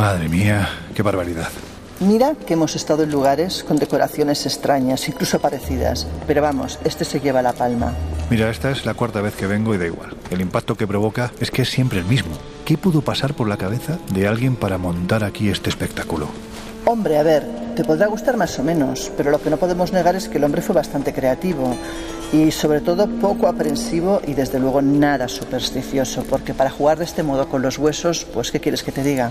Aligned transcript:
Madre 0.00 0.30
mía, 0.30 0.66
qué 0.94 1.02
barbaridad. 1.02 1.50
Mira 2.00 2.34
que 2.46 2.54
hemos 2.54 2.74
estado 2.74 3.02
en 3.02 3.10
lugares 3.10 3.62
con 3.62 3.76
decoraciones 3.76 4.46
extrañas, 4.46 5.06
incluso 5.06 5.38
parecidas, 5.40 6.06
pero 6.26 6.40
vamos, 6.40 6.78
este 6.84 7.04
se 7.04 7.20
lleva 7.20 7.42
la 7.42 7.52
palma. 7.52 7.92
Mira, 8.30 8.48
esta 8.48 8.70
es 8.70 8.86
la 8.86 8.94
cuarta 8.94 9.20
vez 9.20 9.34
que 9.36 9.46
vengo 9.46 9.74
y 9.74 9.76
da 9.76 9.84
igual. 9.84 10.16
El 10.30 10.40
impacto 10.40 10.74
que 10.74 10.86
provoca 10.86 11.32
es 11.38 11.50
que 11.50 11.60
es 11.60 11.68
siempre 11.68 11.98
el 11.98 12.06
mismo. 12.06 12.32
¿Qué 12.64 12.78
pudo 12.78 13.02
pasar 13.02 13.34
por 13.34 13.46
la 13.46 13.58
cabeza 13.58 13.98
de 14.14 14.26
alguien 14.26 14.56
para 14.56 14.78
montar 14.78 15.22
aquí 15.22 15.50
este 15.50 15.68
espectáculo? 15.68 16.28
Hombre, 16.86 17.18
a 17.18 17.22
ver, 17.22 17.46
te 17.76 17.84
podrá 17.84 18.06
gustar 18.06 18.38
más 18.38 18.58
o 18.58 18.62
menos, 18.62 19.12
pero 19.18 19.30
lo 19.30 19.42
que 19.42 19.50
no 19.50 19.58
podemos 19.58 19.92
negar 19.92 20.16
es 20.16 20.30
que 20.30 20.38
el 20.38 20.44
hombre 20.44 20.62
fue 20.62 20.74
bastante 20.74 21.12
creativo 21.12 21.76
y 22.32 22.50
sobre 22.52 22.80
todo 22.80 23.06
poco 23.06 23.48
aprensivo 23.48 24.22
y 24.26 24.32
desde 24.32 24.60
luego 24.60 24.80
nada 24.80 25.28
supersticioso, 25.28 26.24
porque 26.24 26.54
para 26.54 26.70
jugar 26.70 26.96
de 26.96 27.04
este 27.04 27.22
modo 27.22 27.50
con 27.50 27.60
los 27.60 27.76
huesos, 27.76 28.24
pues 28.32 28.50
¿qué 28.50 28.60
quieres 28.60 28.82
que 28.82 28.92
te 28.92 29.02
diga? 29.02 29.30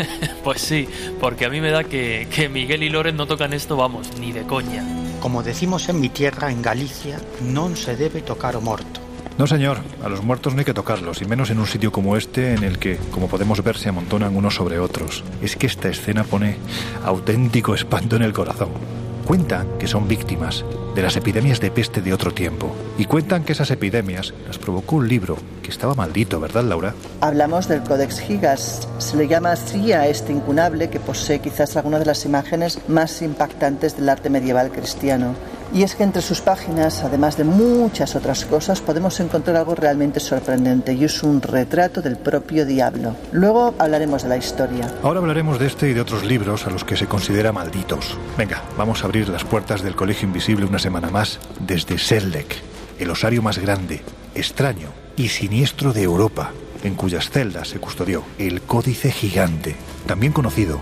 pues 0.44 0.60
sí, 0.60 0.88
porque 1.20 1.44
a 1.44 1.50
mí 1.50 1.60
me 1.60 1.70
da 1.70 1.84
que, 1.84 2.28
que 2.34 2.48
Miguel 2.48 2.82
y 2.82 2.88
Loren 2.88 3.16
no 3.16 3.26
tocan 3.26 3.52
esto, 3.52 3.76
vamos, 3.76 4.08
ni 4.18 4.32
de 4.32 4.42
coña. 4.42 4.84
Como 5.20 5.42
decimos 5.42 5.88
en 5.88 6.00
mi 6.00 6.08
tierra, 6.08 6.50
en 6.50 6.62
Galicia, 6.62 7.20
no 7.42 7.74
se 7.76 7.96
debe 7.96 8.22
tocar 8.22 8.56
o 8.56 8.60
morto. 8.60 9.00
No, 9.38 9.46
señor, 9.46 9.78
a 10.04 10.08
los 10.08 10.22
muertos 10.22 10.52
no 10.52 10.60
hay 10.60 10.64
que 10.64 10.74
tocarlos, 10.74 11.22
y 11.22 11.24
menos 11.24 11.50
en 11.50 11.58
un 11.58 11.66
sitio 11.66 11.90
como 11.90 12.16
este 12.16 12.54
en 12.54 12.64
el 12.64 12.78
que, 12.78 12.96
como 13.10 13.28
podemos 13.28 13.62
ver, 13.62 13.76
se 13.76 13.88
amontonan 13.88 14.36
unos 14.36 14.54
sobre 14.54 14.78
otros. 14.78 15.24
Es 15.40 15.56
que 15.56 15.66
esta 15.66 15.88
escena 15.88 16.24
pone 16.24 16.56
auténtico 17.04 17.74
espanto 17.74 18.16
en 18.16 18.22
el 18.22 18.32
corazón. 18.32 19.01
Cuentan 19.26 19.78
que 19.78 19.86
son 19.86 20.08
víctimas 20.08 20.64
de 20.94 21.02
las 21.02 21.16
epidemias 21.16 21.60
de 21.60 21.70
peste 21.70 22.02
de 22.02 22.12
otro 22.12 22.32
tiempo. 22.32 22.74
Y 22.98 23.04
cuentan 23.04 23.44
que 23.44 23.52
esas 23.52 23.70
epidemias 23.70 24.34
las 24.46 24.58
provocó 24.58 24.96
un 24.96 25.08
libro 25.08 25.36
que 25.62 25.70
estaba 25.70 25.94
maldito, 25.94 26.40
¿verdad, 26.40 26.64
Laura? 26.64 26.94
Hablamos 27.20 27.68
del 27.68 27.82
Codex 27.82 28.20
Gigas. 28.20 28.88
Se 28.98 29.16
le 29.16 29.28
llama 29.28 29.52
así 29.52 29.92
a 29.92 30.08
este 30.08 30.32
incunable 30.32 30.90
que 30.90 30.98
posee 30.98 31.38
quizás 31.38 31.76
algunas 31.76 32.00
de 32.00 32.06
las 32.06 32.24
imágenes 32.24 32.80
más 32.88 33.22
impactantes 33.22 33.96
del 33.96 34.08
arte 34.08 34.28
medieval 34.28 34.70
cristiano. 34.72 35.34
Y 35.74 35.84
es 35.84 35.94
que 35.94 36.02
entre 36.02 36.20
sus 36.20 36.42
páginas, 36.42 37.02
además 37.02 37.38
de 37.38 37.44
muchas 37.44 38.14
otras 38.14 38.44
cosas, 38.44 38.80
podemos 38.80 39.18
encontrar 39.20 39.56
algo 39.56 39.74
realmente 39.74 40.20
sorprendente 40.20 40.92
y 40.92 41.04
es 41.04 41.22
un 41.22 41.40
retrato 41.40 42.02
del 42.02 42.18
propio 42.18 42.66
diablo. 42.66 43.16
Luego 43.32 43.74
hablaremos 43.78 44.22
de 44.22 44.28
la 44.28 44.36
historia. 44.36 44.86
Ahora 45.02 45.20
hablaremos 45.20 45.58
de 45.58 45.66
este 45.66 45.88
y 45.88 45.94
de 45.94 46.02
otros 46.02 46.24
libros 46.24 46.66
a 46.66 46.70
los 46.70 46.84
que 46.84 46.96
se 46.96 47.06
considera 47.06 47.52
malditos. 47.52 48.18
Venga, 48.36 48.62
vamos 48.76 49.02
a 49.02 49.06
abrir 49.06 49.30
las 49.30 49.44
puertas 49.44 49.82
del 49.82 49.96
Colegio 49.96 50.26
Invisible 50.28 50.66
una 50.66 50.78
semana 50.78 51.08
más 51.08 51.40
desde 51.60 51.96
Seldek, 51.98 52.54
el 52.98 53.10
osario 53.10 53.40
más 53.40 53.58
grande, 53.58 54.02
extraño 54.34 54.88
y 55.16 55.28
siniestro 55.28 55.94
de 55.94 56.02
Europa, 56.02 56.50
en 56.82 56.94
cuyas 56.94 57.30
celdas 57.30 57.68
se 57.68 57.80
custodió 57.80 58.24
el 58.38 58.60
Códice 58.60 59.10
Gigante, 59.10 59.76
también 60.06 60.34
conocido 60.34 60.78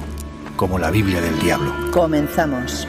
como 0.56 0.78
la 0.78 0.91
Biblia 0.91 1.20
del 1.20 1.38
Diablo. 1.38 1.72
Comenzamos. 1.92 2.88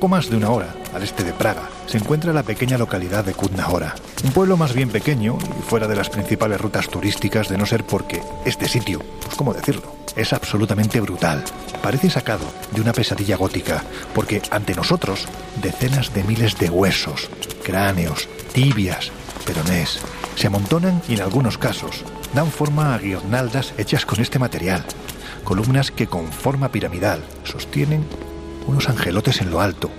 Poco 0.00 0.16
más 0.16 0.30
de 0.30 0.36
una 0.38 0.48
hora, 0.48 0.74
al 0.94 1.02
este 1.02 1.24
de 1.24 1.34
Praga, 1.34 1.68
se 1.84 1.98
encuentra 1.98 2.32
la 2.32 2.42
pequeña 2.42 2.78
localidad 2.78 3.22
de 3.22 3.34
Kutna 3.34 3.68
Hora, 3.68 3.94
un 4.24 4.32
pueblo 4.32 4.56
más 4.56 4.72
bien 4.72 4.88
pequeño 4.88 5.36
y 5.58 5.62
fuera 5.62 5.86
de 5.86 5.94
las 5.94 6.08
principales 6.08 6.58
rutas 6.58 6.88
turísticas 6.88 7.50
de 7.50 7.58
no 7.58 7.66
ser 7.66 7.84
porque 7.84 8.22
este 8.46 8.66
sitio, 8.66 9.02
pues 9.22 9.36
cómo 9.36 9.52
decirlo, 9.52 9.94
es 10.16 10.32
absolutamente 10.32 11.02
brutal. 11.02 11.44
Parece 11.82 12.08
sacado 12.08 12.46
de 12.70 12.80
una 12.80 12.94
pesadilla 12.94 13.36
gótica, 13.36 13.84
porque 14.14 14.40
ante 14.50 14.74
nosotros 14.74 15.26
decenas 15.60 16.14
de 16.14 16.24
miles 16.24 16.56
de 16.56 16.70
huesos, 16.70 17.28
cráneos, 17.62 18.26
tibias, 18.54 19.12
peronés, 19.44 19.98
se 20.34 20.46
amontonan 20.46 21.02
y 21.10 21.16
en 21.16 21.20
algunos 21.20 21.58
casos 21.58 22.06
dan 22.32 22.50
forma 22.50 22.94
a 22.94 22.98
guirnaldas 22.98 23.74
hechas 23.76 24.06
con 24.06 24.18
este 24.20 24.38
material, 24.38 24.82
columnas 25.44 25.90
que 25.90 26.06
con 26.06 26.32
forma 26.32 26.70
piramidal 26.70 27.22
sostienen 27.44 28.06
unos 28.70 28.88
angelotes 28.88 29.40
en 29.40 29.50
lo 29.50 29.60
alto. 29.60 29.90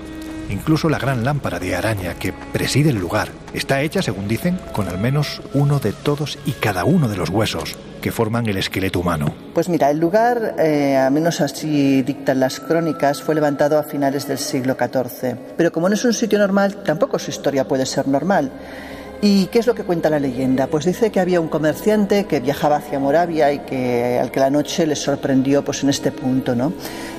Incluso 0.50 0.90
la 0.90 1.00
gran 1.00 1.24
lámpara 1.24 1.60
de 1.60 1.76
araña 1.76 2.16
que 2.16 2.34
preside 2.34 2.90
el 2.90 2.98
lugar 2.98 3.30
está 3.54 3.82
hecha, 3.82 4.02
según 4.02 4.28
dicen, 4.28 4.60
con 4.74 4.88
al 4.88 4.98
menos 4.98 5.42
uno 5.54 5.80
de 5.80 5.94
todos 5.94 6.38
y 6.46 6.54
cada 6.54 6.84
uno 6.84 7.08
de 7.08 7.18
los 7.18 7.30
huesos 7.30 7.78
que 8.02 8.12
forman 8.12 8.48
el 8.48 8.58
esqueleto 8.58 9.00
humano. 9.00 9.34
Pues 9.54 9.70
mira, 9.70 9.90
el 9.92 10.00
lugar, 10.00 10.56
eh, 10.58 10.98
a 10.98 11.10
menos 11.10 11.40
así 11.40 12.02
dictan 12.02 12.40
las 12.40 12.60
crónicas, 12.60 13.22
fue 13.22 13.36
levantado 13.36 13.78
a 13.78 13.84
finales 13.84 14.28
del 14.28 14.40
siglo 14.40 14.76
XIV. 14.76 15.36
Pero 15.56 15.72
como 15.72 15.88
no 15.88 15.96
es 15.96 16.04
un 16.04 16.14
sitio 16.14 16.40
normal, 16.40 16.84
tampoco 16.84 17.20
su 17.20 17.30
historia 17.30 17.68
puede 17.68 17.86
ser 17.86 18.08
normal. 18.08 18.52
¿Y 19.24 19.46
qué 19.48 19.60
es 19.60 19.68
lo 19.68 19.76
que 19.76 19.84
cuenta 19.84 20.10
la 20.10 20.20
leyenda? 20.20 20.66
Pues 20.66 20.84
dice 20.84 21.12
que 21.12 21.20
había 21.20 21.40
un 21.40 21.48
comerciante 21.48 22.26
que 22.26 22.40
viajaba 22.40 22.78
hacia 22.78 22.98
Moravia 22.98 23.54
y 23.54 23.60
que 23.60 24.18
al 24.20 24.32
que 24.32 24.40
la 24.40 24.50
noche 24.50 24.88
le 24.88 24.96
sorprendió 24.96 25.64
pues 25.64 25.84
en 25.84 25.90
este 25.90 26.12
punto, 26.12 26.56
¿no? 26.56 26.74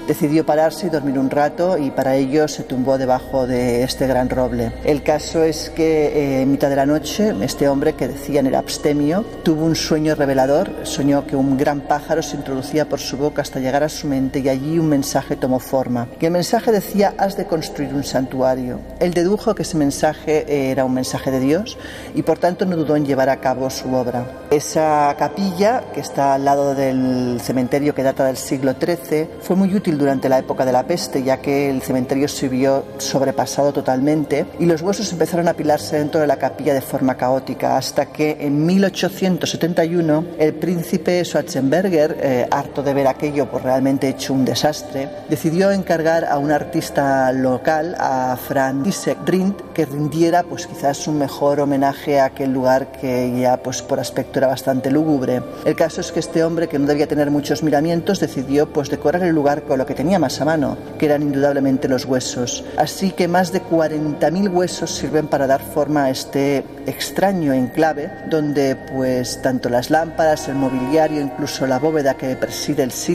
Decidió 0.08 0.44
pararse 0.44 0.88
y 0.88 0.90
dormir 0.90 1.16
un 1.16 1.30
rato 1.30 1.78
y 1.78 1.92
para 1.92 2.16
ello 2.16 2.48
se 2.48 2.64
tumbó 2.64 2.98
debajo 2.98 3.46
de 3.46 3.84
este 3.84 4.08
gran 4.08 4.28
roble. 4.30 4.72
El 4.82 5.04
caso 5.04 5.44
es 5.44 5.70
que 5.70 6.06
eh, 6.06 6.42
en 6.42 6.50
mitad 6.50 6.68
de 6.70 6.74
la 6.74 6.86
noche 6.86 7.32
este 7.40 7.68
hombre 7.68 7.92
que 7.92 8.08
decían 8.08 8.48
era 8.48 8.58
abstemio 8.58 9.24
tuvo 9.44 9.64
un 9.64 9.76
sueño 9.76 10.16
revelador, 10.16 10.72
soñó 10.82 11.24
que 11.24 11.36
un 11.36 11.56
gran 11.56 11.82
pájaro 11.82 12.20
se 12.20 12.34
introducía 12.34 12.88
por 12.88 12.98
su 12.98 13.16
boca 13.16 13.42
hasta 13.42 13.60
llegar 13.60 13.84
a 13.84 13.88
su 13.88 14.08
mente 14.08 14.40
y 14.40 14.48
allí 14.48 14.80
un 14.80 14.88
mensaje 14.88 15.36
tomó 15.36 15.60
forma. 15.60 16.08
Y 16.20 16.26
el 16.26 16.32
mensaje 16.32 16.72
decía 16.72 17.14
has 17.16 17.36
de 17.36 17.46
construir 17.46 17.94
un 17.94 18.02
santuario. 18.02 18.80
Él 18.98 19.14
dedujo 19.14 19.54
que 19.54 19.62
ese 19.62 19.76
mensaje 19.76 20.72
era 20.72 20.84
un 20.84 20.94
mensaje 20.94 21.30
de 21.30 21.38
Dios 21.38 21.78
y 22.14 22.22
por 22.22 22.38
tanto 22.38 22.64
no 22.64 22.76
dudó 22.76 22.96
en 22.96 23.06
llevar 23.06 23.28
a 23.28 23.40
cabo 23.40 23.68
su 23.70 23.92
obra. 23.94 24.24
Esa 24.50 25.14
capilla, 25.18 25.84
que 25.94 26.00
está 26.00 26.34
al 26.34 26.44
lado 26.44 26.74
del 26.74 27.40
cementerio 27.40 27.94
que 27.94 28.02
data 28.02 28.24
del 28.24 28.36
siglo 28.36 28.74
XIII, 28.74 29.28
fue 29.40 29.56
muy 29.56 29.74
útil 29.74 29.98
durante 29.98 30.28
la 30.28 30.38
época 30.38 30.64
de 30.64 30.72
la 30.72 30.86
peste, 30.86 31.22
ya 31.22 31.38
que 31.38 31.70
el 31.70 31.82
cementerio 31.82 32.28
se 32.28 32.48
vio 32.48 32.84
sobrepasado 32.98 33.72
totalmente 33.72 34.46
y 34.58 34.66
los 34.66 34.82
huesos 34.82 35.10
empezaron 35.12 35.48
a 35.48 35.52
apilarse 35.52 35.98
dentro 35.98 36.20
de 36.20 36.26
la 36.26 36.36
capilla 36.36 36.74
de 36.74 36.80
forma 36.80 37.16
caótica, 37.16 37.76
hasta 37.76 38.06
que 38.06 38.36
en 38.40 38.64
1871 38.66 40.24
el 40.38 40.54
príncipe 40.54 41.24
Schwarzenberger, 41.24 42.16
eh, 42.20 42.46
harto 42.50 42.82
de 42.82 42.94
ver 42.94 43.06
aquello 43.06 43.50
pues 43.50 43.62
realmente 43.62 44.08
hecho 44.08 44.34
un 44.34 44.44
desastre, 44.44 45.08
decidió 45.28 45.70
encargar 45.70 46.24
a 46.24 46.38
un 46.38 46.50
artista 46.50 47.32
local, 47.32 47.96
a 47.98 48.36
Franz 48.36 49.08
Rindt, 49.24 49.72
que 49.72 49.86
rindiera 49.86 50.42
pues 50.42 50.66
quizás 50.66 51.06
un 51.06 51.18
mejor 51.18 51.60
homenaje 51.60 51.81
a 51.84 52.24
aquel 52.24 52.52
lugar 52.52 52.92
que 52.92 53.40
ya 53.40 53.56
pues 53.56 53.82
por 53.82 54.00
aspecto 54.00 54.38
era 54.38 54.48
bastante 54.48 54.90
lúgubre. 54.90 55.42
El 55.64 55.74
caso 55.74 56.00
es 56.00 56.12
que 56.12 56.20
este 56.20 56.44
hombre 56.44 56.68
que 56.68 56.78
no 56.78 56.86
debía 56.86 57.06
tener 57.06 57.30
muchos 57.30 57.62
miramientos 57.62 58.20
decidió 58.20 58.72
pues 58.72 58.90
decorar 58.90 59.22
el 59.22 59.34
lugar 59.34 59.62
con 59.62 59.78
lo 59.78 59.86
que 59.86 59.94
tenía 59.94 60.18
más 60.18 60.40
a 60.40 60.44
mano, 60.44 60.76
que 60.98 61.06
eran 61.06 61.22
indudablemente 61.22 61.88
los 61.88 62.04
huesos. 62.04 62.64
Así 62.76 63.10
que 63.10 63.28
más 63.28 63.52
de 63.52 63.62
40.000 63.62 64.52
huesos 64.52 64.90
sirven 64.90 65.26
para 65.26 65.46
dar 65.46 65.60
forma 65.60 66.04
a 66.04 66.10
este 66.10 66.64
extraño 66.86 67.52
enclave 67.52 68.10
donde 68.28 68.76
pues 68.76 69.40
tanto 69.42 69.68
las 69.68 69.90
lámparas, 69.90 70.48
el 70.48 70.56
mobiliario, 70.56 71.20
incluso 71.20 71.66
la 71.66 71.78
bóveda 71.78 72.14
que 72.14 72.34
preside 72.36 72.82
el 72.82 72.92
sitio 72.92 73.12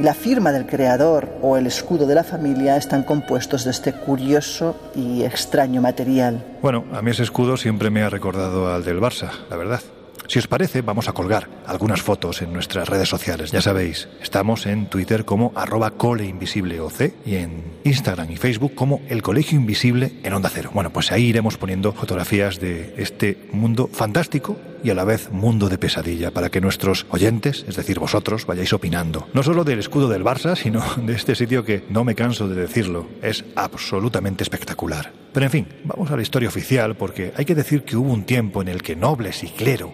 la 0.00 0.14
firma 0.14 0.52
del 0.52 0.66
creador 0.66 1.28
o 1.42 1.56
el 1.56 1.66
escudo 1.66 2.06
de 2.06 2.14
la 2.14 2.24
familia 2.24 2.76
están 2.76 3.02
compuestos 3.02 3.64
de 3.64 3.70
este 3.70 3.92
curioso 3.92 4.76
y 4.94 5.24
extraño 5.24 5.80
material. 5.80 6.42
Bueno, 6.60 6.84
a 6.92 7.02
mí 7.02 7.12
ese 7.12 7.22
escudo 7.22 7.56
siempre 7.56 7.88
me 7.88 8.02
ha 8.02 8.10
recordado 8.10 8.74
al 8.74 8.84
del 8.84 9.00
Barça, 9.00 9.30
la 9.48 9.56
verdad. 9.56 9.80
Si 10.26 10.38
os 10.38 10.48
parece, 10.48 10.82
vamos 10.82 11.08
a 11.08 11.12
colgar 11.12 11.48
algunas 11.66 12.02
fotos 12.02 12.42
en 12.42 12.52
nuestras 12.52 12.88
redes 12.88 13.08
sociales. 13.08 13.50
Ya 13.50 13.62
sabéis, 13.62 14.08
estamos 14.20 14.66
en 14.66 14.86
Twitter 14.86 15.24
como 15.24 15.52
arroba 15.54 15.92
coleinvisibleoc 15.92 16.92
y 17.24 17.36
en 17.36 17.62
Instagram 17.84 18.30
y 18.32 18.36
Facebook 18.36 18.74
como 18.74 19.00
El 19.08 19.22
Colegio 19.22 19.56
Invisible 19.56 20.12
en 20.22 20.32
Onda 20.34 20.50
Cero. 20.52 20.70
Bueno, 20.74 20.90
pues 20.90 21.12
ahí 21.12 21.26
iremos 21.26 21.56
poniendo 21.56 21.92
fotografías 21.92 22.60
de 22.60 22.92
este 22.98 23.38
mundo 23.52 23.88
fantástico 23.90 24.56
y 24.82 24.90
a 24.90 24.94
la 24.94 25.04
vez 25.04 25.30
mundo 25.30 25.68
de 25.68 25.78
pesadilla 25.78 26.30
para 26.30 26.50
que 26.50 26.60
nuestros 26.60 27.06
oyentes, 27.10 27.64
es 27.68 27.76
decir, 27.76 27.98
vosotros, 27.98 28.46
vayáis 28.46 28.72
opinando. 28.72 29.28
No 29.34 29.42
solo 29.42 29.64
del 29.64 29.78
escudo 29.78 30.08
del 30.08 30.24
Barça, 30.24 30.56
sino 30.56 30.82
de 30.96 31.14
este 31.14 31.34
sitio 31.34 31.64
que, 31.64 31.84
no 31.88 32.04
me 32.04 32.14
canso 32.14 32.48
de 32.48 32.60
decirlo, 32.60 33.06
es 33.22 33.44
absolutamente 33.56 34.42
espectacular. 34.42 35.12
Pero 35.32 35.46
en 35.46 35.52
fin, 35.52 35.68
vamos 35.84 36.10
a 36.10 36.16
la 36.16 36.22
historia 36.22 36.48
oficial 36.48 36.96
porque 36.96 37.32
hay 37.36 37.44
que 37.44 37.54
decir 37.54 37.82
que 37.82 37.96
hubo 37.96 38.12
un 38.12 38.24
tiempo 38.24 38.62
en 38.62 38.68
el 38.68 38.82
que 38.82 38.96
nobles 38.96 39.44
y 39.44 39.48
clero 39.48 39.92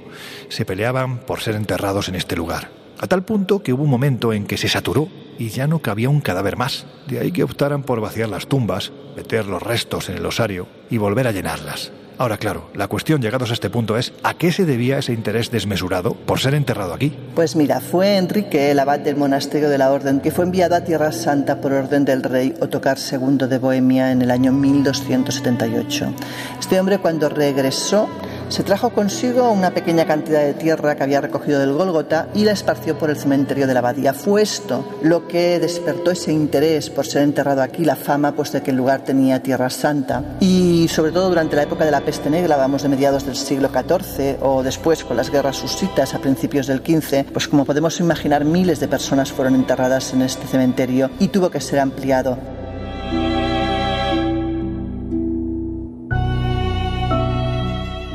se 0.49 0.65
peleaban 0.65 1.19
por 1.19 1.41
ser 1.41 1.55
enterrados 1.57 2.09
en 2.09 2.15
este 2.15 2.37
lugar. 2.37 2.71
A 2.99 3.07
tal 3.07 3.25
punto 3.25 3.63
que 3.63 3.73
hubo 3.73 3.83
un 3.83 3.91
momento 3.91 4.33
en 4.33 4.47
que 4.47 4.57
se 4.57 4.69
saturó 4.69 5.09
y 5.39 5.49
ya 5.49 5.67
no 5.67 5.81
cabía 5.81 6.09
un 6.09 6.21
cadáver 6.21 6.57
más. 6.57 6.87
De 7.09 7.19
ahí 7.19 7.33
que 7.33 7.43
optaran 7.43 7.83
por 7.83 8.01
vaciar 8.01 8.29
las 8.29 8.47
tumbas, 8.47 8.93
meter 9.17 9.47
los 9.47 9.63
restos 9.63 10.09
en 10.09 10.17
el 10.17 10.27
osario 10.27 10.69
y 10.91 10.99
volver 10.99 11.27
a 11.27 11.33
llenarlas. 11.33 11.93
Ahora, 12.17 12.37
claro, 12.39 12.71
la 12.75 12.87
cuestión 12.87 13.21
llegados 13.21 13.51
a 13.51 13.55
este 13.55 13.71
punto 13.71 13.97
es 13.99 14.13
¿a 14.23 14.35
qué 14.35 14.53
se 14.53 14.65
debía 14.65 14.99
ese 14.99 15.13
interés 15.13 15.51
desmesurado 15.51 16.15
por 16.15 16.39
ser 16.39 16.55
enterrado 16.55 16.95
aquí? 16.95 17.13
Pues 17.35 17.57
mira, 17.57 17.81
fue 17.81 18.17
Enrique, 18.17 18.71
el 18.71 18.79
abad 18.79 19.01
del 19.01 19.17
monasterio 19.17 19.69
de 19.69 19.79
la 19.79 19.91
Orden, 19.91 20.21
que 20.21 20.31
fue 20.31 20.45
enviado 20.45 20.77
a 20.77 20.83
Tierra 20.83 21.11
Santa 21.11 21.61
por 21.61 21.73
orden 21.73 22.05
del 22.05 22.23
rey 22.23 22.55
Otocar 22.61 22.99
II 22.99 23.49
de 23.49 23.59
Bohemia 23.59 24.13
en 24.13 24.23
el 24.23 24.31
año 24.31 24.53
1278. 24.53 26.13
Este 26.61 26.79
hombre 26.79 26.99
cuando 26.99 27.29
regresó 27.29 28.09
se 28.49 28.63
trajo 28.63 28.91
consigo 28.91 29.51
una 29.51 29.71
pequeña 29.71 30.07
cantidad 30.07 30.43
de 30.43 30.55
tierra 30.55 30.95
que 30.97 31.03
había 31.03 31.21
recogido 31.21 31.61
del 31.61 31.73
Gólgota 31.73 32.29
y 32.35 32.45
la 32.45 32.53
esparció 32.53 32.99
por 32.99 33.11
el 33.11 33.17
cementerio 33.17 33.67
de 33.67 33.75
la 33.75 33.81
abadía. 33.81 34.13
Fue 34.15 34.43
esto 34.43 34.87
lo 35.03 35.27
que 35.27 35.59
despertó 35.59 36.11
ese 36.11 36.33
interés 36.33 36.91
por 36.91 37.07
ser 37.07 37.23
enterrado 37.23 37.63
aquí, 37.63 37.85
la 37.85 37.97
fama 37.97 38.33
pues 38.33 38.53
de 38.53 38.63
que 38.63 38.71
el 38.71 38.77
lugar 38.77 39.03
tenía 39.03 39.43
tierra 39.43 39.71
santa. 39.71 40.23
Y 40.41 40.89
sobre 40.89 41.13
todo 41.13 41.29
durante 41.29 41.57
la 41.57 41.63
época 41.63 41.85
de 41.85 41.91
la 41.91 42.01
peste 42.01 42.31
negra, 42.31 42.57
vamos 42.57 42.83
de 42.83 42.89
mediados 42.89 43.27
del 43.27 43.37
siglo 43.37 43.69
XIV 43.69 44.39
o 44.41 44.63
después 44.63 45.05
con 45.05 45.17
las 45.17 45.31
guerras 45.31 45.57
susitas 45.57 46.15
a 46.15 46.19
principios 46.19 46.67
del 46.67 46.79
XV, 46.79 47.33
pues 47.33 47.49
como 47.49 47.65
podemos 47.65 48.01
imaginar 48.01 48.45
miles 48.45 48.81
de 48.81 48.89
personas 48.89 49.33
fueron 49.33 49.55
enterradas 49.55 50.13
en 50.13 50.23
este 50.23 50.47
cementerio 50.47 51.11
y 51.19 51.29
tuvo 51.29 51.51
que 51.51 51.61
ser 51.61 51.81
ampliado. 51.81 52.54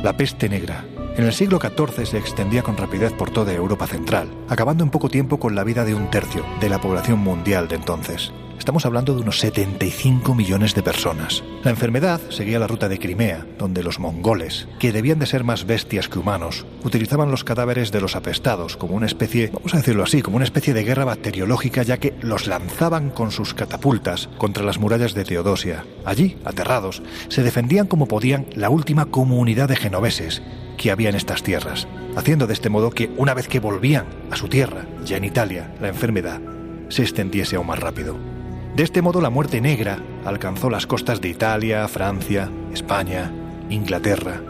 La 0.02 0.16
peste 0.16 0.48
negra. 0.48 0.86
En 1.14 1.26
el 1.26 1.32
siglo 1.34 1.58
XIV 1.60 2.06
se 2.06 2.16
extendía 2.16 2.62
con 2.62 2.78
rapidez 2.78 3.12
por 3.12 3.30
toda 3.30 3.52
Europa 3.52 3.86
central, 3.86 4.30
acabando 4.48 4.82
en 4.82 4.88
poco 4.88 5.10
tiempo 5.10 5.38
con 5.38 5.54
la 5.54 5.62
vida 5.62 5.84
de 5.84 5.94
un 5.94 6.08
tercio 6.08 6.42
de 6.58 6.70
la 6.70 6.80
población 6.80 7.18
mundial 7.18 7.68
de 7.68 7.76
entonces. 7.76 8.32
Estamos 8.60 8.84
hablando 8.84 9.14
de 9.14 9.22
unos 9.22 9.40
75 9.40 10.34
millones 10.34 10.74
de 10.74 10.82
personas. 10.82 11.42
La 11.64 11.70
enfermedad 11.70 12.20
seguía 12.28 12.58
la 12.58 12.66
ruta 12.66 12.90
de 12.90 12.98
Crimea, 12.98 13.46
donde 13.58 13.82
los 13.82 13.98
mongoles, 13.98 14.68
que 14.78 14.92
debían 14.92 15.18
de 15.18 15.24
ser 15.24 15.44
más 15.44 15.64
bestias 15.64 16.08
que 16.10 16.18
humanos, 16.18 16.66
utilizaban 16.84 17.30
los 17.30 17.42
cadáveres 17.42 17.90
de 17.90 18.02
los 18.02 18.16
apestados 18.16 18.76
como 18.76 18.96
una 18.96 19.06
especie, 19.06 19.50
vamos 19.50 19.72
a 19.72 19.78
decirlo 19.78 20.02
así, 20.02 20.20
como 20.20 20.36
una 20.36 20.44
especie 20.44 20.74
de 20.74 20.84
guerra 20.84 21.06
bacteriológica, 21.06 21.82
ya 21.82 21.96
que 21.96 22.12
los 22.20 22.46
lanzaban 22.46 23.08
con 23.08 23.30
sus 23.30 23.54
catapultas 23.54 24.28
contra 24.36 24.62
las 24.62 24.78
murallas 24.78 25.14
de 25.14 25.24
Teodosia. 25.24 25.86
Allí, 26.04 26.36
aterrados, 26.44 27.02
se 27.28 27.42
defendían 27.42 27.86
como 27.86 28.08
podían 28.08 28.44
la 28.54 28.68
última 28.68 29.06
comunidad 29.06 29.70
de 29.70 29.76
genoveses 29.76 30.42
que 30.76 30.90
había 30.90 31.08
en 31.08 31.16
estas 31.16 31.42
tierras, 31.42 31.88
haciendo 32.14 32.46
de 32.46 32.52
este 32.52 32.68
modo 32.68 32.90
que, 32.90 33.10
una 33.16 33.32
vez 33.32 33.48
que 33.48 33.58
volvían 33.58 34.04
a 34.30 34.36
su 34.36 34.48
tierra, 34.48 34.84
ya 35.02 35.16
en 35.16 35.24
Italia, 35.24 35.74
la 35.80 35.88
enfermedad 35.88 36.42
se 36.90 37.02
extendiese 37.02 37.56
aún 37.56 37.68
más 37.68 37.78
rápido. 37.78 38.29
De 38.74 38.84
este 38.84 39.02
modo 39.02 39.20
la 39.20 39.30
muerte 39.30 39.60
negra 39.60 39.98
alcanzó 40.24 40.70
las 40.70 40.86
costas 40.86 41.20
de 41.20 41.28
Italia, 41.28 41.86
Francia, 41.88 42.48
España, 42.72 43.30
Inglaterra, 43.68 44.40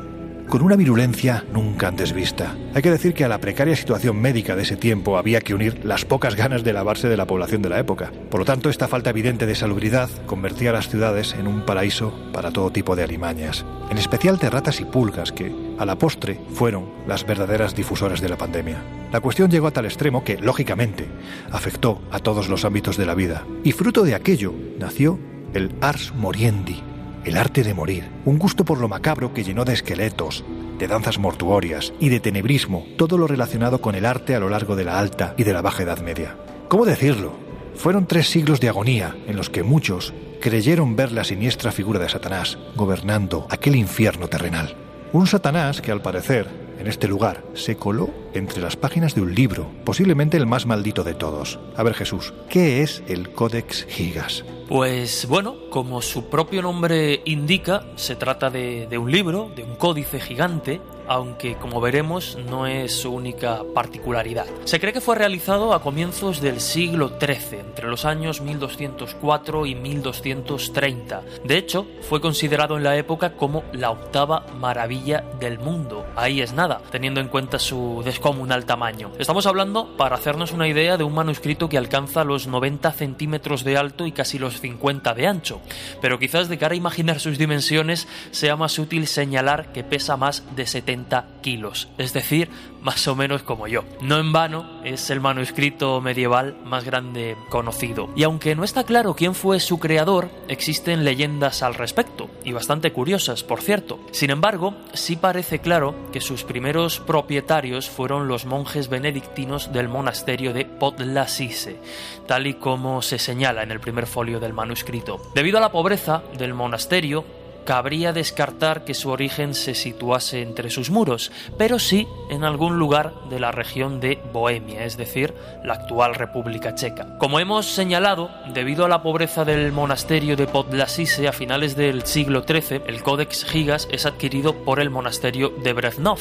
con 0.51 0.63
una 0.63 0.75
virulencia 0.75 1.45
nunca 1.53 1.87
antes 1.87 2.13
vista. 2.13 2.57
Hay 2.75 2.83
que 2.83 2.91
decir 2.91 3.15
que 3.15 3.25
a 3.25 3.29
la 3.29 3.39
precaria 3.39 3.77
situación 3.77 4.21
médica 4.21 4.57
de 4.57 4.65
ese 4.65 4.77
tiempo 4.77 5.17
había 5.17 5.41
que 5.41 5.55
unir 5.55 5.85
las 5.85 6.05
pocas 6.05 6.35
ganas 6.35 6.65
de 6.65 6.73
lavarse 6.73 7.09
de 7.09 7.17
la 7.17 7.27
población 7.27 7.63
de 7.63 7.69
la 7.69 7.79
época. 7.79 8.13
Por 8.31 8.41
lo 8.41 8.45
tanto, 8.45 8.69
esta 8.69 8.89
falta 8.89 9.11
evidente 9.11 9.47
de 9.47 9.55
salubridad 9.55 10.11
convertía 10.27 10.71
a 10.71 10.73
las 10.73 10.89
ciudades 10.89 11.35
en 11.35 11.47
un 11.47 11.65
paraíso 11.65 12.13
para 12.33 12.51
todo 12.51 12.73
tipo 12.73 12.97
de 12.97 13.05
alimañas, 13.05 13.65
en 13.91 13.99
especial 13.99 14.39
de 14.39 14.51
ratas 14.51 14.81
y 14.81 14.85
pulgas 14.85 15.31
que, 15.31 15.55
a 15.79 15.87
la 15.87 15.97
postre, 15.97 16.41
fueron 16.53 16.91
las 17.07 17.25
verdaderas 17.25 17.77
difusoras 17.77 18.21
de 18.21 18.29
la 18.29 18.37
pandemia. 18.37 18.83
La 19.13 19.21
cuestión 19.21 19.51
llegó 19.53 19.69
a 19.69 19.73
tal 19.73 19.85
extremo 19.85 20.25
que, 20.25 20.37
lógicamente, 20.37 21.07
afectó 21.53 22.03
a 22.11 22.19
todos 22.19 22.49
los 22.49 22.65
ámbitos 22.65 22.97
de 22.97 23.07
la 23.07 23.15
vida. 23.15 23.47
Y 23.63 23.71
fruto 23.71 24.03
de 24.03 24.17
aquello 24.17 24.53
nació 24.81 25.17
el 25.55 25.73
Ars 25.81 26.13
Moriendi, 26.15 26.83
el 27.25 27.37
arte 27.37 27.63
de 27.63 27.75
morir, 27.75 28.11
un 28.25 28.39
gusto 28.39 28.65
por 28.65 28.79
lo 28.79 28.89
macabro 28.89 29.35
que 29.35 29.45
llenó 29.45 29.65
de 29.65 29.75
esqueletos, 29.75 30.45
de 30.79 30.89
danzas 30.89 31.19
mortuorias 31.19 31.93
y 32.01 32.09
de 32.09 32.21
tenebrismo 32.21 32.87
todo 32.97 33.19
lo 33.19 33.27
relacionado 33.27 33.81
con 33.81 33.95
el 33.95 34.07
arte 34.07 34.35
a 34.35 34.41
lo 34.41 34.49
largo 34.49 34.77
de 34.77 34.85
la 34.85 34.99
alta 34.99 35.35
y 35.37 35.45
de 35.45 35.53
la 35.53 35.63
baja 35.63 35.83
Edad 35.83 36.01
Media. 36.01 36.37
¿Cómo 36.69 36.87
decirlo? 36.87 37.33
Fueron 37.75 38.07
tres 38.07 38.29
siglos 38.29 38.61
de 38.61 38.69
agonía 38.69 39.17
en 39.27 39.37
los 39.37 39.51
que 39.51 39.63
muchos 39.63 40.15
creyeron 40.41 40.97
ver 40.97 41.13
la 41.13 41.25
siniestra 41.25 41.73
figura 41.73 41.99
de 41.99 42.09
Satanás 42.09 42.59
gobernando 42.75 43.47
aquel 43.51 43.77
infierno 43.77 44.29
terrenal. 44.29 44.75
Un 45.13 45.27
Satanás 45.27 45.81
que 45.81 45.93
al 45.93 46.03
parecer, 46.03 46.49
en 46.81 46.87
este 46.87 47.09
lugar, 47.09 47.45
se 47.53 47.77
coló 47.77 48.09
entre 48.33 48.63
las 48.63 48.75
páginas 48.75 49.15
de 49.15 49.21
un 49.21 49.35
libro, 49.35 49.71
posiblemente 49.85 50.39
el 50.39 50.47
más 50.47 50.65
maldito 50.65 51.05
de 51.05 51.13
todos. 51.13 51.61
A 51.77 51.83
ver 51.83 51.93
Jesús, 51.95 52.33
¿qué 52.49 52.83
es 52.83 53.03
el 53.07 53.33
Codex 53.33 53.85
Gigas? 53.87 54.45
Pues 54.67 55.27
bueno, 55.27 55.57
como 55.69 56.01
su 56.01 56.31
propio 56.31 56.63
nombre 56.63 57.21
indica, 57.27 57.85
se 57.97 58.17
trata 58.17 58.49
de, 58.49 58.87
de, 58.89 58.97
un 58.97 59.11
libro, 59.11 59.51
de 59.55 59.63
un 59.63 59.77
códice 59.77 60.21
gigante, 60.21 60.81
aunque 61.11 61.57
como 61.57 61.81
veremos 61.81 62.39
no 62.49 62.69
es 62.69 62.95
su 63.01 63.13
única 63.13 63.65
particularidad. 63.75 64.47
Se 64.63 64.79
cree 64.79 64.93
que 64.93 65.01
fue 65.01 65.17
realizado 65.17 65.75
a 65.75 65.83
comienzos 65.83 66.41
del 66.41 66.61
siglo 66.61 67.19
XIII, 67.19 67.59
entre 67.59 67.89
los 67.89 68.05
años 68.05 68.41
1204 68.41 69.67
y 69.67 69.75
1230. 69.75 71.23
De 71.43 71.59
hecho, 71.59 71.89
fue 72.09 72.21
considerado 72.21 72.77
en 72.77 72.85
la 72.85 72.97
época 72.97 73.33
como 73.33 73.65
la 73.73 73.91
octava 73.91 74.47
maravilla 74.61 75.25
del 75.41 75.59
mundo. 75.59 76.07
Ahí 76.15 76.43
es 76.43 76.53
nada, 76.53 76.81
teniendo 76.93 77.21
en 77.21 77.27
cuenta 77.27 77.59
su 77.59 78.03
descomunal 78.05 78.65
tamaño. 78.65 79.11
Estamos 79.19 79.47
hablando, 79.47 79.97
para 79.97 80.15
hacernos 80.15 80.53
una 80.53 80.69
idea, 80.69 80.97
de 80.97 81.03
un 81.03 81.15
manuscrito 81.15 81.69
que 81.69 81.77
alcanza 81.77 82.23
los 82.23 82.47
90 82.47 82.93
centímetros 82.93 83.65
de 83.65 83.77
alto 83.77 84.07
y 84.07 84.13
casi 84.13 84.39
los 84.39 84.61
50 84.61 85.13
de 85.15 85.27
ancho. 85.27 85.61
Pero 86.01 86.21
quizás 86.21 86.49
de 86.49 86.57
cara 86.57 86.75
a 86.75 86.77
imaginar 86.77 87.19
sus 87.19 87.37
dimensiones 87.37 88.07
sea 88.31 88.55
más 88.55 88.79
útil 88.79 89.09
señalar 89.09 89.73
que 89.73 89.83
pesa 89.83 90.17
más 90.17 90.45
de 90.55 90.69
70 90.69 91.00
kilos, 91.43 91.89
es 91.99 92.13
decir, 92.13 92.49
más 92.83 93.07
o 93.09 93.15
menos 93.15 93.43
como 93.43 93.67
yo. 93.67 93.85
No 94.01 94.19
en 94.19 94.33
vano 94.33 94.81
es 94.85 95.11
el 95.11 95.21
manuscrito 95.21 96.01
medieval 96.01 96.57
más 96.65 96.85
grande 96.85 97.37
conocido. 97.49 98.11
Y 98.17 98.23
aunque 98.23 98.55
no 98.55 98.65
está 98.65 98.85
claro 98.85 99.15
quién 99.15 99.35
fue 99.35 99.61
su 99.61 99.79
creador, 99.79 100.31
existen 100.49 101.05
leyendas 101.05 101.63
al 101.63 101.75
respecto, 101.75 102.31
y 102.45 102.53
bastante 102.53 102.93
curiosas, 102.93 103.43
por 103.43 103.61
cierto. 103.61 103.99
Sin 104.13 104.31
embargo, 104.31 104.75
sí 104.93 105.17
parece 105.17 105.59
claro 105.59 105.95
que 106.13 106.21
sus 106.21 106.45
primeros 106.45 107.01
propietarios 107.01 107.89
fueron 107.89 108.29
los 108.29 108.47
monjes 108.47 108.89
benedictinos 108.89 109.73
del 109.73 109.89
monasterio 109.89 110.53
de 110.53 110.65
Podlasise, 110.65 111.79
tal 112.27 112.47
y 112.47 112.55
como 112.55 113.03
se 113.03 113.19
señala 113.19 113.63
en 113.63 113.71
el 113.71 113.81
primer 113.81 114.07
folio 114.07 114.41
del 114.41 114.53
manuscrito. 114.53 115.21
Debido 115.35 115.59
a 115.59 115.61
la 115.61 115.73
pobreza 115.73 116.23
del 116.37 116.55
monasterio, 116.55 117.25
cabría 117.71 118.13
descartar 118.13 118.85
que 118.85 118.95
su 118.95 119.11
origen 119.11 119.55
se 119.55 119.77
situase 119.77 120.43
entre 120.43 120.71
sus 120.71 120.91
muros, 120.91 121.31
pero 121.57 121.79
sí 121.79 122.09
en 122.29 122.43
algún 122.43 122.81
lugar 122.81 123.13
de 123.31 123.39
la 123.39 123.53
región 123.53 124.01
de 124.01 124.21
Bohemia, 124.33 124.85
es 124.85 124.97
decir, 124.97 125.35
la 125.63 125.75
actual 125.75 126.17
República 126.17 126.75
Checa. 126.75 127.17
Como 127.19 127.39
hemos 127.39 127.67
señalado, 127.67 128.29
debido 128.53 128.85
a 128.85 128.89
la 128.89 129.05
pobreza 129.05 129.45
del 129.45 129.71
monasterio 129.71 130.35
de 130.35 130.49
Podlasise 130.49 131.29
a 131.29 131.33
finales 131.33 131.77
del 131.77 132.05
siglo 132.07 132.43
XIII, 132.43 132.83
el 132.89 133.05
Codex 133.05 133.45
Gigas 133.45 133.87
es 133.93 134.05
adquirido 134.05 134.65
por 134.65 134.81
el 134.81 134.91
monasterio 134.91 135.51
de 135.63 135.73
Breznov, 135.73 136.19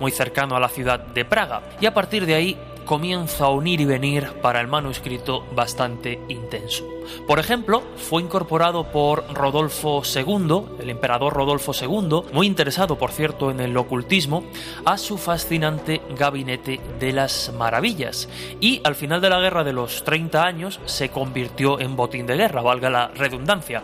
muy 0.00 0.10
cercano 0.10 0.54
a 0.54 0.60
la 0.60 0.68
ciudad 0.68 1.00
de 1.00 1.24
Praga, 1.24 1.62
y 1.80 1.86
a 1.86 1.94
partir 1.94 2.26
de 2.26 2.34
ahí 2.34 2.58
comienza 2.84 3.46
a 3.46 3.48
unir 3.48 3.80
y 3.80 3.86
venir 3.86 4.34
para 4.42 4.60
el 4.60 4.68
manuscrito 4.68 5.46
bastante 5.54 6.20
intenso. 6.28 6.99
Por 7.26 7.38
ejemplo, 7.38 7.82
fue 7.96 8.22
incorporado 8.22 8.84
por 8.84 9.24
Rodolfo 9.32 10.02
II, 10.04 10.78
el 10.80 10.90
emperador 10.90 11.32
Rodolfo 11.32 11.72
II, 11.72 12.32
muy 12.32 12.46
interesado 12.46 12.98
por 12.98 13.12
cierto 13.12 13.50
en 13.50 13.60
el 13.60 13.76
ocultismo, 13.76 14.44
a 14.84 14.98
su 14.98 15.18
fascinante 15.18 16.00
gabinete 16.16 16.80
de 16.98 17.12
las 17.12 17.52
maravillas 17.56 18.28
y 18.60 18.80
al 18.84 18.94
final 18.94 19.20
de 19.20 19.30
la 19.30 19.40
guerra 19.40 19.64
de 19.64 19.72
los 19.72 20.04
30 20.04 20.44
años 20.44 20.80
se 20.84 21.10
convirtió 21.10 21.80
en 21.80 21.96
botín 21.96 22.26
de 22.26 22.36
guerra, 22.36 22.62
valga 22.62 22.90
la 22.90 23.08
redundancia. 23.08 23.82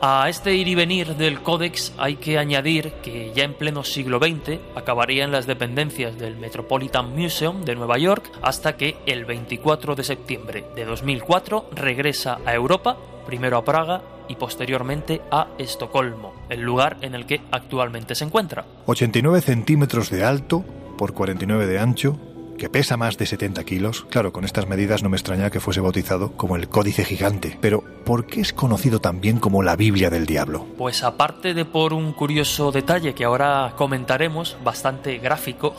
A 0.00 0.28
este 0.28 0.54
ir 0.54 0.68
y 0.68 0.76
venir 0.76 1.16
del 1.16 1.42
Códex 1.42 1.92
hay 1.98 2.16
que 2.16 2.38
añadir 2.38 2.92
que 3.02 3.32
ya 3.34 3.42
en 3.42 3.54
pleno 3.54 3.82
siglo 3.82 4.20
XX 4.20 4.60
acabaría 4.76 5.24
en 5.24 5.32
las 5.32 5.48
dependencias 5.48 6.16
del 6.16 6.36
Metropolitan 6.36 7.16
Museum 7.16 7.64
de 7.64 7.74
Nueva 7.74 7.98
York 7.98 8.30
hasta 8.40 8.76
que 8.76 8.96
el 9.06 9.24
24 9.24 9.96
de 9.96 10.04
septiembre 10.04 10.64
de 10.76 10.84
2004 10.84 11.70
regresa 11.72 12.38
a 12.46 12.54
Europa, 12.58 12.96
primero 13.26 13.56
a 13.56 13.64
Praga 13.64 14.02
y 14.28 14.36
posteriormente 14.36 15.22
a 15.30 15.48
Estocolmo, 15.58 16.34
el 16.48 16.60
lugar 16.60 16.98
en 17.00 17.14
el 17.14 17.26
que 17.26 17.40
actualmente 17.50 18.14
se 18.14 18.24
encuentra. 18.24 18.64
89 18.86 19.40
centímetros 19.40 20.10
de 20.10 20.24
alto 20.24 20.64
por 20.96 21.14
49 21.14 21.66
de 21.66 21.78
ancho 21.78 22.18
que 22.58 22.68
pesa 22.68 22.98
más 22.98 23.16
de 23.16 23.24
70 23.24 23.64
kilos. 23.64 24.04
Claro, 24.10 24.32
con 24.32 24.44
estas 24.44 24.68
medidas 24.68 25.02
no 25.02 25.08
me 25.08 25.16
extraña 25.16 25.50
que 25.50 25.60
fuese 25.60 25.80
bautizado 25.80 26.32
como 26.32 26.56
el 26.56 26.68
Códice 26.68 27.04
Gigante. 27.04 27.56
Pero, 27.60 27.82
¿por 28.04 28.26
qué 28.26 28.40
es 28.40 28.52
conocido 28.52 29.00
también 29.00 29.38
como 29.38 29.62
la 29.62 29.76
Biblia 29.76 30.10
del 30.10 30.26
Diablo? 30.26 30.66
Pues 30.76 31.02
aparte 31.02 31.54
de 31.54 31.64
por 31.64 31.94
un 31.94 32.12
curioso 32.12 32.72
detalle 32.72 33.14
que 33.14 33.24
ahora 33.24 33.72
comentaremos, 33.76 34.58
bastante 34.62 35.18
gráfico, 35.18 35.74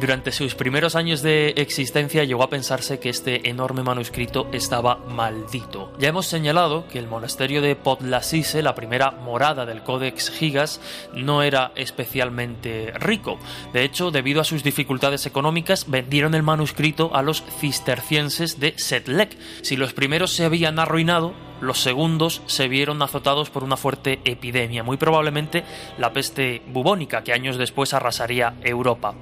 durante 0.00 0.32
sus 0.32 0.54
primeros 0.54 0.96
años 0.96 1.22
de 1.22 1.50
existencia 1.56 2.24
llegó 2.24 2.42
a 2.42 2.50
pensarse 2.50 2.98
que 2.98 3.10
este 3.10 3.48
enorme 3.48 3.82
manuscrito 3.82 4.48
estaba 4.52 4.96
maldito. 4.96 5.92
Ya 5.98 6.08
hemos 6.08 6.26
señalado 6.26 6.88
que 6.88 6.98
el 6.98 7.06
monasterio 7.06 7.60
de 7.60 7.76
Podlasise, 7.76 8.62
la 8.62 8.74
primera 8.74 9.10
morada 9.10 9.66
del 9.66 9.82
Códex 9.82 10.30
Gigas, 10.30 10.80
no 11.14 11.42
era 11.42 11.72
especialmente 11.76 12.92
rico. 12.94 13.38
De 13.72 13.84
hecho, 13.84 14.10
debido 14.10 14.40
a 14.40 14.44
sus 14.44 14.62
dificultades 14.62 15.26
económicas, 15.26 15.90
vendieron 15.90 16.21
el 16.26 16.42
manuscrito 16.42 17.14
a 17.14 17.22
los 17.22 17.42
cistercienses 17.58 18.60
de 18.60 18.74
Setlec. 18.76 19.36
Si 19.62 19.76
los 19.76 19.92
primeros 19.92 20.32
se 20.32 20.44
habían 20.44 20.78
arruinado, 20.78 21.34
los 21.60 21.80
segundos 21.80 22.42
se 22.46 22.68
vieron 22.68 23.02
azotados 23.02 23.50
por 23.50 23.64
una 23.64 23.76
fuerte 23.76 24.20
epidemia, 24.24 24.82
muy 24.82 24.96
probablemente 24.96 25.64
la 25.98 26.12
peste 26.12 26.62
bubónica, 26.66 27.22
que 27.22 27.32
años 27.32 27.56
después 27.56 27.94
arrasaría 27.94 28.54
Europa. 28.62 29.14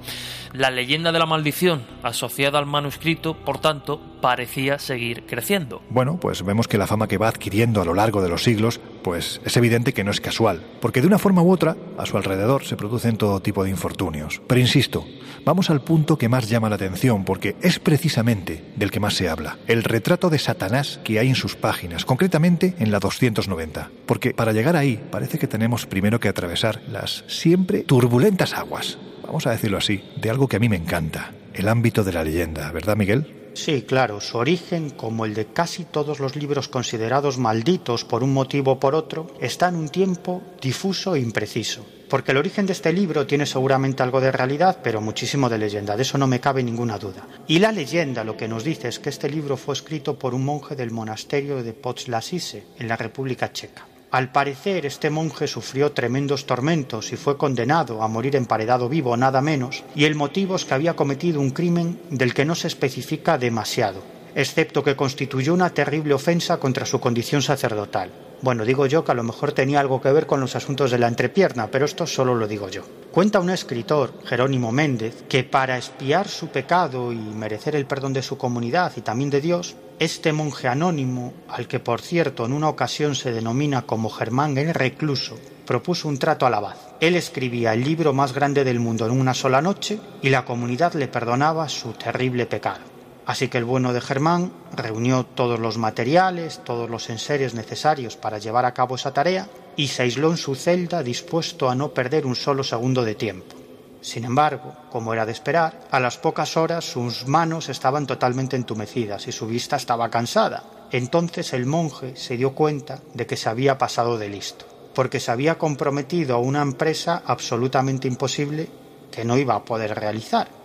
La 0.53 0.71
leyenda 0.71 1.11
de 1.11 1.19
la 1.19 1.25
maldición 1.25 1.83
asociada 2.03 2.59
al 2.59 2.65
manuscrito, 2.65 3.35
por 3.35 3.59
tanto, 3.59 4.01
parecía 4.21 4.79
seguir 4.79 5.23
creciendo. 5.25 5.81
Bueno, 5.89 6.19
pues 6.19 6.43
vemos 6.43 6.67
que 6.67 6.77
la 6.77 6.87
fama 6.87 7.07
que 7.07 7.17
va 7.17 7.27
adquiriendo 7.27 7.81
a 7.81 7.85
lo 7.85 7.93
largo 7.93 8.21
de 8.21 8.29
los 8.29 8.43
siglos, 8.43 8.79
pues 9.03 9.41
es 9.43 9.57
evidente 9.57 9.93
que 9.93 10.03
no 10.03 10.11
es 10.11 10.21
casual, 10.21 10.63
porque 10.79 11.01
de 11.01 11.07
una 11.07 11.19
forma 11.19 11.41
u 11.41 11.51
otra, 11.51 11.75
a 11.97 12.05
su 12.05 12.17
alrededor 12.17 12.63
se 12.63 12.77
producen 12.77 13.17
todo 13.17 13.41
tipo 13.41 13.63
de 13.63 13.69
infortunios. 13.69 14.41
Pero 14.47 14.61
insisto, 14.61 15.05
vamos 15.43 15.69
al 15.69 15.81
punto 15.81 16.17
que 16.17 16.29
más 16.29 16.47
llama 16.47 16.69
la 16.69 16.75
atención, 16.75 17.25
porque 17.25 17.55
es 17.61 17.79
precisamente 17.79 18.63
del 18.75 18.91
que 18.91 18.99
más 18.99 19.15
se 19.15 19.27
habla, 19.27 19.57
el 19.67 19.83
retrato 19.83 20.29
de 20.29 20.39
Satanás 20.39 20.99
que 21.03 21.19
hay 21.19 21.29
en 21.29 21.35
sus 21.35 21.55
páginas, 21.55 22.05
concretamente 22.05 22.75
en 22.79 22.91
la 22.91 22.99
290. 22.99 23.89
Porque 24.05 24.33
para 24.33 24.53
llegar 24.53 24.75
ahí 24.75 25.03
parece 25.11 25.39
que 25.39 25.47
tenemos 25.47 25.85
primero 25.85 26.19
que 26.19 26.29
atravesar 26.29 26.81
las 26.87 27.23
siempre 27.27 27.83
turbulentas 27.83 28.53
aguas 28.53 28.97
vamos 29.31 29.47
a 29.47 29.51
decirlo 29.51 29.77
así, 29.77 30.03
de 30.17 30.29
algo 30.29 30.49
que 30.49 30.57
a 30.57 30.59
mí 30.59 30.67
me 30.67 30.75
encanta, 30.75 31.31
el 31.53 31.69
ámbito 31.69 32.03
de 32.03 32.11
la 32.11 32.21
leyenda, 32.21 32.69
¿verdad 32.73 32.97
Miguel? 32.97 33.40
Sí, 33.53 33.83
claro, 33.83 34.21
su 34.21 34.37
origen, 34.37 34.91
como 34.91 35.25
el 35.25 35.33
de 35.33 35.47
casi 35.47 35.83
todos 35.83 36.19
los 36.19 36.35
libros 36.35 36.67
considerados 36.67 37.37
malditos 37.37 38.05
por 38.05 38.23
un 38.23 38.33
motivo 38.33 38.73
o 38.73 38.79
por 38.79 38.95
otro, 38.95 39.27
está 39.39 39.67
en 39.67 39.75
un 39.75 39.89
tiempo 39.89 40.41
difuso 40.61 41.15
e 41.15 41.19
impreciso. 41.19 41.85
Porque 42.09 42.31
el 42.31 42.37
origen 42.37 42.65
de 42.65 42.73
este 42.73 42.91
libro 42.91 43.27
tiene 43.27 43.45
seguramente 43.45 44.03
algo 44.03 44.19
de 44.19 44.31
realidad, 44.31 44.79
pero 44.83 44.99
muchísimo 44.99 45.47
de 45.49 45.57
leyenda, 45.57 45.95
de 45.95 46.01
eso 46.01 46.17
no 46.17 46.27
me 46.27 46.39
cabe 46.39 46.63
ninguna 46.63 46.97
duda. 46.97 47.27
Y 47.47 47.59
la 47.59 47.71
leyenda 47.71 48.23
lo 48.23 48.35
que 48.35 48.47
nos 48.47 48.63
dice 48.63 48.87
es 48.87 48.99
que 48.99 49.09
este 49.09 49.29
libro 49.29 49.57
fue 49.57 49.75
escrito 49.75 50.17
por 50.17 50.33
un 50.33 50.43
monje 50.43 50.75
del 50.75 50.91
monasterio 50.91 51.63
de 51.63 51.73
Potslasise, 51.73 52.63
en 52.79 52.87
la 52.87 52.97
República 52.97 53.51
Checa. 53.51 53.90
Al 54.11 54.29
parecer, 54.29 54.85
este 54.85 55.09
monje 55.09 55.47
sufrió 55.47 55.93
tremendos 55.93 56.45
tormentos 56.45 57.13
y 57.13 57.15
fue 57.15 57.37
condenado 57.37 58.03
a 58.03 58.09
morir 58.09 58.35
emparedado 58.35 58.89
vivo, 58.89 59.15
nada 59.15 59.39
menos, 59.39 59.85
y 59.95 60.03
el 60.03 60.15
motivo 60.15 60.57
es 60.57 60.65
que 60.65 60.73
había 60.73 60.97
cometido 60.97 61.39
un 61.39 61.51
crimen 61.51 61.97
del 62.09 62.33
que 62.33 62.43
no 62.43 62.53
se 62.53 62.67
especifica 62.67 63.37
demasiado, 63.37 64.03
excepto 64.35 64.83
que 64.83 64.97
constituyó 64.97 65.53
una 65.53 65.69
terrible 65.69 66.13
ofensa 66.13 66.57
contra 66.57 66.85
su 66.85 66.99
condición 66.99 67.41
sacerdotal. 67.41 68.11
Bueno, 68.41 68.65
digo 68.65 68.87
yo 68.87 69.05
que 69.05 69.11
a 69.11 69.15
lo 69.15 69.23
mejor 69.23 69.51
tenía 69.51 69.79
algo 69.79 70.01
que 70.01 70.11
ver 70.11 70.25
con 70.25 70.39
los 70.39 70.55
asuntos 70.55 70.89
de 70.89 70.97
la 70.97 71.07
entrepierna, 71.07 71.67
pero 71.67 71.85
esto 71.85 72.07
solo 72.07 72.33
lo 72.33 72.47
digo 72.47 72.69
yo. 72.69 72.81
Cuenta 73.11 73.39
un 73.39 73.51
escritor, 73.51 74.13
Jerónimo 74.25 74.71
Méndez, 74.71 75.23
que 75.29 75.43
para 75.43 75.77
espiar 75.77 76.27
su 76.27 76.47
pecado 76.47 77.13
y 77.13 77.17
merecer 77.17 77.75
el 77.75 77.85
perdón 77.85 78.13
de 78.13 78.23
su 78.23 78.39
comunidad 78.39 78.93
y 78.95 79.01
también 79.01 79.29
de 79.29 79.41
Dios, 79.41 79.75
este 79.99 80.33
monje 80.33 80.67
anónimo, 80.67 81.33
al 81.49 81.67
que 81.67 81.79
por 81.79 82.01
cierto 82.01 82.43
en 82.45 82.53
una 82.53 82.69
ocasión 82.69 83.13
se 83.13 83.31
denomina 83.31 83.83
como 83.83 84.09
Germán 84.09 84.57
el 84.57 84.73
Recluso, 84.73 85.37
propuso 85.67 86.07
un 86.07 86.17
trato 86.17 86.47
al 86.47 86.55
abad. 86.55 86.77
Él 86.99 87.15
escribía 87.15 87.73
el 87.73 87.83
libro 87.83 88.11
más 88.11 88.33
grande 88.33 88.63
del 88.63 88.79
mundo 88.79 89.05
en 89.05 89.11
una 89.11 89.35
sola 89.35 89.61
noche 89.61 89.99
y 90.23 90.29
la 90.29 90.45
comunidad 90.45 90.93
le 90.95 91.07
perdonaba 91.07 91.69
su 91.69 91.93
terrible 91.93 92.47
pecado. 92.47 92.90
Así 93.31 93.47
que 93.47 93.59
el 93.59 93.63
bueno 93.63 93.93
de 93.93 94.01
Germán 94.01 94.51
reunió 94.75 95.25
todos 95.25 95.57
los 95.57 95.77
materiales, 95.77 96.59
todos 96.65 96.89
los 96.89 97.09
enseres 97.09 97.53
necesarios 97.53 98.17
para 98.17 98.39
llevar 98.39 98.65
a 98.65 98.73
cabo 98.73 98.95
esa 98.95 99.13
tarea 99.13 99.47
y 99.77 99.87
se 99.87 100.01
aisló 100.01 100.31
en 100.31 100.35
su 100.35 100.53
celda 100.53 101.01
dispuesto 101.01 101.69
a 101.69 101.75
no 101.75 101.93
perder 101.93 102.25
un 102.25 102.35
solo 102.35 102.61
segundo 102.61 103.05
de 103.05 103.15
tiempo. 103.15 103.55
Sin 104.01 104.25
embargo, 104.25 104.75
como 104.91 105.13
era 105.13 105.25
de 105.25 105.31
esperar, 105.31 105.79
a 105.91 106.01
las 106.01 106.17
pocas 106.17 106.57
horas 106.57 106.83
sus 106.83 107.25
manos 107.25 107.69
estaban 107.69 108.05
totalmente 108.05 108.57
entumecidas 108.57 109.25
y 109.29 109.31
su 109.31 109.47
vista 109.47 109.77
estaba 109.77 110.09
cansada. 110.09 110.65
Entonces 110.91 111.53
el 111.53 111.65
monje 111.65 112.17
se 112.17 112.35
dio 112.35 112.53
cuenta 112.53 112.99
de 113.13 113.27
que 113.27 113.37
se 113.37 113.47
había 113.47 113.77
pasado 113.77 114.17
de 114.17 114.27
listo, 114.27 114.65
porque 114.93 115.21
se 115.21 115.31
había 115.31 115.57
comprometido 115.57 116.35
a 116.35 116.39
una 116.39 116.61
empresa 116.61 117.23
absolutamente 117.25 118.09
imposible 118.09 118.67
que 119.09 119.23
no 119.23 119.37
iba 119.37 119.55
a 119.55 119.63
poder 119.63 119.95
realizar. 119.95 120.60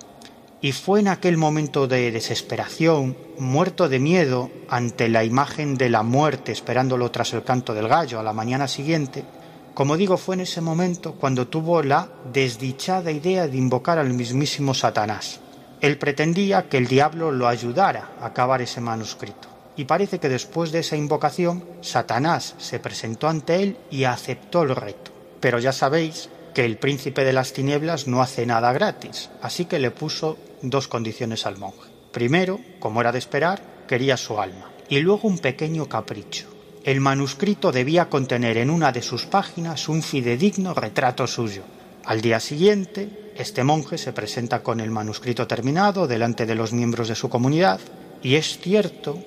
Y 0.61 0.73
fue 0.73 1.01
en 1.01 1.09
aquel 1.09 1.37
momento 1.37 1.87
de 1.87 2.11
desesperación, 2.11 3.17
muerto 3.39 3.89
de 3.89 3.99
miedo 3.99 4.51
ante 4.69 5.09
la 5.09 5.23
imagen 5.23 5.77
de 5.77 5.91
la 5.91 6.03
muerte 6.03 6.53
esperándolo 6.53 7.11
tras 7.11 7.35
el 7.35 7.45
canto 7.45 7.75
del 7.75 7.89
gallo 7.89 8.19
a 8.19 8.23
la 8.23 8.33
mañana 8.33 8.67
siguiente, 8.67 9.25
como 9.77 9.99
digo, 9.99 10.17
fue 10.17 10.37
en 10.37 10.41
ese 10.41 10.63
momento 10.63 11.17
cuando 11.17 11.49
tuvo 11.49 11.83
la 11.83 12.09
desdichada 12.33 13.11
idea 13.11 13.47
de 13.47 13.59
invocar 13.59 13.99
al 13.99 14.09
mismísimo 14.09 14.73
Satanás. 14.73 15.41
Él 15.83 15.99
pretendía 15.99 16.71
que 16.71 16.79
el 16.79 16.87
diablo 16.87 17.31
lo 17.31 17.47
ayudara 17.47 18.13
a 18.19 18.29
acabar 18.29 18.63
ese 18.63 18.81
manuscrito. 18.81 19.49
Y 19.77 19.85
parece 19.85 20.19
que 20.19 20.31
después 20.31 20.73
de 20.73 20.79
esa 20.79 20.97
invocación, 20.97 21.63
Satanás 21.83 22.55
se 22.57 22.79
presentó 22.79 23.29
ante 23.29 23.63
él 23.63 23.77
y 23.91 24.05
aceptó 24.05 24.63
el 24.63 24.75
reto. 24.75 25.11
Pero 25.41 25.59
ya 25.59 25.73
sabéis 25.73 26.31
que 26.55 26.65
el 26.65 26.79
príncipe 26.79 27.23
de 27.25 27.35
las 27.35 27.53
tinieblas 27.53 28.07
no 28.07 28.23
hace 28.23 28.47
nada 28.47 28.73
gratis, 28.73 29.29
así 29.43 29.67
que 29.67 29.79
le 29.79 29.91
puso 29.91 30.39
dos 30.63 30.89
condiciones 30.89 31.47
al 31.47 31.59
monje. 31.59 31.91
Primero, 32.13 32.61
como 32.79 33.01
era 33.01 33.13
de 33.13 33.19
esperar, 33.19 33.63
quería 33.87 34.17
su 34.17 34.41
alma, 34.41 34.71
y 34.89 35.01
luego 35.01 35.29
un 35.29 35.39
pequeño 35.39 35.89
capricho. 35.89 36.47
El 36.85 37.01
manuscrito 37.01 37.73
debía 37.73 38.09
contener 38.09 38.59
en 38.59 38.71
una 38.71 38.93
de 38.93 39.03
sus 39.03 39.27
páginas 39.27 39.89
un 39.89 40.03
fidedigno 40.03 40.73
retrato 40.73 41.27
suyo. 41.27 41.63
Al 42.05 42.21
día 42.21 42.39
siguiente, 42.39 43.33
este 43.37 43.65
monje 43.65 43.99
se 43.99 44.13
presenta 44.13 44.63
con 44.63 44.81
el 44.81 44.91
manuscrito 44.91 45.47
terminado 45.47 46.07
delante 46.07 46.47
de 46.47 46.55
los 46.55 46.73
miembros 46.73 47.09
de 47.09 47.17
su 47.17 47.29
comunidad, 47.29 47.81
y 48.23 48.37
es 48.37 48.59
cierto, 48.59 49.19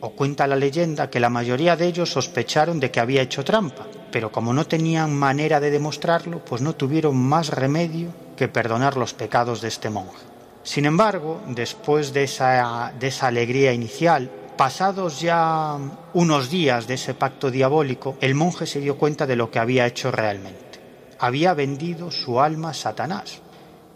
o 0.00 0.10
cuenta 0.10 0.46
la 0.46 0.56
leyenda, 0.56 1.10
que 1.10 1.20
la 1.20 1.28
mayoría 1.28 1.76
de 1.76 1.86
ellos 1.86 2.10
sospecharon 2.10 2.80
de 2.80 2.90
que 2.90 3.00
había 3.00 3.22
hecho 3.22 3.44
trampa, 3.44 3.86
pero 4.10 4.30
como 4.32 4.52
no 4.52 4.66
tenían 4.66 5.12
manera 5.12 5.60
de 5.60 5.70
demostrarlo, 5.70 6.44
pues 6.44 6.62
no 6.62 6.74
tuvieron 6.74 7.16
más 7.16 7.48
remedio 7.48 8.10
que 8.36 8.48
perdonar 8.48 8.96
los 8.96 9.12
pecados 9.12 9.60
de 9.60 9.68
este 9.68 9.90
monje. 9.90 10.37
Sin 10.68 10.84
embargo, 10.84 11.40
después 11.46 12.12
de 12.12 12.24
esa, 12.24 12.92
alegría 13.26 13.72
inicial, 13.72 14.30
Pasados 14.58 15.20
ya 15.20 15.78
unos 16.12 16.50
días 16.50 16.86
de 16.86 16.94
ese 16.94 17.14
pacto 17.14 17.50
diabólico, 17.50 18.18
el 18.20 18.34
monje 18.34 18.66
se 18.66 18.80
dio 18.80 18.98
cuenta 18.98 19.24
de 19.24 19.36
lo 19.36 19.50
que 19.50 19.60
había 19.60 19.86
hecho 19.86 20.10
realmente. 20.10 20.80
había 21.20 21.54
vendido 21.54 22.10
su 22.10 22.40
alma 22.40 22.70
a 22.70 22.74
Satanás. 22.74 23.40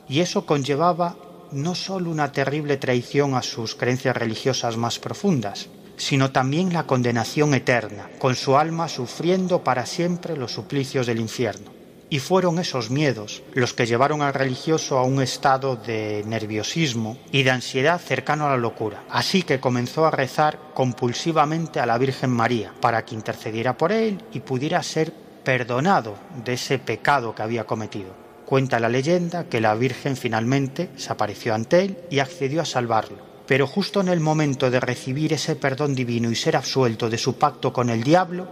Y 0.09 0.21
eso 0.21 0.47
conllevaba 0.47 1.17
no 1.51 1.75
solo 1.75 2.11
una 2.11 2.33
terrible 2.33 2.79
traición 2.79 3.35
a 3.35 3.43
sus 3.43 3.75
creencias 3.75 4.17
religiosas 4.17 4.79
más 4.79 4.99
profundas, 4.99 5.69
sino 5.99 6.31
también 6.31 6.73
la 6.73 6.87
condenación 6.87 7.53
eterna, 7.53 8.09
con 8.19 8.35
su 8.35 8.57
alma 8.57 8.89
sufriendo 8.89 9.63
para 9.63 9.85
siempre 9.85 10.39
los 10.39 10.53
suplicios 10.53 11.07
del 11.07 11.21
infierno. 11.21 11.82
Y 12.13 12.19
fueron 12.19 12.59
esos 12.59 12.91
miedos 12.91 13.43
los 13.55 13.73
que 13.73 13.87
llevaron 13.87 14.21
al 14.21 14.35
religioso 14.35 14.99
a 14.99 15.03
un 15.03 15.23
estado 15.23 15.77
de 15.77 16.23
nerviosismo 16.27 17.17
y 17.31 17.43
de 17.43 17.51
ansiedad 17.53 17.99
cercano 17.99 18.45
a 18.45 18.51
la 18.51 18.59
locura. 18.59 19.05
Así 19.09 19.45
que 19.45 19.61
comenzó 19.61 20.05
a 20.05 20.11
rezar 20.11 20.59
compulsivamente 20.75 21.81
a 21.81 21.87
la 21.87 21.97
Virgen 21.97 22.29
María 22.29 22.75
para 22.83 23.03
que 23.07 23.15
intercediera 23.15 23.79
por 23.79 23.93
él 23.93 24.23
y 24.31 24.41
pudiera 24.41 24.83
ser 24.83 25.11
perdonado 25.43 26.17
de 26.45 26.53
ese 26.53 26.79
pecado 26.79 27.35
que 27.35 27.45
había 27.45 27.65
cometido. 27.65 28.11
Cuenta 28.45 28.79
la 28.79 28.91
leyenda 28.91 29.45
que 29.45 29.63
la 29.63 29.75
Virgen 29.75 30.15
finalmente 30.15 30.91
se 30.97 31.11
apareció 31.11 31.55
ante 31.55 31.81
él 31.81 31.99
y 32.11 32.19
accedió 32.19 32.61
a 32.61 32.67
salvarlo. 32.67 33.17
Pero 33.47 33.67
justo 33.67 34.03
en 34.03 34.09
el 34.09 34.21
momento 34.21 34.71
de 34.71 34.81
recibir 34.81 35.33
ese 35.33 35.57
perdón 35.57 35.95
divino 35.95 36.31
y 36.31 36.37
ser 36.37 36.57
absuelto 36.57 37.09
de 37.09 37.17
su 37.17 37.39
pacto 37.39 37.73
con 37.73 37.89
el 37.89 38.03
diablo, 38.03 38.49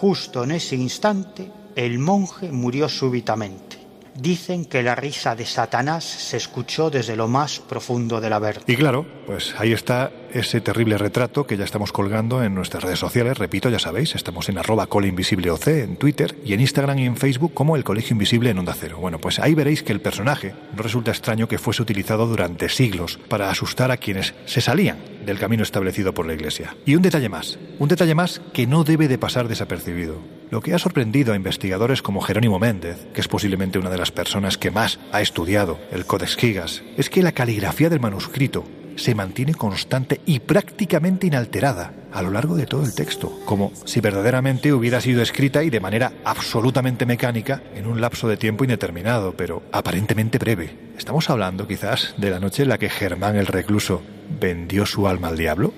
justo 0.00 0.44
en 0.44 0.52
ese 0.52 0.76
instante, 0.76 1.50
el 1.80 1.98
monje 1.98 2.52
murió 2.52 2.90
súbitamente. 2.90 3.78
Dicen 4.14 4.66
que 4.66 4.82
la 4.82 4.94
risa 4.94 5.34
de 5.34 5.46
Satanás 5.46 6.04
se 6.04 6.36
escuchó 6.36 6.90
desde 6.90 7.16
lo 7.16 7.26
más 7.26 7.58
profundo 7.60 8.20
de 8.20 8.28
la 8.28 8.38
verdad. 8.38 8.64
Y 8.66 8.76
claro, 8.76 9.06
pues 9.26 9.54
ahí 9.56 9.72
está 9.72 10.12
ese 10.34 10.60
terrible 10.60 10.98
retrato 10.98 11.46
que 11.46 11.56
ya 11.56 11.64
estamos 11.64 11.90
colgando 11.90 12.42
en 12.42 12.54
nuestras 12.54 12.84
redes 12.84 12.98
sociales. 12.98 13.38
Repito, 13.38 13.70
ya 13.70 13.78
sabéis, 13.78 14.14
estamos 14.14 14.50
en 14.50 14.58
arroba 14.58 14.88
en 14.92 15.96
Twitter 15.96 16.38
y 16.44 16.52
en 16.52 16.60
Instagram 16.60 16.98
y 16.98 17.06
en 17.06 17.16
Facebook 17.16 17.54
como 17.54 17.76
el 17.76 17.84
Colegio 17.84 18.12
Invisible 18.12 18.50
en 18.50 18.58
Onda 18.58 18.76
Cero. 18.78 18.98
Bueno, 19.00 19.18
pues 19.18 19.38
ahí 19.38 19.54
veréis 19.54 19.82
que 19.82 19.92
el 19.92 20.02
personaje 20.02 20.54
no 20.76 20.82
resulta 20.82 21.12
extraño 21.12 21.48
que 21.48 21.56
fuese 21.56 21.80
utilizado 21.80 22.26
durante 22.26 22.68
siglos 22.68 23.18
para 23.28 23.48
asustar 23.48 23.90
a 23.90 23.96
quienes 23.96 24.34
se 24.44 24.60
salían 24.60 24.98
del 25.24 25.38
camino 25.38 25.62
establecido 25.62 26.12
por 26.12 26.26
la 26.26 26.34
Iglesia. 26.34 26.76
Y 26.84 26.94
un 26.94 27.00
detalle 27.00 27.30
más, 27.30 27.58
un 27.78 27.88
detalle 27.88 28.14
más 28.14 28.42
que 28.52 28.66
no 28.66 28.84
debe 28.84 29.08
de 29.08 29.16
pasar 29.16 29.48
desapercibido. 29.48 30.39
Lo 30.50 30.60
que 30.60 30.74
ha 30.74 30.78
sorprendido 30.78 31.32
a 31.32 31.36
investigadores 31.36 32.02
como 32.02 32.20
Jerónimo 32.20 32.58
Méndez, 32.58 33.06
que 33.14 33.20
es 33.20 33.28
posiblemente 33.28 33.78
una 33.78 33.88
de 33.88 33.98
las 33.98 34.10
personas 34.10 34.58
que 34.58 34.72
más 34.72 34.98
ha 35.12 35.20
estudiado 35.20 35.78
el 35.92 36.06
Codex 36.06 36.36
Gigas, 36.36 36.82
es 36.96 37.08
que 37.08 37.22
la 37.22 37.30
caligrafía 37.30 37.88
del 37.88 38.00
manuscrito 38.00 38.64
se 38.96 39.14
mantiene 39.14 39.54
constante 39.54 40.20
y 40.26 40.40
prácticamente 40.40 41.28
inalterada 41.28 41.94
a 42.12 42.20
lo 42.22 42.30
largo 42.30 42.56
de 42.56 42.66
todo 42.66 42.82
el 42.82 42.94
texto, 42.94 43.32
como 43.44 43.72
si 43.84 44.00
verdaderamente 44.00 44.72
hubiera 44.72 45.00
sido 45.00 45.22
escrita 45.22 45.62
y 45.62 45.70
de 45.70 45.78
manera 45.78 46.12
absolutamente 46.24 47.06
mecánica 47.06 47.62
en 47.76 47.86
un 47.86 48.00
lapso 48.00 48.26
de 48.26 48.36
tiempo 48.36 48.64
indeterminado, 48.64 49.34
pero 49.36 49.62
aparentemente 49.70 50.38
breve. 50.38 50.76
¿Estamos 50.98 51.30
hablando 51.30 51.68
quizás 51.68 52.14
de 52.18 52.30
la 52.30 52.40
noche 52.40 52.64
en 52.64 52.70
la 52.70 52.78
que 52.78 52.90
Germán 52.90 53.36
el 53.36 53.46
recluso 53.46 54.02
vendió 54.40 54.84
su 54.84 55.06
alma 55.06 55.28
al 55.28 55.38
diablo? 55.38 55.72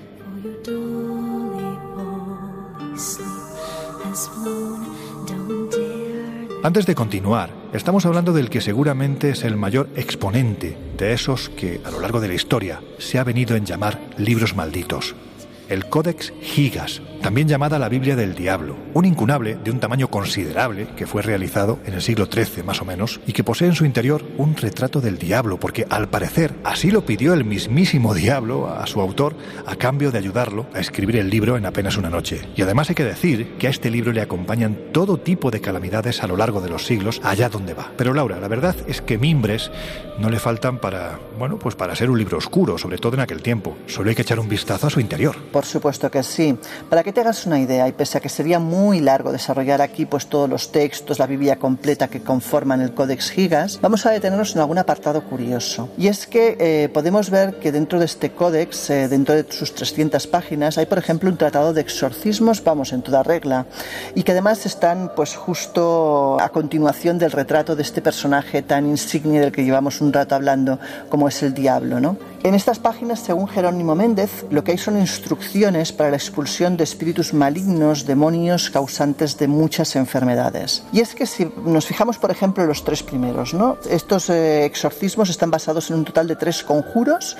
Antes 6.63 6.85
de 6.85 6.95
continuar, 6.95 7.49
estamos 7.73 8.05
hablando 8.05 8.31
del 8.31 8.49
que 8.49 8.61
seguramente 8.61 9.31
es 9.31 9.43
el 9.43 9.57
mayor 9.57 9.89
exponente 9.97 10.77
de 10.97 11.11
esos 11.11 11.49
que 11.49 11.81
a 11.83 11.91
lo 11.91 11.99
largo 11.99 12.21
de 12.21 12.29
la 12.29 12.35
historia 12.35 12.79
se 12.99 13.19
ha 13.19 13.25
venido 13.25 13.57
en 13.57 13.65
llamar 13.65 13.99
libros 14.17 14.55
malditos, 14.55 15.13
el 15.67 15.89
Codex 15.89 16.31
Gigas, 16.41 17.01
también 17.23 17.47
llamada 17.47 17.79
la 17.79 17.87
Biblia 17.87 18.17
del 18.17 18.35
Diablo, 18.35 18.75
un 18.93 19.05
incunable 19.05 19.55
de 19.55 19.71
un 19.71 19.79
tamaño 19.79 20.09
considerable 20.09 20.87
que 20.97 21.07
fue 21.07 21.21
realizado 21.21 21.79
en 21.85 21.93
el 21.93 22.01
siglo 22.01 22.27
XIII 22.29 22.63
más 22.63 22.81
o 22.81 22.85
menos 22.85 23.21
y 23.25 23.31
que 23.31 23.45
posee 23.45 23.69
en 23.69 23.75
su 23.75 23.85
interior 23.85 24.25
un 24.37 24.57
retrato 24.57 24.99
del 24.99 25.17
diablo, 25.17 25.57
porque 25.57 25.87
al 25.89 26.09
parecer 26.09 26.53
así 26.65 26.91
lo 26.91 27.05
pidió 27.05 27.33
el 27.33 27.45
mismísimo 27.45 28.13
diablo 28.13 28.67
a 28.67 28.85
su 28.87 28.99
autor 28.99 29.37
a 29.65 29.77
cambio 29.77 30.11
de 30.11 30.17
ayudarlo 30.17 30.65
a 30.73 30.81
escribir 30.81 31.15
el 31.15 31.29
libro 31.29 31.55
en 31.55 31.65
apenas 31.65 31.95
una 31.95 32.09
noche. 32.09 32.41
Y 32.57 32.61
además 32.61 32.89
hay 32.89 32.95
que 32.95 33.05
decir 33.05 33.53
que 33.57 33.67
a 33.67 33.69
este 33.69 33.89
libro 33.89 34.11
le 34.11 34.21
acompañan 34.21 34.77
todo 34.91 35.17
tipo 35.17 35.49
de 35.49 35.61
calamidades 35.61 36.23
a 36.23 36.27
lo 36.27 36.35
largo 36.35 36.59
de 36.59 36.69
los 36.69 36.85
siglos 36.85 37.21
allá 37.23 37.47
donde 37.47 37.73
va. 37.73 37.89
Pero 37.95 38.13
Laura, 38.13 38.41
la 38.41 38.49
verdad 38.49 38.75
es 38.85 39.01
que 39.01 39.17
mimbres 39.17 39.71
no 40.19 40.29
le 40.29 40.39
faltan 40.39 40.77
para, 40.77 41.19
bueno, 41.39 41.57
pues 41.57 41.75
para 41.75 41.95
ser 41.95 42.09
un 42.09 42.17
libro 42.17 42.37
oscuro, 42.37 42.77
sobre 42.77 42.97
todo 42.97 43.13
en 43.13 43.21
aquel 43.21 43.41
tiempo. 43.41 43.77
Solo 43.87 44.09
hay 44.09 44.15
que 44.15 44.23
echar 44.23 44.41
un 44.41 44.49
vistazo 44.49 44.87
a 44.87 44.89
su 44.89 44.99
interior. 44.99 45.37
Por 45.53 45.65
supuesto 45.65 46.11
que 46.11 46.21
sí. 46.21 46.57
Para 46.89 47.01
que 47.01 47.12
te 47.13 47.21
hagas 47.21 47.45
una 47.45 47.59
idea, 47.59 47.87
y 47.87 47.91
pese 47.91 48.17
a 48.17 48.21
que 48.21 48.27
sería 48.27 48.59
muy 48.59 48.99
largo 48.99 49.31
desarrollar 49.31 49.81
aquí 49.81 50.05
pues 50.05 50.27
todos 50.27 50.49
los 50.49 50.71
textos, 50.71 51.19
la 51.19 51.27
Biblia 51.27 51.57
completa 51.57 52.07
que 52.07 52.21
conforman 52.21 52.81
el 52.81 52.93
Codex 52.93 53.29
Gigas, 53.29 53.79
vamos 53.81 54.05
a 54.05 54.11
detenernos 54.11 54.55
en 54.55 54.61
algún 54.61 54.79
apartado 54.79 55.23
curioso. 55.23 55.89
Y 55.97 56.07
es 56.07 56.25
que 56.25 56.57
eh, 56.59 56.89
podemos 56.89 57.29
ver 57.29 57.59
que 57.59 57.71
dentro 57.71 57.99
de 57.99 58.05
este 58.05 58.31
Codex, 58.31 58.89
eh, 58.89 59.07
dentro 59.07 59.35
de 59.35 59.45
sus 59.51 59.75
300 59.75 60.25
páginas, 60.27 60.77
hay 60.77 60.87
por 60.87 60.97
ejemplo 60.97 61.29
un 61.29 61.37
tratado 61.37 61.73
de 61.73 61.81
exorcismos, 61.81 62.63
vamos, 62.63 62.91
en 62.93 63.03
toda 63.03 63.21
regla, 63.21 63.67
y 64.15 64.23
que 64.23 64.31
además 64.31 64.65
están 64.65 65.11
pues 65.15 65.35
justo 65.35 66.37
a 66.41 66.49
continuación 66.49 67.19
del 67.19 67.31
retrato 67.31 67.75
de 67.75 67.83
este 67.83 68.01
personaje 68.01 68.63
tan 68.63 68.87
insigne 68.87 69.39
del 69.39 69.51
que 69.51 69.63
llevamos 69.63 70.01
un 70.01 70.11
rato 70.11 70.33
hablando, 70.33 70.79
como 71.09 71.27
es 71.27 71.43
el 71.43 71.53
diablo, 71.53 71.99
¿no? 71.99 72.17
En 72.43 72.55
estas 72.55 72.79
páginas, 72.79 73.19
según 73.19 73.47
Jerónimo 73.47 73.95
Méndez, 73.95 74.45
lo 74.49 74.65
que 74.65 74.71
hay 74.71 74.77
son 74.77 74.97
instrucciones 74.97 75.93
para 75.93 76.09
la 76.09 76.17
expulsión 76.17 76.75
de 76.75 76.83
espíritus 76.83 77.02
malignos, 77.33 78.05
demonios 78.05 78.69
causantes 78.69 79.37
de 79.37 79.47
muchas 79.47 79.95
enfermedades. 79.95 80.83
Y 80.91 81.01
es 81.01 81.15
que 81.15 81.25
si 81.25 81.51
nos 81.65 81.85
fijamos, 81.85 82.17
por 82.17 82.31
ejemplo, 82.31 82.65
los 82.65 82.83
tres 82.83 83.03
primeros, 83.03 83.53
¿no? 83.53 83.77
Estos 83.89 84.29
eh, 84.29 84.65
exorcismos 84.65 85.29
están 85.29 85.51
basados 85.51 85.89
en 85.89 85.97
un 85.97 86.05
total 86.05 86.27
de 86.27 86.35
tres 86.35 86.63
conjuros 86.63 87.35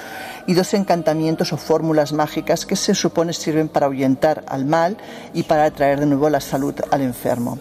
y 0.48 0.54
dos 0.54 0.74
encantamientos 0.74 1.54
o 1.54 1.58
fórmulas 1.58 2.14
mágicas 2.14 2.66
que 2.66 2.76
se 2.76 2.96
supone 2.96 3.34
sirven 3.34 3.70
para 3.70 3.86
ahuyentar 3.86 4.44
al 4.48 4.66
mal 4.66 4.98
y 5.34 5.44
para 5.44 5.70
traer 5.72 6.00
de 6.00 6.06
nuevo 6.06 6.30
la 6.30 6.42
salud 6.42 6.76
al 6.92 7.02
enfermo. 7.02 7.60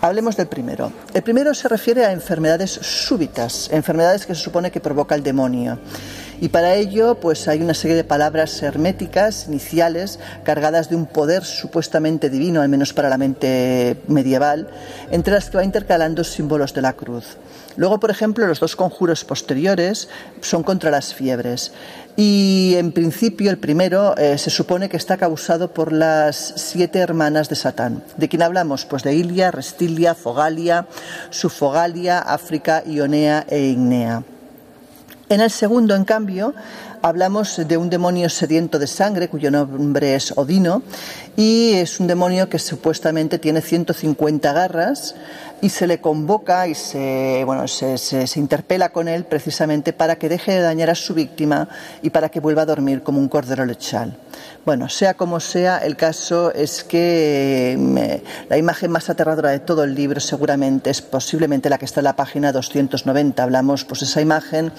Hablemos 0.00 0.36
del 0.36 0.46
primero. 0.46 0.92
El 1.12 1.22
primero 1.22 1.52
se 1.54 1.66
refiere 1.66 2.04
a 2.04 2.12
enfermedades 2.12 2.70
súbitas, 2.70 3.68
enfermedades 3.72 4.26
que 4.26 4.34
se 4.34 4.42
supone 4.42 4.70
que 4.70 4.80
provoca 4.80 5.16
el 5.16 5.24
demonio. 5.24 5.80
Y 6.40 6.48
para 6.50 6.74
ello, 6.74 7.16
pues 7.16 7.48
hay 7.48 7.60
una 7.60 7.74
serie 7.74 7.96
de 7.96 8.04
palabras 8.04 8.62
herméticas 8.62 9.46
iniciales 9.48 10.20
cargadas 10.44 10.88
de 10.88 10.96
un 10.96 11.06
poder 11.06 11.44
supuestamente 11.44 12.30
divino, 12.30 12.60
al 12.60 12.68
menos 12.68 12.92
para 12.92 13.08
la 13.08 13.18
mente 13.18 13.96
medieval, 14.06 14.68
entre 15.10 15.34
las 15.34 15.50
que 15.50 15.56
va 15.56 15.64
intercalando 15.64 16.22
símbolos 16.22 16.74
de 16.74 16.82
la 16.82 16.92
cruz. 16.92 17.36
Luego, 17.76 17.98
por 18.00 18.10
ejemplo, 18.10 18.46
los 18.46 18.60
dos 18.60 18.76
conjuros 18.76 19.24
posteriores 19.24 20.08
son 20.40 20.62
contra 20.62 20.90
las 20.90 21.14
fiebres. 21.14 21.72
Y 22.16 22.74
en 22.76 22.90
principio 22.90 23.50
el 23.50 23.58
primero 23.58 24.16
eh, 24.16 24.38
se 24.38 24.50
supone 24.50 24.88
que 24.88 24.96
está 24.96 25.16
causado 25.16 25.72
por 25.72 25.92
las 25.92 26.54
siete 26.56 26.98
hermanas 26.98 27.48
de 27.48 27.54
Satán. 27.54 28.02
¿De 28.16 28.28
quién 28.28 28.42
hablamos? 28.42 28.84
Pues 28.84 29.04
de 29.04 29.14
Ilia, 29.14 29.52
Restilia, 29.52 30.14
Fogalia, 30.16 30.86
Sufogalia, 31.30 32.18
África, 32.18 32.82
Ionea 32.84 33.44
e 33.48 33.60
Ignea. 33.60 34.24
En 35.30 35.42
el 35.42 35.50
segundo, 35.50 35.94
en 35.94 36.04
cambio, 36.04 36.54
hablamos 37.02 37.60
de 37.68 37.76
un 37.76 37.90
demonio 37.90 38.30
sediento 38.30 38.78
de 38.78 38.86
sangre, 38.86 39.28
cuyo 39.28 39.50
nombre 39.50 40.14
es 40.14 40.32
Odino, 40.36 40.82
y 41.36 41.72
es 41.74 42.00
un 42.00 42.06
demonio 42.06 42.48
que 42.48 42.58
supuestamente 42.58 43.38
tiene 43.38 43.60
150 43.60 44.50
garras 44.54 45.14
y 45.60 45.68
se 45.68 45.86
le 45.86 46.00
convoca 46.00 46.68
y 46.68 46.74
se, 46.74 47.42
bueno, 47.44 47.66
se, 47.66 47.98
se, 47.98 48.26
se, 48.26 48.40
interpela 48.40 48.90
con 48.90 49.08
él 49.08 49.24
precisamente 49.24 49.92
para 49.92 50.16
que 50.16 50.28
deje 50.28 50.52
de 50.52 50.60
dañar 50.60 50.90
a 50.90 50.94
su 50.94 51.14
víctima 51.14 51.68
y 52.02 52.10
para 52.10 52.28
que 52.28 52.40
vuelva 52.40 52.62
a 52.62 52.66
dormir 52.66 53.02
como 53.02 53.18
un 53.18 53.28
cordero 53.28 53.64
lechal. 53.64 54.16
Bueno, 54.64 54.90
sea 54.90 55.14
como 55.14 55.40
sea, 55.40 55.78
el 55.78 55.96
caso 55.96 56.52
es 56.52 56.84
que 56.84 57.74
me, 57.78 58.22
la 58.50 58.58
imagen 58.58 58.90
más 58.90 59.08
aterradora 59.08 59.50
de 59.50 59.60
todo 59.60 59.82
el 59.82 59.94
libro 59.94 60.20
seguramente 60.20 60.90
es 60.90 61.00
posiblemente 61.00 61.70
la 61.70 61.78
que 61.78 61.86
está 61.86 62.00
en 62.00 62.04
la 62.04 62.16
página 62.16 62.52
290. 62.52 63.42
Hablamos, 63.42 63.86
pues, 63.86 64.02
esa 64.02 64.20
imagen 64.20 64.70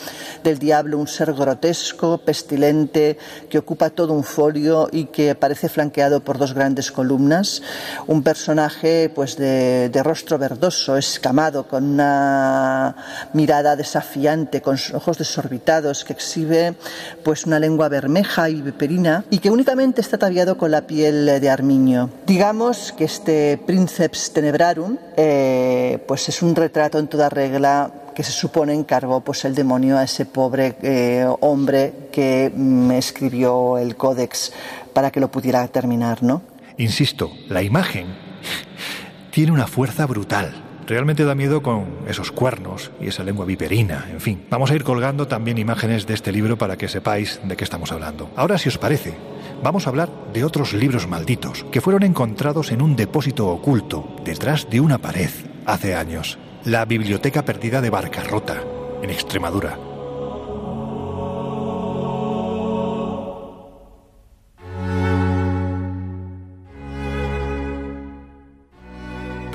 del 0.43 0.59
diablo, 0.59 0.99
un 0.99 1.07
ser 1.07 1.33
grotesco, 1.33 2.19
pestilente, 2.19 3.17
que 3.49 3.57
ocupa 3.57 3.89
todo 3.89 4.13
un 4.13 4.23
folio 4.23 4.89
y 4.91 5.05
que 5.05 5.33
parece 5.33 5.69
flanqueado 5.69 6.23
por 6.23 6.37
dos 6.37 6.53
grandes 6.53 6.91
columnas. 6.91 7.63
Un 8.05 8.21
personaje, 8.21 9.09
pues, 9.09 9.37
de, 9.37 9.89
de 9.89 10.03
rostro 10.03 10.37
verdoso, 10.37 10.68
escamado, 10.97 11.67
con 11.67 11.83
una 11.83 12.95
mirada 13.33 13.75
desafiante, 13.75 14.61
con 14.61 14.77
ojos 14.93 15.17
desorbitados, 15.17 16.03
que 16.03 16.13
exhibe, 16.13 16.75
pues, 17.23 17.45
una 17.45 17.59
lengua 17.59 17.89
bermeja 17.89 18.49
y 18.49 18.61
viperina 18.61 19.23
y 19.29 19.39
que 19.39 19.49
únicamente 19.49 20.01
está 20.01 20.15
ataviado 20.15 20.57
con 20.57 20.71
la 20.71 20.81
piel 20.87 21.25
de 21.25 21.49
armiño. 21.49 22.09
Digamos 22.25 22.93
que 22.93 23.05
este 23.05 23.57
Princeps 23.65 24.31
Tenebrarum 24.31 24.97
eh, 25.17 26.03
pues 26.07 26.29
es 26.29 26.41
un 26.41 26.55
retrato 26.55 26.99
en 26.99 27.07
toda 27.07 27.29
regla 27.29 27.91
que 28.15 28.23
se 28.23 28.31
supone 28.31 28.73
encargó 28.73 29.21
pues 29.21 29.45
el 29.45 29.55
demonio 29.55 29.97
a 29.97 30.03
ese 30.03 30.25
pobre 30.25 30.75
eh, 30.81 31.25
hombre 31.39 32.09
que 32.11 32.51
mm, 32.53 32.91
escribió 32.91 33.77
el 33.77 33.95
códex 33.95 34.51
para 34.93 35.11
que 35.11 35.19
lo 35.19 35.31
pudiera 35.31 35.67
terminar, 35.67 36.21
¿no? 36.23 36.41
Insisto, 36.77 37.31
la 37.47 37.61
imagen 37.61 38.28
tiene 39.31 39.51
una 39.51 39.67
fuerza 39.67 40.05
brutal 40.05 40.69
realmente 40.89 41.23
da 41.23 41.35
miedo 41.35 41.61
con 41.61 41.85
esos 42.07 42.31
cuernos 42.31 42.89
y 42.99 43.07
esa 43.07 43.23
lengua 43.23 43.45
viperina, 43.45 44.07
en 44.11 44.19
fin. 44.19 44.45
Vamos 44.49 44.71
a 44.71 44.75
ir 44.75 44.83
colgando 44.83 45.27
también 45.27 45.59
imágenes 45.59 46.07
de 46.07 46.15
este 46.15 46.31
libro 46.31 46.57
para 46.57 46.77
que 46.77 46.87
sepáis 46.87 47.39
de 47.43 47.55
qué 47.55 47.63
estamos 47.63 47.91
hablando. 47.91 48.31
Ahora, 48.35 48.57
si 48.57 48.69
os 48.69 48.79
parece, 48.79 49.15
vamos 49.63 49.85
a 49.85 49.91
hablar 49.91 50.09
de 50.33 50.43
otros 50.43 50.73
libros 50.73 51.07
malditos 51.07 51.63
que 51.71 51.79
fueron 51.79 52.01
encontrados 52.03 52.71
en 52.71 52.81
un 52.81 52.95
depósito 52.95 53.47
oculto 53.47 54.15
detrás 54.25 54.67
de 54.69 54.81
una 54.81 54.97
pared 54.97 55.29
hace 55.67 55.93
años. 55.93 56.39
La 56.65 56.85
Biblioteca 56.85 57.45
Perdida 57.45 57.81
de 57.81 57.91
Barcarrota, 57.91 58.63
en 59.03 59.11
Extremadura. 59.11 59.77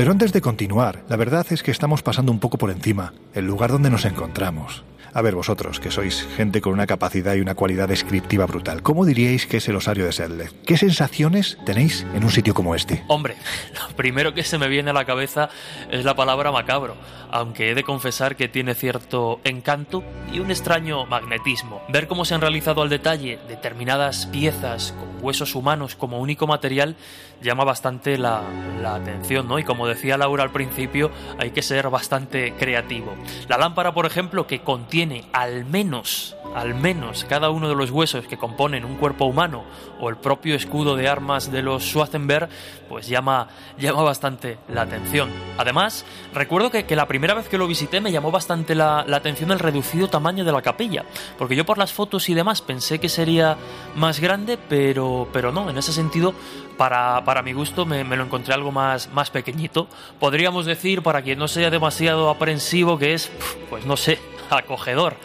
Pero 0.05 0.13
antes 0.13 0.35
de 0.35 0.43
continuar, 0.43 1.03
la 1.09 1.17
verdad 1.17 1.47
es 1.49 1.63
que 1.63 1.71
estamos 1.71 2.03
pasando 2.03 2.31
un 2.31 2.39
poco 2.39 2.59
por 2.59 2.71
encima 2.71 3.15
el 3.33 3.47
lugar 3.47 3.73
donde 3.73 3.89
nos 3.89 4.05
encontramos. 4.05 4.85
A 5.15 5.23
ver 5.23 5.35
vosotros, 5.35 5.81
que 5.81 5.91
sois 5.91 6.29
gente 6.37 6.61
con 6.61 6.75
una 6.75 6.87
capacidad 6.87 7.35
y 7.35 7.41
una 7.41 7.55
cualidad 7.55 7.89
descriptiva 7.89 8.45
brutal, 8.45 8.83
¿cómo 8.83 9.07
diríais 9.07 9.47
que 9.47 9.57
es 9.57 9.69
el 9.71 9.77
osario 9.77 10.05
de 10.05 10.13
Sedlec? 10.13 10.53
¿Qué 10.67 10.77
sensaciones 10.77 11.57
tenéis 11.65 12.05
en 12.15 12.23
un 12.23 12.31
sitio 12.31 12.53
como 12.53 12.75
este? 12.75 13.03
Hombre, 13.09 13.37
lo 13.89 13.97
primero 13.97 14.35
que 14.35 14.43
se 14.43 14.59
me 14.59 14.69
viene 14.69 14.91
a 14.91 14.93
la 14.93 15.07
cabeza 15.07 15.49
es 15.91 16.05
la 16.05 16.15
palabra 16.15 16.53
macabro, 16.53 16.99
aunque 17.31 17.71
he 17.71 17.75
de 17.75 17.83
confesar 17.83 18.37
que 18.37 18.49
tiene 18.49 18.75
cierto 18.75 19.41
encanto 19.43 20.05
y 20.31 20.39
un 20.39 20.51
extraño 20.51 21.07
magnetismo. 21.07 21.81
Ver 21.89 22.09
cómo 22.09 22.27
se 22.27 22.35
han 22.35 22.43
realizado 22.43 22.83
al 22.83 22.91
detalle 22.91 23.39
determinadas 23.49 24.27
piezas 24.27 24.93
con 24.99 25.14
huesos 25.25 25.55
humanos 25.55 25.95
como 25.97 26.21
único 26.21 26.47
material 26.47 26.97
llama 27.43 27.65
bastante 27.65 28.19
la, 28.19 28.43
la 28.81 28.95
atención, 28.95 29.49
¿no? 29.49 29.59
Y 29.59 29.65
como 29.65 29.87
decía 29.89 30.19
Laura 30.19 30.43
al 30.43 30.53
principio, 30.53 31.11
hay 31.39 31.51
que 31.51 31.63
ser 31.63 31.89
bastante 31.89 32.53
creativo. 32.53 33.15
La 33.49 33.57
lámpara, 33.59 33.95
por 33.95 34.07
ejemplo, 34.07 34.47
que 34.47 34.61
contiene 34.61 35.25
al 35.33 35.65
menos, 35.65 36.37
al 36.55 36.75
menos 36.75 37.25
cada 37.25 37.51
uno 37.51 37.69
de 37.69 37.75
los 37.75 37.91
huesos 37.91 38.27
que 38.27 38.37
componen 38.37 38.85
un 38.85 38.97
cuerpo 38.97 39.25
humano 39.25 39.65
o 40.01 40.09
el 40.09 40.17
propio 40.17 40.55
escudo 40.55 40.97
de 40.97 41.09
armas 41.09 41.51
de 41.51 41.63
los 41.63 41.83
Schwarzenberg, 41.85 42.49
pues 42.89 43.09
llama, 43.09 43.49
llama 43.79 44.03
bastante 44.03 44.59
la 44.69 44.83
atención. 44.83 45.31
Además, 45.59 46.05
recuerdo 46.33 46.71
que, 46.71 46.85
que 46.85 46.97
la 46.97 47.09
primera 47.09 47.35
vez 47.35 47.49
que 47.49 47.59
lo 47.59 47.67
visité 47.67 48.01
me 48.01 48.13
llamó 48.13 48.31
bastante 48.31 48.75
la, 48.75 49.05
la, 49.07 49.17
atención 49.17 49.51
el 49.51 49.59
reducido 49.59 50.09
tamaño 50.09 50.45
de 50.45 50.53
la 50.53 50.63
capilla, 50.63 51.05
porque 51.39 51.57
yo 51.57 51.65
por 51.65 51.79
las 51.79 51.93
fotos 51.93 52.29
y 52.29 52.35
demás 52.35 52.63
pensé 52.63 52.99
que 52.99 53.09
sería 53.09 53.57
más 53.97 54.21
grande, 54.21 54.59
pero, 54.69 55.29
pero 55.33 55.53
no, 55.53 55.71
en 55.71 55.79
ese 55.79 55.93
sentido, 55.93 56.35
para, 56.77 57.25
para 57.25 57.43
mi 57.43 57.53
gusto 57.53 57.87
me, 57.87 58.05
me, 58.05 58.17
lo 58.17 58.25
encontré 58.25 58.55
algo 58.55 58.73
más, 58.73 59.11
más 59.13 59.31
pequeñito. 59.31 59.89
Podríamos 60.21 60.67
decir, 60.67 61.03
para 61.03 61.23
quien 61.23 61.39
no 61.39 61.49
sea 61.49 61.71
demasiado 61.71 62.31
aprensivo, 62.31 62.99
que 62.99 63.15
es, 63.15 63.31
pues 63.71 63.87
no 63.87 63.97
sé, 63.97 64.19
acogedor. 64.51 65.17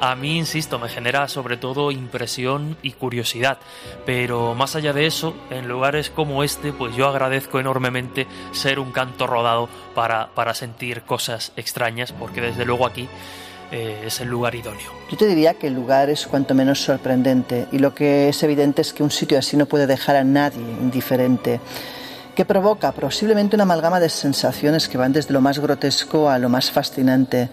A 0.00 0.14
mí, 0.14 0.38
insisto, 0.38 0.78
me 0.78 0.88
genera 0.88 1.28
sobre 1.28 1.56
todo 1.56 1.90
impresión 1.90 2.76
y 2.82 2.92
curiosidad. 2.92 3.58
Pero 4.06 4.54
más 4.54 4.76
allá 4.76 4.92
de 4.92 5.06
eso, 5.06 5.34
en 5.50 5.68
lugares 5.68 6.10
como 6.10 6.42
este, 6.42 6.72
pues 6.72 6.94
yo 6.96 7.08
agradezco 7.08 7.60
enormemente 7.60 8.26
ser 8.52 8.78
un 8.78 8.92
canto 8.92 9.26
rodado 9.26 9.68
para, 9.94 10.28
para 10.34 10.54
sentir 10.54 11.02
cosas 11.02 11.52
extrañas, 11.56 12.12
porque 12.12 12.40
desde 12.40 12.64
luego 12.64 12.86
aquí 12.86 13.08
eh, 13.72 14.04
es 14.06 14.20
el 14.20 14.28
lugar 14.28 14.54
idóneo. 14.54 14.92
Yo 15.10 15.16
te 15.16 15.26
diría 15.26 15.54
que 15.54 15.68
el 15.68 15.74
lugar 15.74 16.10
es 16.10 16.26
cuanto 16.26 16.54
menos 16.54 16.80
sorprendente 16.80 17.66
y 17.72 17.78
lo 17.78 17.94
que 17.94 18.28
es 18.28 18.42
evidente 18.42 18.82
es 18.82 18.92
que 18.92 19.02
un 19.02 19.10
sitio 19.10 19.38
así 19.38 19.56
no 19.56 19.66
puede 19.66 19.86
dejar 19.86 20.16
a 20.16 20.24
nadie 20.24 20.62
indiferente 20.80 21.60
que 22.34 22.44
provoca 22.44 22.92
posiblemente 22.92 23.56
una 23.56 23.62
amalgama 23.62 24.00
de 24.00 24.08
sensaciones 24.08 24.88
que 24.88 24.98
van 24.98 25.12
desde 25.12 25.32
lo 25.32 25.40
más 25.40 25.58
grotesco 25.58 26.28
a 26.28 26.38
lo 26.38 26.48
más 26.48 26.70
fascinante. 26.70 27.48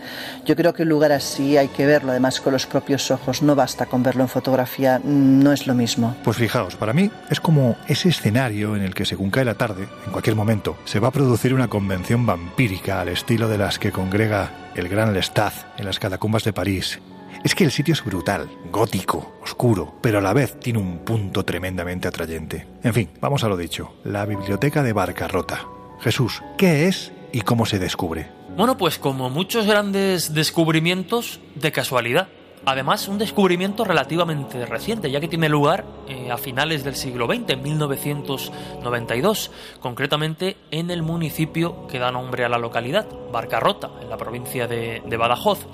Yo 0.46 0.56
creo 0.56 0.74
que 0.74 0.84
un 0.84 0.90
lugar 0.90 1.12
así 1.12 1.58
hay 1.58 1.68
que 1.70 1.86
verlo 1.86 2.12
además 2.12 2.42
con 2.42 2.54
los 2.54 2.66
propios 2.66 3.12
ojos, 3.12 3.42
no 3.42 3.56
basta 3.56 3.86
con 3.86 4.04
verlo 4.04 4.24
en 4.24 4.30
fotografía, 4.30 5.00
no 5.04 5.52
es 5.52 5.68
lo 5.68 5.74
mismo. 5.74 6.16
Pues 6.24 6.38
fijaos, 6.38 6.76
para 6.76 6.94
mí 6.94 7.12
es 7.30 7.40
como 7.40 7.76
ese 7.88 8.10
escenario 8.10 8.76
en 8.76 8.84
el 8.84 8.94
que 8.94 9.06
según 9.06 9.30
cae 9.30 9.46
la 9.46 9.56
tarde, 9.56 9.88
en 10.06 10.12
cualquier 10.12 10.36
momento, 10.36 10.78
se 10.86 11.00
va 11.00 11.10
a 11.10 11.12
producir 11.12 11.54
una 11.54 11.68
convención 11.68 12.26
vampírica 12.26 13.02
al 13.02 13.10
estilo 13.10 13.48
de 13.48 13.58
las 13.58 13.80
que 13.80 13.92
congrega 13.92 14.52
el 14.76 14.90
Gran 14.90 15.14
Lestat 15.14 15.54
en 15.78 15.86
las 15.86 16.00
catacumbas 16.00 16.44
de 16.44 16.54
París 16.54 17.00
es 17.44 17.56
que 17.56 17.64
el 17.64 17.72
sitio 17.72 17.94
es 17.94 18.04
brutal, 18.04 18.50
gótico, 18.72 19.36
oscuro, 19.42 19.96
pero 20.02 20.20
a 20.20 20.22
la 20.22 20.34
vez 20.34 20.60
tiene 20.60 20.80
un 20.80 21.00
punto 21.00 21.44
tremendamente 21.44 22.08
atrayente. 22.08 22.68
En 22.84 22.94
fin, 22.94 23.10
vamos 23.20 23.44
a 23.44 23.50
lo 23.50 23.58
dicho, 23.58 23.94
la 24.04 24.26
biblioteca 24.26 24.84
de 24.84 24.94
Barcarrota. 24.94 25.66
Jesús, 26.02 26.42
¿qué 26.58 26.88
es 26.88 27.12
y 27.32 27.42
cómo 27.42 27.66
se 27.66 27.80
descubre? 27.80 28.30
Bueno, 28.56 28.78
pues 28.78 28.98
como 28.98 29.30
muchos 29.30 29.66
grandes 29.66 30.34
descubrimientos, 30.34 31.40
de 31.56 31.72
casualidad. 31.72 32.28
Además, 32.66 33.08
un 33.08 33.18
descubrimiento 33.18 33.84
relativamente 33.84 34.66
reciente, 34.68 35.10
ya 35.10 35.20
que 35.20 35.28
tiene 35.28 35.50
lugar 35.50 35.84
eh, 36.08 36.30
a 36.32 36.38
finales 36.38 36.84
del 36.84 36.96
siglo 36.96 37.26
XX, 37.26 37.50
en 37.50 37.64
1992, 37.64 39.50
concretamente 39.80 40.58
en 40.70 40.92
el 40.92 41.02
municipio 41.02 41.88
que 41.88 41.98
da 41.98 42.12
nombre 42.12 42.46
a 42.46 42.50
la 42.50 42.60
localidad, 42.60 43.08
Barcarrota, 43.32 43.90
en 44.02 44.10
la 44.10 44.18
provincia 44.18 44.68
de, 44.68 45.02
de 45.06 45.18
Badajoz. 45.18 45.66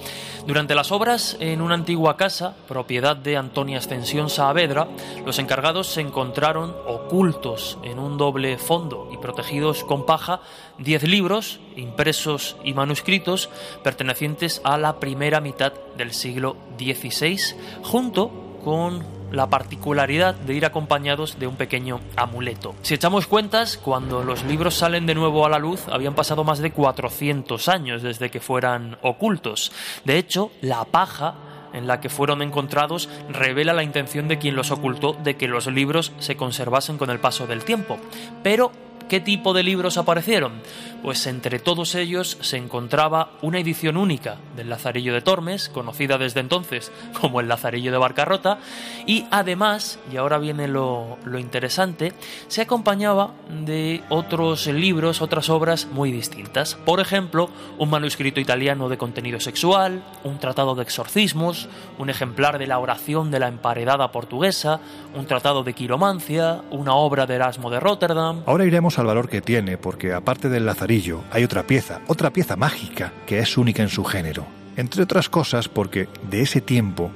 Durante 0.46 0.76
las 0.76 0.94
obras 0.94 1.36
en 1.42 1.62
una 1.62 1.76
antigua 1.76 2.16
casa, 2.16 2.56
propiedad 2.70 3.18
de 3.18 3.36
Antonia 3.36 3.80
Ascensión 3.80 4.30
Saavedra, 4.30 4.88
los 5.26 5.40
encargados 5.40 5.88
se 5.88 6.00
encontraron 6.00 6.74
ocultos 6.88 7.78
en 7.84 8.00
un 8.00 8.18
doble 8.18 8.58
fondo 8.58 9.10
y 9.12 9.18
protegidos 9.18 9.84
con 9.84 10.06
paja 10.06 10.40
10 10.80 11.04
libros, 11.04 11.60
impresos 11.76 12.56
y 12.64 12.74
manuscritos, 12.74 13.50
pertenecientes 13.84 14.62
a 14.64 14.78
la 14.78 15.00
primera 15.00 15.42
mitad 15.42 15.74
del 15.98 16.14
siglo 16.14 16.58
XVI, 16.78 17.38
junto 17.84 18.60
con 18.64 19.18
la 19.32 19.50
particularidad 19.50 20.36
de 20.36 20.54
ir 20.54 20.66
acompañados 20.66 21.40
de 21.40 21.48
un 21.48 21.56
pequeño 21.56 22.00
amuleto. 22.16 22.76
Si 22.82 22.94
echamos 22.94 23.28
cuentas, 23.28 23.78
cuando 23.78 24.24
los 24.24 24.44
libros 24.46 24.76
salen 24.76 25.06
de 25.06 25.16
nuevo 25.16 25.46
a 25.46 25.50
la 25.50 25.60
luz, 25.60 25.84
habían 25.90 26.16
pasado 26.16 26.44
más 26.44 26.60
de 26.60 26.72
400 26.72 27.68
años 27.68 28.02
desde 28.02 28.30
que 28.30 28.40
fueran 28.40 28.98
ocultos. 29.02 29.72
De 30.06 30.18
hecho, 30.18 30.52
la 30.62 30.86
paja 30.86 31.36
en 31.74 31.88
la 31.88 32.00
que 32.00 32.10
fueron 32.10 32.42
encontrados 32.42 33.10
revela 33.30 33.74
la 33.74 33.84
intención 33.84 34.28
de 34.28 34.38
quien 34.38 34.56
los 34.56 34.72
ocultó 34.72 35.14
de 35.14 35.36
que 35.36 35.48
los 35.48 35.68
libros 35.68 36.14
se 36.20 36.38
conservasen 36.38 36.98
con 36.98 37.10
el 37.10 37.20
paso 37.20 37.46
del 37.48 37.66
tiempo. 37.66 37.98
Pero 38.42 38.72
¿Qué 39.10 39.22
tipo 39.22 39.54
de 39.54 39.64
libros 39.64 39.98
aparecieron? 39.98 40.54
Pues 41.02 41.28
entre 41.28 41.60
todos 41.60 41.96
ellos 41.96 42.38
se 42.42 42.58
encontraba 42.58 43.30
una 43.42 43.60
edición 43.60 43.96
única 43.96 44.38
del 44.56 44.70
Lazarillo 44.70 45.14
de 45.14 45.22
Tormes, 45.22 45.70
conocida 45.70 46.18
desde 46.18 46.42
entonces 46.42 46.92
como 47.22 47.40
el 47.40 47.48
Lazarillo 47.48 47.92
de 47.92 47.98
Barcarrota, 47.98 48.58
y 49.06 49.26
además, 49.32 50.00
y 50.12 50.18
ahora 50.18 50.40
viene 50.40 50.68
lo, 50.68 51.18
lo 51.24 51.40
interesante, 51.40 52.12
se 52.48 52.62
acompañaba 52.64 53.32
de 53.66 54.04
otros 54.10 54.68
libros, 54.68 55.22
otras 55.22 55.50
obras 55.50 55.86
muy 55.86 56.12
distintas. 56.12 56.76
Por 56.76 57.00
ejemplo, 57.00 57.50
un 57.78 57.90
manuscrito 57.90 58.42
italiano 58.42 58.90
de 58.90 58.98
contenido 58.98 59.40
sexual, 59.40 60.04
un 60.26 60.40
tratado 60.40 60.76
de 60.76 60.84
exorcismos, 60.84 61.70
un 61.98 62.10
ejemplar 62.10 62.58
de 62.60 62.68
la 62.68 62.80
oración 62.80 63.32
de 63.32 63.40
la 63.40 63.48
emparedada 63.48 64.12
portuguesa, 64.12 64.82
un 65.16 65.28
tratado 65.28 65.64
de 65.64 65.74
quiromancia, 65.74 66.62
una 66.72 66.96
obra 66.96 67.26
de 67.26 67.36
Erasmo 67.36 67.70
de 67.70 67.80
Rotterdam. 67.80 68.44
Ahora 68.46 68.66
iremos 68.66 68.97
al 68.98 69.08
valor 69.08 69.30
que 69.30 69.42
tiene, 69.42 69.78
porque 69.78 70.14
aparte 70.14 70.50
del 70.50 70.66
lazarillo 70.66 71.24
hay 71.32 71.44
otra 71.44 71.68
pieza, 71.68 72.02
otra 72.08 72.32
pieza 72.32 72.56
mágica 72.56 73.14
que 73.26 73.40
es 73.40 73.58
única 73.58 73.84
en 73.84 73.90
su 73.90 74.04
género. 74.04 74.46
Entre 74.76 75.04
otras 75.04 75.30
cosas 75.30 75.68
porque 75.68 76.08
de 76.30 76.42
ese 76.42 76.62
tiempo 76.62 77.12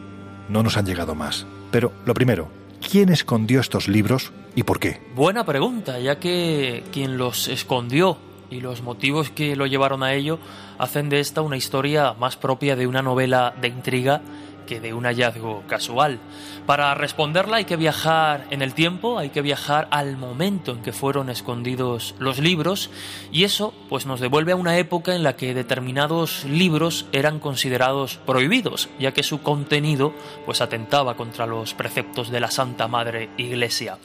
no 0.50 0.63
nos 0.63 0.78
han 0.78 0.86
llegado 0.86 1.15
más. 1.15 1.46
Pero 1.72 1.91
lo 2.06 2.13
primero, 2.13 2.50
¿quién 2.89 3.10
escondió 3.10 3.60
estos 3.60 3.88
libros 3.88 4.32
y 4.56 4.63
por 4.63 4.80
qué? 4.80 5.02
Buena 5.15 5.46
pregunta, 5.46 6.00
ya 6.00 6.20
que 6.20 6.84
quien 6.91 7.17
los 7.17 7.48
escondió 7.48 8.17
y 8.50 8.60
los 8.60 8.82
motivos 8.82 9.30
que 9.30 9.56
lo 9.56 9.65
llevaron 9.65 10.04
a 10.04 10.13
ello 10.13 10.38
hacen 10.78 11.10
de 11.10 11.20
esta 11.20 11.41
una 11.41 11.58
historia 11.58 12.13
más 12.13 12.36
propia 12.36 12.76
de 12.76 12.88
una 12.88 13.02
novela 13.02 13.54
de 13.62 13.70
intriga 13.70 14.22
que 14.65 14.80
de 14.80 14.93
un 14.93 15.06
hallazgo 15.06 15.63
casual. 15.67 16.19
Para 16.65 16.93
responderla 16.95 17.58
hay 17.58 17.65
que 17.65 17.76
viajar 17.76 18.45
en 18.50 18.62
el 18.62 18.74
tiempo, 18.74 19.17
hay 19.17 19.30
que 19.30 19.41
viajar 19.41 19.88
al 19.91 20.17
momento 20.17 20.71
en 20.71 20.82
que 20.82 20.93
fueron 20.93 21.30
escondidos 21.30 22.15
los 22.19 22.39
libros 22.39 22.89
y 23.32 23.43
eso 23.43 23.74
pues 23.89 24.06
nos 24.06 24.19
devuelve 24.19 24.52
a 24.52 24.56
una 24.56 24.78
época 24.78 25.15
en 25.15 25.24
la 25.24 25.36
que 25.36 25.54
determinados 25.54 26.45
libros 26.45 27.06
eran 27.12 27.39
considerados 27.39 28.17
prohibidos, 28.26 28.89
ya 29.00 29.13
que 29.13 29.24
su 29.24 29.41
contenido 29.41 30.13
pues 30.45 30.62
atentaba 30.62 31.15
contra 31.15 31.45
los 31.45 31.74
preceptos 31.74 32.30
de 32.30 32.39
la 32.39 32.52
Santa 32.52 32.88
Madre 32.88 33.30
Iglesia. 33.38 33.97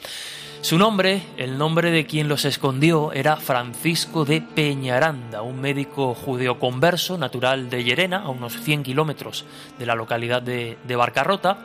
Su 0.61 0.77
nombre, 0.77 1.21
el 1.37 1.57
nombre 1.57 1.91
de 1.91 2.05
quien 2.05 2.27
los 2.27 2.43
escondió, 2.43 3.13
era 3.13 3.37
Francisco 3.37 4.25
de 4.25 4.41
Peñaranda, 4.41 5.41
un 5.43 5.61
médico 5.61 6.15
judeoconverso 6.15 7.17
natural 7.17 7.69
de 7.69 7.83
Llerena, 7.83 8.23
a 8.23 8.29
unos 8.29 8.59
100 8.61 8.83
kilómetros 8.83 9.45
de 9.77 9.85
la 9.85 9.95
localidad 9.95 10.41
de, 10.41 10.77
de 10.83 10.95
Barcarrota, 10.95 11.59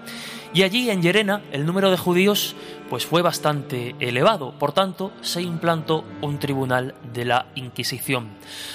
Y 0.54 0.62
allí, 0.62 0.90
en 0.90 1.00
Llerena, 1.00 1.40
el 1.50 1.64
número 1.64 1.90
de 1.90 1.96
judíos 1.96 2.54
pues 2.92 3.06
fue 3.06 3.22
bastante 3.22 3.96
elevado, 4.00 4.52
por 4.58 4.72
tanto, 4.72 5.12
se 5.22 5.40
implantó 5.40 6.04
un 6.20 6.38
tribunal 6.38 6.94
de 7.14 7.24
la 7.24 7.46
Inquisición. 7.54 8.28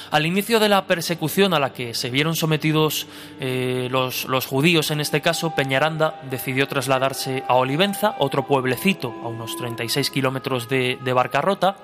Al 0.09 0.25
inicio 0.25 0.59
de 0.59 0.69
la 0.69 0.87
persecución 0.87 1.53
a 1.53 1.59
la 1.59 1.71
que 1.71 1.93
se 1.93 2.09
vieron 2.09 2.35
sometidos 2.35 3.05
eh, 3.39 3.89
los, 3.91 4.25
judíos, 4.47 4.89
en 4.89 5.01
este 5.01 5.21
caso, 5.21 5.53
Peñaranda 5.53 6.19
decidió 6.31 6.67
trasladarse 6.67 7.43
a 7.47 7.53
Olivenza, 7.57 8.15
otro 8.17 8.47
pueblecito 8.47 9.13
a 9.23 9.27
unos 9.27 9.55
36 9.55 10.09
kilómetros 10.09 10.67
de, 10.67 10.97
de 11.03 11.13
Barcarrota, 11.13 11.75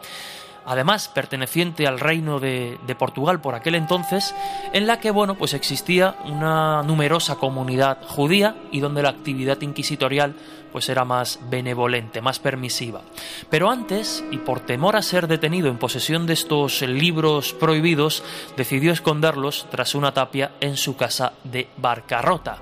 además 0.66 1.10
perteneciente 1.10 1.88
al 1.88 2.00
reino 2.00 2.40
de, 2.40 2.78
Portugal 2.98 3.42
por 3.42 3.56
aquel 3.56 3.76
entonces, 3.76 4.36
en 4.72 4.88
la 4.88 5.00
que 5.00 5.12
bueno, 5.12 5.36
pues 5.36 5.54
existía 5.54 6.16
una 6.26 6.84
numerosa 6.84 7.36
comunidad 7.36 7.98
judía 8.08 8.56
y 8.72 8.80
donde 8.80 9.02
la 9.02 9.10
actividad 9.10 9.60
inquisitorial 9.62 10.36
pues 10.74 10.90
era 10.90 11.06
más 11.06 11.40
benevolente, 11.50 12.20
más 12.20 12.40
permisiva. 12.40 13.02
Pero 13.50 13.70
antes, 13.70 14.26
y 14.32 14.40
por 14.40 14.60
temor 14.60 14.98
a 14.98 15.02
ser 15.02 15.28
detenido 15.28 15.70
en 15.70 15.78
posesión 15.78 16.26
de 16.26 16.34
estos 16.34 16.82
libros 16.82 17.54
prohibidos, 17.54 18.24
decidió 18.58 18.92
esconderlos 18.92 19.68
tras 19.70 19.96
una 19.96 20.14
tapia 20.14 20.52
en 20.60 20.76
su 20.76 20.98
casa 20.98 21.34
de 21.46 21.70
Barcarrota. 21.78 22.58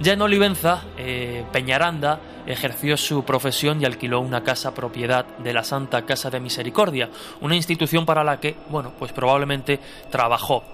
Ya 0.00 0.12
en 0.12 0.22
Olivenza, 0.22 0.82
eh, 0.96 1.44
Peñaranda 1.52 2.20
ejerció 2.46 2.96
su 2.96 3.24
profesión 3.24 3.80
y 3.80 3.84
alquiló 3.84 4.20
una 4.20 4.42
casa 4.42 4.74
propiedad 4.74 5.26
de 5.38 5.52
la 5.52 5.64
Santa 5.64 6.06
Casa 6.06 6.30
de 6.30 6.40
Misericordia, 6.40 7.10
una 7.40 7.56
institución 7.56 8.06
para 8.06 8.24
la 8.24 8.40
que, 8.40 8.56
bueno, 8.68 8.92
pues 8.98 9.12
probablemente 9.12 9.80
trabajó. 10.10 10.64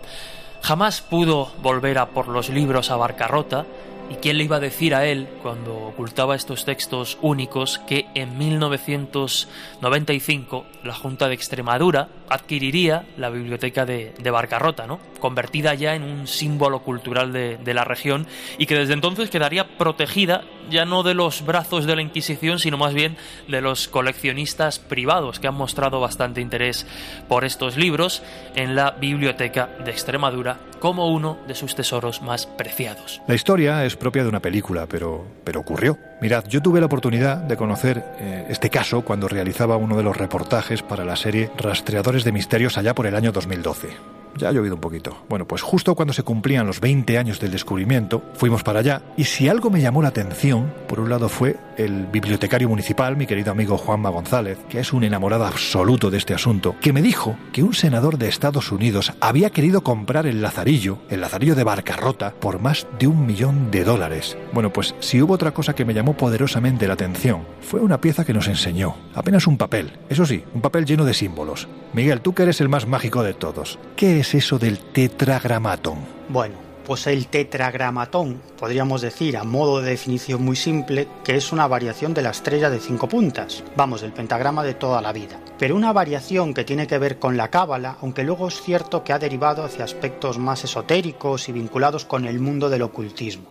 Jamás 0.62 1.00
pudo 1.00 1.52
volver 1.62 1.98
a 1.98 2.06
por 2.06 2.28
los 2.28 2.48
libros 2.48 2.90
a 2.90 2.96
Barcarrota, 2.96 3.66
¿Y 4.08 4.14
quién 4.16 4.36
le 4.38 4.44
iba 4.44 4.56
a 4.56 4.60
decir 4.60 4.94
a 4.94 5.04
él, 5.04 5.28
cuando 5.42 5.76
ocultaba 5.76 6.36
estos 6.36 6.64
textos 6.64 7.18
únicos, 7.22 7.80
que 7.88 8.06
en 8.14 8.38
1995 8.38 10.64
la 10.84 10.94
Junta 10.94 11.26
de 11.26 11.34
Extremadura 11.34 12.08
adquiriría 12.28 13.04
la 13.16 13.30
biblioteca 13.30 13.84
de, 13.84 14.14
Barcarrota, 14.30 14.86
¿no? 14.86 15.00
convertida 15.18 15.74
ya 15.74 15.96
en 15.96 16.04
un 16.04 16.28
símbolo 16.28 16.80
cultural 16.80 17.32
de, 17.32 17.56
de, 17.56 17.74
la 17.74 17.84
región 17.84 18.26
y 18.58 18.66
que 18.66 18.76
desde 18.76 18.92
entonces 18.92 19.30
quedaría 19.30 19.76
protegida 19.76 20.44
ya 20.70 20.84
no 20.84 21.02
de 21.02 21.14
los 21.14 21.44
brazos 21.44 21.86
de 21.86 21.96
la 21.96 22.02
Inquisición, 22.02 22.58
sino 22.58 22.76
más 22.76 22.94
bien 22.94 23.16
de 23.48 23.60
los 23.60 23.88
coleccionistas 23.88 24.78
privados 24.78 25.40
que 25.40 25.48
han 25.48 25.54
mostrado 25.54 26.00
bastante 26.00 26.40
interés 26.40 26.86
por 27.28 27.44
estos 27.44 27.76
libros 27.76 28.22
en 28.54 28.74
la 28.74 28.92
biblioteca 28.92 29.68
de 29.84 29.90
Extremadura 29.90 30.58
como 30.80 31.08
uno 31.08 31.38
de 31.46 31.54
sus 31.54 31.74
tesoros 31.74 32.22
más 32.22 32.46
preciados. 32.46 33.20
La 33.26 33.34
historia 33.34 33.84
es 33.84 33.96
propia 33.96 34.22
de 34.22 34.28
una 34.28 34.40
película, 34.40 34.86
pero, 34.86 35.24
pero 35.44 35.60
ocurrió. 35.60 35.98
Mirad, 36.20 36.44
yo 36.48 36.62
tuve 36.62 36.80
la 36.80 36.86
oportunidad 36.86 37.36
de 37.36 37.58
conocer 37.58 38.02
eh, 38.18 38.46
este 38.48 38.70
caso 38.70 39.02
cuando 39.02 39.28
realizaba 39.28 39.76
uno 39.76 39.98
de 39.98 40.02
los 40.02 40.16
reportajes 40.16 40.82
para 40.82 41.04
la 41.04 41.14
serie 41.14 41.50
Rastreadores 41.58 42.24
de 42.24 42.32
Misterios 42.32 42.78
allá 42.78 42.94
por 42.94 43.06
el 43.06 43.14
año 43.14 43.32
2012. 43.32 44.16
Ya 44.38 44.48
ha 44.48 44.52
llovido 44.52 44.74
un 44.74 44.80
poquito. 44.80 45.16
Bueno, 45.28 45.46
pues 45.46 45.62
justo 45.62 45.94
cuando 45.94 46.12
se 46.12 46.22
cumplían 46.22 46.66
los 46.66 46.80
20 46.80 47.16
años 47.16 47.40
del 47.40 47.52
descubrimiento, 47.52 48.22
fuimos 48.34 48.62
para 48.62 48.80
allá 48.80 49.02
y 49.16 49.24
si 49.24 49.48
algo 49.48 49.70
me 49.70 49.80
llamó 49.80 50.02
la 50.02 50.08
atención, 50.08 50.72
por 50.88 51.00
un 51.00 51.08
lado 51.08 51.28
fue 51.28 51.56
el 51.78 52.06
bibliotecario 52.06 52.68
municipal, 52.68 53.16
mi 53.16 53.26
querido 53.26 53.52
amigo 53.52 53.78
Juanma 53.78 54.10
González, 54.10 54.58
que 54.68 54.80
es 54.80 54.92
un 54.92 55.04
enamorado 55.04 55.46
absoluto 55.46 56.10
de 56.10 56.18
este 56.18 56.34
asunto, 56.34 56.76
que 56.80 56.92
me 56.92 57.02
dijo 57.02 57.36
que 57.52 57.62
un 57.62 57.74
senador 57.74 58.18
de 58.18 58.28
Estados 58.28 58.72
Unidos 58.72 59.12
había 59.20 59.50
querido 59.50 59.82
comprar 59.82 60.26
el 60.26 60.42
Lazarillo, 60.42 60.98
el 61.08 61.20
Lazarillo 61.20 61.54
de 61.54 61.64
Barcarrota, 61.64 62.34
por 62.34 62.60
más 62.60 62.86
de 62.98 63.06
un 63.06 63.26
millón 63.26 63.70
de 63.70 63.84
dólares. 63.84 64.36
Bueno, 64.52 64.72
pues 64.72 64.94
si 65.00 65.20
hubo 65.22 65.34
otra 65.34 65.52
cosa 65.52 65.74
que 65.74 65.84
me 65.84 65.94
llamó 65.94 66.05
poderosamente 66.14 66.86
la 66.86 66.94
atención, 66.94 67.46
fue 67.60 67.80
una 67.80 68.00
pieza 68.00 68.24
que 68.24 68.32
nos 68.32 68.48
enseñó. 68.48 68.96
Apenas 69.14 69.46
un 69.46 69.56
papel, 69.56 69.92
eso 70.08 70.26
sí, 70.26 70.44
un 70.54 70.60
papel 70.60 70.84
lleno 70.84 71.04
de 71.04 71.14
símbolos. 71.14 71.68
Miguel, 71.92 72.20
tú 72.20 72.34
que 72.34 72.44
eres 72.44 72.60
el 72.60 72.68
más 72.68 72.86
mágico 72.86 73.22
de 73.22 73.34
todos, 73.34 73.78
¿qué 73.96 74.20
es 74.20 74.34
eso 74.34 74.58
del 74.58 74.78
tetragramatón? 74.78 75.98
Bueno, 76.28 76.66
pues 76.86 77.08
el 77.08 77.26
tetragramatón, 77.26 78.40
podríamos 78.58 79.00
decir 79.00 79.36
a 79.36 79.42
modo 79.42 79.80
de 79.80 79.90
definición 79.90 80.44
muy 80.44 80.54
simple, 80.54 81.08
que 81.24 81.34
es 81.34 81.52
una 81.52 81.66
variación 81.66 82.14
de 82.14 82.22
la 82.22 82.30
estrella 82.30 82.70
de 82.70 82.78
cinco 82.78 83.08
puntas, 83.08 83.64
vamos, 83.76 84.02
del 84.02 84.12
pentagrama 84.12 84.62
de 84.62 84.74
toda 84.74 85.02
la 85.02 85.12
vida. 85.12 85.40
Pero 85.58 85.74
una 85.74 85.92
variación 85.92 86.54
que 86.54 86.62
tiene 86.64 86.86
que 86.86 86.98
ver 86.98 87.18
con 87.18 87.36
la 87.36 87.48
cábala, 87.48 87.96
aunque 88.02 88.22
luego 88.22 88.46
es 88.46 88.62
cierto 88.62 89.02
que 89.02 89.12
ha 89.12 89.18
derivado 89.18 89.64
hacia 89.64 89.84
aspectos 89.84 90.38
más 90.38 90.62
esotéricos 90.62 91.48
y 91.48 91.52
vinculados 91.52 92.04
con 92.04 92.24
el 92.24 92.38
mundo 92.38 92.70
del 92.70 92.82
ocultismo. 92.82 93.50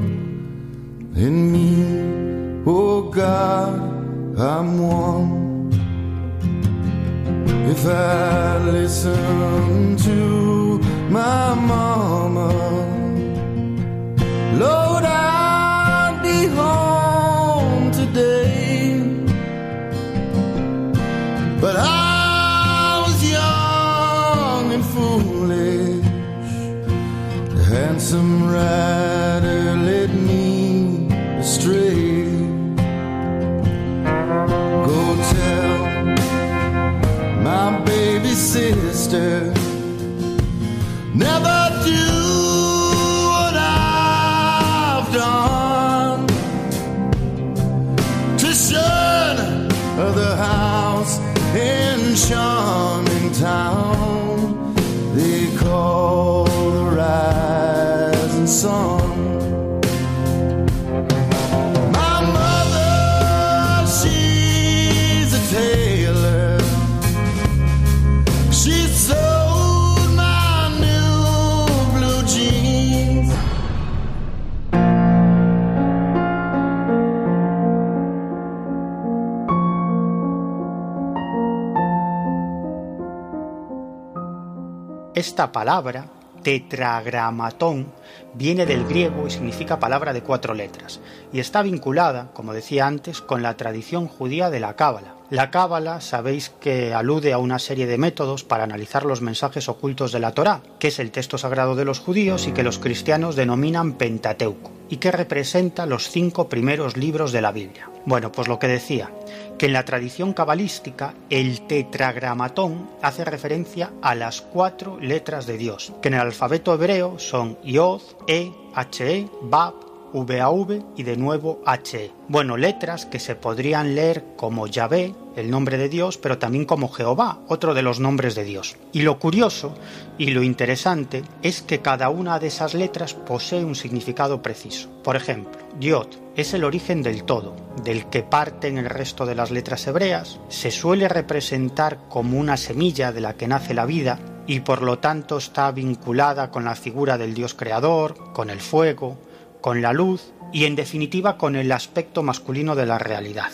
Esta 85.41 85.53
palabra, 85.53 86.05
tetragramatón, 86.43 87.91
viene 88.35 88.67
del 88.67 88.85
griego 88.85 89.25
y 89.25 89.31
significa 89.31 89.79
palabra 89.79 90.13
de 90.13 90.21
cuatro 90.21 90.53
letras, 90.53 90.99
y 91.33 91.39
está 91.39 91.63
vinculada, 91.63 92.29
como 92.35 92.53
decía 92.53 92.85
antes, 92.85 93.21
con 93.21 93.41
la 93.41 93.57
tradición 93.57 94.07
judía 94.07 94.51
de 94.51 94.59
la 94.59 94.75
Cábala. 94.75 95.15
La 95.31 95.49
Cábala 95.49 96.01
sabéis 96.01 96.49
que 96.49 96.93
alude 96.93 97.31
a 97.31 97.37
una 97.37 97.57
serie 97.57 97.87
de 97.87 97.97
métodos 97.97 98.43
para 98.43 98.65
analizar 98.65 99.05
los 99.05 99.21
mensajes 99.21 99.69
ocultos 99.69 100.11
de 100.11 100.19
la 100.19 100.33
Torá, 100.33 100.61
que 100.77 100.89
es 100.89 100.99
el 100.99 101.11
texto 101.11 101.37
sagrado 101.37 101.77
de 101.77 101.85
los 101.85 102.01
judíos 102.01 102.47
y 102.47 102.51
que 102.51 102.63
los 102.63 102.79
cristianos 102.79 103.37
denominan 103.37 103.93
Pentateuco, 103.93 104.71
y 104.89 104.97
que 104.97 105.09
representa 105.09 105.85
los 105.85 106.09
cinco 106.09 106.49
primeros 106.49 106.97
libros 106.97 107.31
de 107.31 107.41
la 107.41 107.53
Biblia. 107.53 107.89
Bueno, 108.05 108.33
pues 108.33 108.49
lo 108.49 108.59
que 108.59 108.67
decía, 108.67 109.09
que 109.57 109.67
en 109.67 109.73
la 109.73 109.85
tradición 109.85 110.33
cabalística 110.33 111.13
el 111.29 111.61
tetragramatón 111.61 112.89
hace 113.01 113.23
referencia 113.23 113.93
a 114.01 114.15
las 114.15 114.41
cuatro 114.41 114.99
letras 114.99 115.45
de 115.45 115.57
Dios, 115.57 115.93
que 116.01 116.09
en 116.09 116.15
el 116.15 116.19
alfabeto 116.19 116.73
hebreo 116.73 117.19
son 117.19 117.57
Yod, 117.63 118.01
E, 118.27 118.51
He, 118.99 119.29
Bab, 119.43 119.75
VAV 120.13 120.83
y 120.97 121.03
de 121.03 121.17
nuevo 121.17 121.61
HE. 121.65 122.11
Bueno, 122.27 122.57
letras 122.57 123.05
que 123.05 123.19
se 123.19 123.35
podrían 123.35 123.95
leer 123.95 124.25
como 124.35 124.67
Yahvé, 124.67 125.13
el 125.35 125.49
nombre 125.49 125.77
de 125.77 125.89
Dios, 125.89 126.17
pero 126.17 126.37
también 126.37 126.65
como 126.65 126.89
Jehová, 126.89 127.39
otro 127.47 127.73
de 127.73 127.81
los 127.81 127.99
nombres 127.99 128.35
de 128.35 128.43
Dios. 128.43 128.77
Y 128.91 129.01
lo 129.01 129.19
curioso 129.19 129.73
y 130.17 130.31
lo 130.31 130.43
interesante 130.43 131.23
es 131.41 131.61
que 131.61 131.79
cada 131.79 132.09
una 132.09 132.39
de 132.39 132.47
esas 132.47 132.73
letras 132.73 133.13
posee 133.13 133.63
un 133.63 133.75
significado 133.75 134.41
preciso. 134.41 134.89
Por 135.03 135.15
ejemplo, 135.15 135.61
Yod 135.79 136.07
es 136.35 136.53
el 136.53 136.63
origen 136.63 137.03
del 137.03 137.23
todo, 137.23 137.55
del 137.83 138.05
que 138.07 138.23
parten 138.23 138.77
el 138.77 138.89
resto 138.89 139.25
de 139.25 139.35
las 139.35 139.51
letras 139.51 139.85
hebreas, 139.87 140.39
se 140.49 140.71
suele 140.71 141.07
representar 141.07 141.99
como 142.09 142.39
una 142.39 142.57
semilla 142.57 143.11
de 143.11 143.21
la 143.21 143.35
que 143.35 143.47
nace 143.47 143.73
la 143.73 143.85
vida 143.85 144.19
y 144.47 144.61
por 144.61 144.81
lo 144.81 144.99
tanto 144.99 145.37
está 145.37 145.71
vinculada 145.71 146.51
con 146.51 146.65
la 146.65 146.75
figura 146.75 147.17
del 147.17 147.33
Dios 147.33 147.53
creador, 147.53 148.33
con 148.33 148.49
el 148.49 148.59
fuego, 148.59 149.17
con 149.61 149.81
la 149.81 149.93
luz 149.93 150.33
y 150.51 150.65
en 150.65 150.75
definitiva 150.75 151.37
con 151.37 151.55
el 151.55 151.71
aspecto 151.71 152.23
masculino 152.23 152.75
de 152.75 152.85
la 152.85 152.97
realidad. 152.97 153.51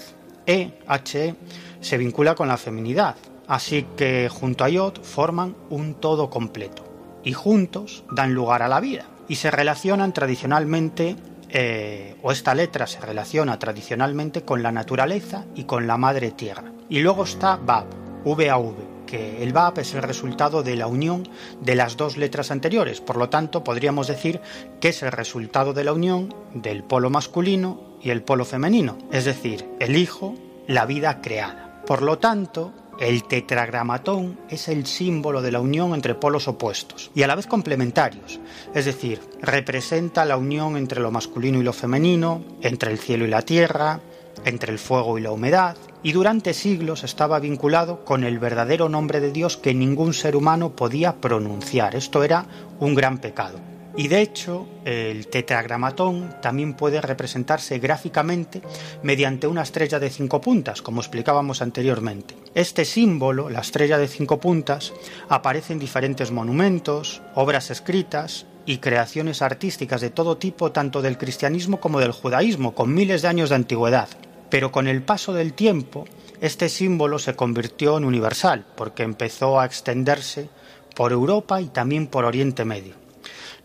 E, 0.47 0.79
H, 0.87 1.35
se 1.81 1.97
vincula 1.97 2.33
con 2.33 2.47
la 2.47 2.57
feminidad, 2.57 3.15
así 3.47 3.85
que 3.97 4.29
junto 4.29 4.63
a 4.63 4.69
Yod 4.69 5.01
forman 5.03 5.55
un 5.69 5.93
todo 5.93 6.29
completo. 6.29 6.83
Y 7.23 7.33
juntos 7.33 8.05
dan 8.09 8.33
lugar 8.33 8.63
a 8.63 8.69
la 8.69 8.79
vida. 8.79 9.05
Y 9.27 9.35
se 9.35 9.51
relacionan 9.51 10.13
tradicionalmente 10.13 11.17
eh, 11.49 12.15
o 12.23 12.31
esta 12.31 12.53
letra 12.55 12.87
se 12.87 12.99
relaciona 12.99 13.59
tradicionalmente 13.59 14.41
con 14.41 14.63
la 14.63 14.71
naturaleza 14.71 15.45
y 15.55 15.63
con 15.63 15.87
la 15.87 15.97
madre 15.97 16.31
tierra. 16.31 16.71
Y 16.89 16.99
luego 16.99 17.23
está 17.23 17.57
Bab, 17.57 17.85
V-A-V, 18.25 18.75
que 19.05 19.43
el 19.43 19.53
Bab 19.53 19.79
es 19.79 19.93
el 19.93 20.03
resultado 20.03 20.63
de 20.63 20.75
la 20.75 20.87
unión 20.87 21.27
de 21.61 21.75
las 21.75 21.95
dos 21.97 22.17
letras 22.17 22.51
anteriores, 22.51 23.01
por 23.01 23.17
lo 23.17 23.29
tanto 23.29 23.63
podríamos 23.63 24.07
decir 24.07 24.41
que 24.79 24.89
es 24.89 25.01
el 25.03 25.11
resultado 25.11 25.73
de 25.73 25.83
la 25.83 25.93
unión 25.93 26.33
del 26.53 26.83
polo 26.83 27.09
masculino 27.09 27.86
y 28.01 28.09
el 28.09 28.21
polo 28.21 28.45
femenino, 28.45 28.97
es 29.11 29.25
decir, 29.25 29.65
el 29.79 29.95
hijo, 29.95 30.35
la 30.67 30.85
vida 30.85 31.21
creada. 31.21 31.81
Por 31.85 32.01
lo 32.01 32.19
tanto, 32.19 32.73
el 32.99 33.23
tetragramatón 33.25 34.39
es 34.49 34.67
el 34.67 34.85
símbolo 34.87 35.41
de 35.41 35.51
la 35.51 35.59
unión 35.59 35.93
entre 35.93 36.15
polos 36.15 36.47
opuestos 36.47 37.11
y 37.13 37.23
a 37.23 37.27
la 37.27 37.35
vez 37.35 37.45
complementarios, 37.45 38.39
es 38.73 38.85
decir, 38.85 39.21
representa 39.41 40.25
la 40.25 40.37
unión 40.37 40.77
entre 40.77 40.99
lo 40.99 41.11
masculino 41.11 41.59
y 41.59 41.63
lo 41.63 41.73
femenino, 41.73 42.43
entre 42.61 42.91
el 42.91 42.97
cielo 42.97 43.25
y 43.25 43.29
la 43.29 43.43
tierra, 43.43 43.99
entre 44.45 44.71
el 44.71 44.79
fuego 44.79 45.17
y 45.17 45.21
la 45.21 45.31
humedad, 45.31 45.77
y 46.03 46.11
durante 46.11 46.53
siglos 46.53 47.03
estaba 47.03 47.39
vinculado 47.39 48.03
con 48.03 48.23
el 48.23 48.39
verdadero 48.39 48.89
nombre 48.89 49.19
de 49.19 49.31
Dios 49.31 49.57
que 49.57 49.73
ningún 49.73 50.13
ser 50.13 50.35
humano 50.35 50.75
podía 50.75 51.15
pronunciar. 51.15 51.95
Esto 51.95 52.23
era 52.23 52.45
un 52.79 52.95
gran 52.95 53.17
pecado. 53.19 53.59
Y 53.97 54.09
de 54.09 54.21
hecho, 54.21 54.67
el 54.85 55.27
tetragramatón 55.27 56.35
también 56.39 56.75
puede 56.75 57.01
representarse 57.01 57.79
gráficamente 57.79 58.61
mediante 59.01 59.47
una 59.47 59.63
estrella 59.63 59.97
de 59.99 60.11
cinco 60.11 60.39
puntas, 60.39 60.83
como 60.83 61.01
explicábamos 61.01 61.63
anteriormente. 61.63 62.35
Este 62.53 62.85
símbolo, 62.85 63.49
la 63.49 63.61
estrella 63.61 63.97
de 63.97 64.07
cinco 64.07 64.39
puntas, 64.39 64.93
aparece 65.29 65.73
en 65.73 65.79
diferentes 65.79 66.29
monumentos, 66.29 67.23
obras 67.33 67.71
escritas 67.71 68.45
y 68.67 68.77
creaciones 68.77 69.41
artísticas 69.41 69.99
de 69.99 70.11
todo 70.11 70.37
tipo, 70.37 70.71
tanto 70.71 71.01
del 71.01 71.17
cristianismo 71.17 71.79
como 71.79 71.99
del 71.99 72.11
judaísmo, 72.11 72.75
con 72.75 72.93
miles 72.93 73.23
de 73.23 73.29
años 73.29 73.49
de 73.49 73.55
antigüedad. 73.55 74.09
Pero 74.51 74.71
con 74.71 74.87
el 74.87 75.01
paso 75.01 75.33
del 75.33 75.53
tiempo, 75.53 76.05
este 76.39 76.69
símbolo 76.69 77.17
se 77.17 77.35
convirtió 77.35 77.97
en 77.97 78.05
universal, 78.05 78.63
porque 78.75 79.01
empezó 79.01 79.59
a 79.59 79.65
extenderse 79.65 80.49
por 80.95 81.11
Europa 81.13 81.59
y 81.61 81.69
también 81.69 82.05
por 82.05 82.25
Oriente 82.25 82.63
Medio. 82.63 83.06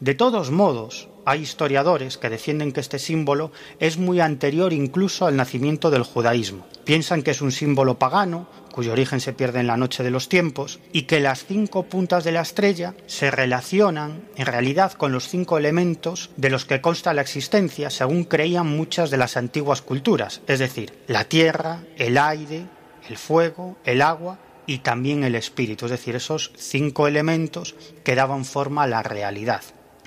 De 0.02 0.16
todos 0.16 0.50
modos, 0.50 1.08
hay 1.24 1.42
historiadores 1.42 2.18
que 2.18 2.28
defienden 2.28 2.72
que 2.72 2.80
este 2.80 2.98
símbolo 2.98 3.52
es 3.78 3.98
muy 3.98 4.18
anterior 4.18 4.72
incluso 4.72 5.26
al 5.26 5.36
nacimiento 5.36 5.92
del 5.92 6.02
judaísmo. 6.02 6.66
Piensan 6.82 7.22
que 7.22 7.30
es 7.30 7.40
un 7.40 7.52
símbolo 7.52 8.00
pagano, 8.00 8.48
cuyo 8.72 8.90
origen 8.90 9.20
se 9.20 9.32
pierde 9.32 9.60
en 9.60 9.68
la 9.68 9.76
noche 9.76 10.02
de 10.02 10.10
los 10.10 10.28
tiempos, 10.28 10.80
y 10.92 11.02
que 11.02 11.20
las 11.20 11.44
cinco 11.44 11.84
puntas 11.84 12.24
de 12.24 12.32
la 12.32 12.40
estrella 12.40 12.96
se 13.06 13.30
relacionan 13.30 14.24
en 14.34 14.46
realidad 14.46 14.92
con 14.94 15.12
los 15.12 15.28
cinco 15.28 15.56
elementos 15.56 16.30
de 16.36 16.50
los 16.50 16.64
que 16.64 16.80
consta 16.80 17.14
la 17.14 17.22
existencia, 17.22 17.88
según 17.88 18.24
creían 18.24 18.66
muchas 18.66 19.08
de 19.08 19.18
las 19.18 19.36
antiguas 19.36 19.82
culturas, 19.82 20.40
es 20.48 20.58
decir, 20.58 20.92
la 21.06 21.26
tierra, 21.26 21.84
el 21.96 22.18
aire, 22.18 22.66
el 23.08 23.16
fuego, 23.16 23.76
el 23.84 24.02
agua 24.02 24.40
y 24.66 24.78
también 24.78 25.22
el 25.22 25.36
espíritu, 25.36 25.84
es 25.84 25.92
decir, 25.92 26.16
esos 26.16 26.50
cinco 26.56 27.06
elementos 27.06 27.76
que 28.02 28.16
daban 28.16 28.44
forma 28.44 28.82
a 28.82 28.88
la 28.88 29.04
realidad. 29.04 29.62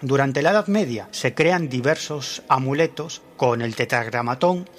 Durante 0.05 0.43
la 0.43 0.51
Edad 0.51 0.67
Media 0.67 1.07
se 1.09 1.33
crean 1.33 1.67
diversos 1.67 2.43
amuletos 2.47 3.23
con 3.37 3.63
el 3.63 3.75
tetragramatón, 3.75 4.69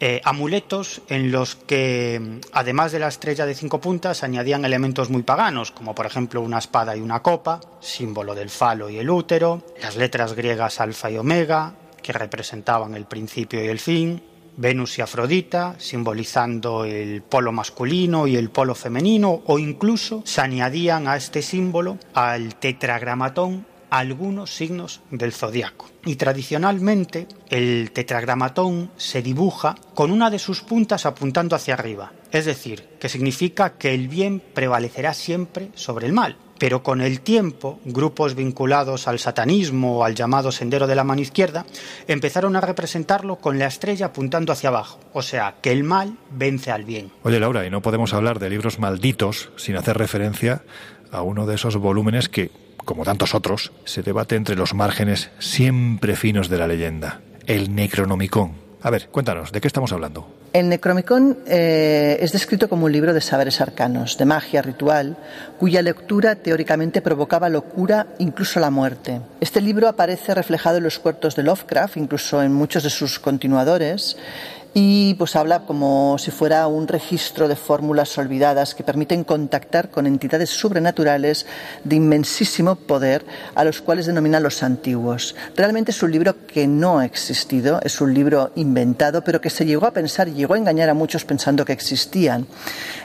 eh, 0.00 0.20
amuletos 0.24 1.02
en 1.06 1.30
los 1.30 1.54
que, 1.54 2.40
además 2.52 2.90
de 2.90 2.98
la 2.98 3.06
estrella 3.06 3.46
de 3.46 3.54
cinco 3.54 3.80
puntas, 3.80 4.24
añadían 4.24 4.64
elementos 4.64 5.08
muy 5.08 5.22
paganos, 5.22 5.70
como 5.70 5.94
por 5.94 6.06
ejemplo 6.06 6.40
una 6.40 6.58
espada 6.58 6.96
y 6.96 7.00
una 7.00 7.22
copa, 7.22 7.60
símbolo 7.78 8.34
del 8.34 8.50
falo 8.50 8.90
y 8.90 8.98
el 8.98 9.08
útero, 9.08 9.62
las 9.80 9.94
letras 9.94 10.34
griegas 10.34 10.80
alfa 10.80 11.12
y 11.12 11.16
omega, 11.16 11.74
que 12.02 12.12
representaban 12.12 12.96
el 12.96 13.04
principio 13.04 13.64
y 13.64 13.68
el 13.68 13.78
fin, 13.78 14.20
Venus 14.56 14.98
y 14.98 15.02
Afrodita, 15.02 15.76
simbolizando 15.78 16.84
el 16.84 17.22
polo 17.22 17.52
masculino 17.52 18.26
y 18.26 18.34
el 18.34 18.50
polo 18.50 18.74
femenino, 18.74 19.42
o 19.46 19.60
incluso 19.60 20.22
se 20.26 20.40
añadían 20.40 21.06
a 21.06 21.16
este 21.16 21.40
símbolo 21.40 21.98
al 22.14 22.56
tetragramatón 22.56 23.70
algunos 23.92 24.54
signos 24.54 25.02
del 25.10 25.34
zodiaco. 25.34 25.90
Y 26.06 26.16
tradicionalmente 26.16 27.28
el 27.50 27.90
tetragramatón 27.92 28.90
se 28.96 29.20
dibuja 29.20 29.74
con 29.92 30.10
una 30.10 30.30
de 30.30 30.38
sus 30.38 30.62
puntas 30.62 31.04
apuntando 31.04 31.54
hacia 31.54 31.74
arriba, 31.74 32.10
es 32.32 32.46
decir, 32.46 32.88
que 32.98 33.10
significa 33.10 33.74
que 33.74 33.92
el 33.92 34.08
bien 34.08 34.42
prevalecerá 34.54 35.12
siempre 35.12 35.68
sobre 35.74 36.06
el 36.06 36.14
mal. 36.14 36.38
Pero 36.58 36.82
con 36.82 37.02
el 37.02 37.20
tiempo, 37.20 37.80
grupos 37.84 38.34
vinculados 38.34 39.08
al 39.08 39.18
satanismo 39.18 39.98
o 39.98 40.04
al 40.04 40.14
llamado 40.14 40.52
sendero 40.52 40.86
de 40.86 40.94
la 40.94 41.04
mano 41.04 41.20
izquierda 41.20 41.66
empezaron 42.08 42.56
a 42.56 42.62
representarlo 42.62 43.36
con 43.36 43.58
la 43.58 43.66
estrella 43.66 44.06
apuntando 44.06 44.52
hacia 44.52 44.70
abajo, 44.70 45.00
o 45.12 45.20
sea, 45.20 45.56
que 45.60 45.70
el 45.70 45.84
mal 45.84 46.16
vence 46.30 46.70
al 46.70 46.84
bien. 46.84 47.10
Oye 47.24 47.40
Laura, 47.40 47.66
y 47.66 47.70
no 47.70 47.82
podemos 47.82 48.14
hablar 48.14 48.38
de 48.38 48.48
libros 48.48 48.78
malditos 48.78 49.50
sin 49.56 49.76
hacer 49.76 49.98
referencia 49.98 50.62
a 51.10 51.20
uno 51.20 51.44
de 51.46 51.56
esos 51.56 51.76
volúmenes 51.76 52.30
que 52.30 52.50
como 52.84 53.04
tantos 53.04 53.34
otros, 53.34 53.72
se 53.84 54.02
debate 54.02 54.36
entre 54.36 54.56
los 54.56 54.74
márgenes 54.74 55.30
siempre 55.38 56.16
finos 56.16 56.48
de 56.48 56.58
la 56.58 56.66
leyenda, 56.66 57.20
el 57.46 57.74
Necronomicon. 57.74 58.52
A 58.82 58.90
ver, 58.90 59.08
cuéntanos, 59.08 59.52
¿de 59.52 59.60
qué 59.60 59.68
estamos 59.68 59.92
hablando? 59.92 60.28
El 60.52 60.68
Necronomicon 60.68 61.38
eh, 61.46 62.18
es 62.20 62.32
descrito 62.32 62.68
como 62.68 62.84
un 62.84 62.92
libro 62.92 63.14
de 63.14 63.22
saberes 63.22 63.60
arcanos, 63.60 64.18
de 64.18 64.26
magia 64.26 64.60
ritual, 64.60 65.16
cuya 65.58 65.80
lectura 65.80 66.34
teóricamente 66.34 67.00
provocaba 67.00 67.48
locura, 67.48 68.08
incluso 68.18 68.60
la 68.60 68.70
muerte. 68.70 69.22
Este 69.40 69.62
libro 69.62 69.88
aparece 69.88 70.34
reflejado 70.34 70.76
en 70.76 70.84
los 70.84 70.98
cuartos 70.98 71.36
de 71.36 71.42
Lovecraft, 71.42 71.96
incluso 71.96 72.42
en 72.42 72.52
muchos 72.52 72.82
de 72.82 72.90
sus 72.90 73.18
continuadores, 73.18 74.18
y 74.74 75.14
pues 75.14 75.36
habla 75.36 75.60
como 75.66 76.16
si 76.18 76.30
fuera 76.30 76.66
un 76.66 76.88
registro 76.88 77.46
de 77.46 77.56
fórmulas 77.56 78.16
olvidadas 78.16 78.74
que 78.74 78.82
permiten 78.82 79.24
contactar 79.24 79.90
con 79.90 80.06
entidades 80.06 80.50
sobrenaturales 80.50 81.46
de 81.84 81.96
inmensísimo 81.96 82.76
poder 82.76 83.24
a 83.54 83.64
los 83.64 83.82
cuales 83.82 84.06
denominan 84.06 84.42
los 84.42 84.62
antiguos. 84.62 85.34
Realmente 85.56 85.90
es 85.90 86.02
un 86.02 86.12
libro 86.12 86.46
que 86.46 86.66
no 86.66 87.00
ha 87.00 87.04
existido, 87.04 87.80
es 87.82 88.00
un 88.00 88.14
libro 88.14 88.52
inventado, 88.54 89.22
pero 89.22 89.40
que 89.40 89.50
se 89.50 89.66
llegó 89.66 89.86
a 89.86 89.92
pensar 89.92 90.28
llegó 90.28 90.54
a 90.54 90.58
engañar 90.58 90.88
a 90.88 90.94
muchos 90.94 91.24
pensando 91.24 91.64
que 91.64 91.72
existían. 91.72 92.46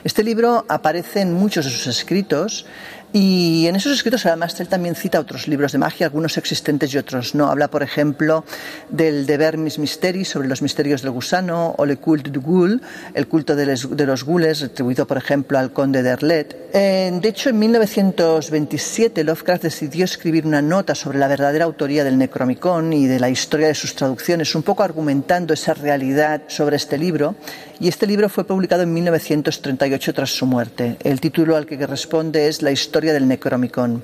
Este 0.04 0.24
libro 0.24 0.64
aparece 0.68 1.20
en 1.20 1.34
muchos 1.34 1.66
de 1.66 1.70
sus 1.70 1.86
escritos 1.86 2.64
y 3.12 3.66
en 3.66 3.76
esos 3.76 3.92
escritos, 3.92 4.26
además, 4.26 4.60
él 4.60 4.68
también 4.68 4.94
cita 4.94 5.18
otros 5.18 5.48
libros 5.48 5.72
de 5.72 5.78
magia, 5.78 6.06
algunos 6.06 6.36
existentes 6.36 6.92
y 6.92 6.98
otros 6.98 7.34
no. 7.34 7.50
Habla, 7.50 7.68
por 7.68 7.82
ejemplo, 7.82 8.44
del 8.90 9.24
Deber 9.24 9.56
Mis 9.56 9.78
Mysteries, 9.78 10.28
sobre 10.28 10.46
los 10.46 10.60
misterios 10.60 11.00
del 11.00 11.12
gusano, 11.12 11.74
o 11.78 11.86
Le 11.86 11.96
Culte 11.96 12.30
du 12.30 12.42
Ghoul, 12.42 12.82
el 13.14 13.26
culto 13.26 13.56
de, 13.56 13.66
los 14.06 14.24
gules, 14.24 14.62
atribuido, 14.62 15.06
por 15.06 15.16
ejemplo, 15.16 15.58
al 15.58 15.72
conde 15.72 16.02
de 16.02 16.10
Erlet. 16.10 16.72
de 16.72 17.28
hecho, 17.28 17.48
en 17.48 17.58
1927, 17.58 19.24
Lovecraft 19.24 19.62
decidió 19.62 20.04
escribir 20.04 20.46
una 20.46 20.60
nota 20.60 20.94
sobre 20.94 21.18
la 21.18 21.28
verdadera 21.28 21.64
autoría 21.64 22.04
del 22.04 22.18
Necromicon 22.18 22.92
y 22.92 23.06
de 23.06 23.20
la 23.20 23.30
historia 23.30 23.68
de 23.68 23.74
sus 23.74 23.94
traducciones, 23.94 24.54
un 24.54 24.62
poco 24.62 24.82
argumentando 24.82 25.54
esa 25.54 25.72
realidad 25.72 26.42
sobre 26.48 26.76
este 26.76 26.98
libro. 26.98 27.36
Y 27.80 27.86
este 27.86 28.08
libro 28.08 28.28
fue 28.28 28.44
publicado 28.44 28.82
en 28.82 28.92
1938 28.92 30.12
tras 30.12 30.30
su 30.30 30.46
muerte. 30.46 30.96
El 31.04 31.20
título 31.20 31.56
al 31.56 31.64
que 31.64 31.86
responde 31.86 32.48
es 32.48 32.60
La 32.60 32.72
historia 32.72 32.97
del 33.00 33.28
Necromicon. 33.28 34.02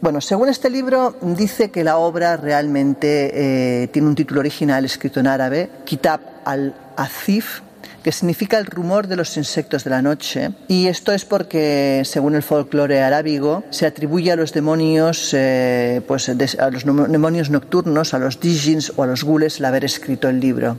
Bueno, 0.00 0.20
según 0.20 0.48
este 0.48 0.70
libro, 0.70 1.16
dice 1.22 1.70
que 1.70 1.82
la 1.82 1.98
obra 1.98 2.36
realmente 2.36 3.82
eh, 3.82 3.88
tiene 3.88 4.06
un 4.06 4.14
título 4.14 4.40
original 4.40 4.84
escrito 4.84 5.18
en 5.18 5.26
árabe, 5.26 5.70
Kitab 5.84 6.20
al-Azif, 6.44 7.62
que 8.02 8.12
significa 8.12 8.58
el 8.58 8.66
rumor 8.66 9.08
de 9.08 9.16
los 9.16 9.36
insectos 9.36 9.82
de 9.82 9.90
la 9.90 10.00
noche. 10.00 10.50
Y 10.68 10.86
esto 10.86 11.12
es 11.12 11.24
porque, 11.24 12.02
según 12.04 12.36
el 12.36 12.44
folclore 12.44 13.02
arábigo, 13.02 13.64
se 13.70 13.86
atribuye 13.86 14.30
a 14.30 14.36
los 14.36 14.52
demonios, 14.52 15.34
eh, 15.34 16.00
pues 16.06 16.28
a 16.28 16.70
los 16.70 16.84
demonios 16.84 17.50
nocturnos, 17.50 18.14
a 18.14 18.20
los 18.20 18.38
dijins 18.38 18.92
o 18.96 19.02
a 19.02 19.06
los 19.08 19.24
gules 19.24 19.58
el 19.58 19.64
haber 19.64 19.84
escrito 19.84 20.28
el 20.28 20.38
libro. 20.38 20.78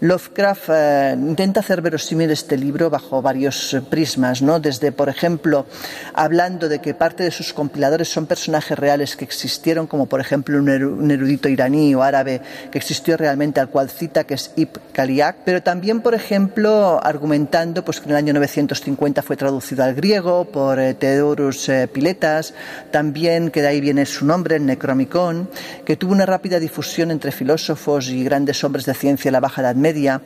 Lovecraft 0.00 0.68
eh, 0.68 1.16
intenta 1.18 1.60
hacer 1.60 1.80
verosímil 1.80 2.30
este 2.30 2.56
libro 2.56 2.90
bajo 2.90 3.22
varios 3.22 3.76
prismas, 3.88 4.42
¿no? 4.42 4.60
Desde, 4.60 4.92
por 4.92 5.08
ejemplo, 5.08 5.66
hablando 6.12 6.68
de 6.68 6.80
que 6.80 6.94
parte 6.94 7.22
de 7.24 7.30
sus 7.30 7.52
compiladores 7.52 8.08
son 8.08 8.26
personajes 8.26 8.78
reales 8.78 9.16
que 9.16 9.24
existieron, 9.24 9.86
como 9.86 10.06
por 10.06 10.20
ejemplo 10.20 10.58
un 10.58 11.10
erudito 11.10 11.48
iraní 11.48 11.94
o 11.94 12.02
árabe 12.02 12.40
que 12.70 12.78
existió 12.78 13.16
realmente, 13.16 13.60
al 13.60 13.68
cual 13.68 13.88
cita, 13.88 14.24
que 14.24 14.34
es 14.34 14.50
Ibn 14.56 14.80
Kaliak, 14.92 15.36
pero 15.44 15.62
también, 15.62 16.00
por 16.00 16.14
ejemplo, 16.14 17.00
argumentando 17.02 17.84
pues, 17.84 18.00
que 18.00 18.06
en 18.06 18.10
el 18.10 18.16
año 18.16 18.32
950 18.34 19.22
fue 19.22 19.36
traducido 19.36 19.84
al 19.84 19.94
griego 19.94 20.44
por 20.44 20.78
eh, 20.78 20.94
Theodorus 20.94 21.68
eh, 21.68 21.88
Piletas, 21.88 22.54
también 22.90 23.50
que 23.50 23.62
de 23.62 23.68
ahí 23.68 23.80
viene 23.80 24.06
su 24.06 24.26
nombre, 24.26 24.56
el 24.56 24.66
Necromicon, 24.66 25.48
que 25.84 25.96
tuvo 25.96 26.12
una 26.12 26.26
rápida 26.26 26.58
difusión 26.58 27.10
entre 27.10 27.32
filósofos 27.32 28.08
y 28.08 28.24
grandes 28.24 28.62
hombres 28.64 28.86
de 28.86 28.94
ciencia 28.94 29.28
en 29.28 29.32
la 29.32 29.40
Baja 29.40 29.62
Edad 29.62 29.76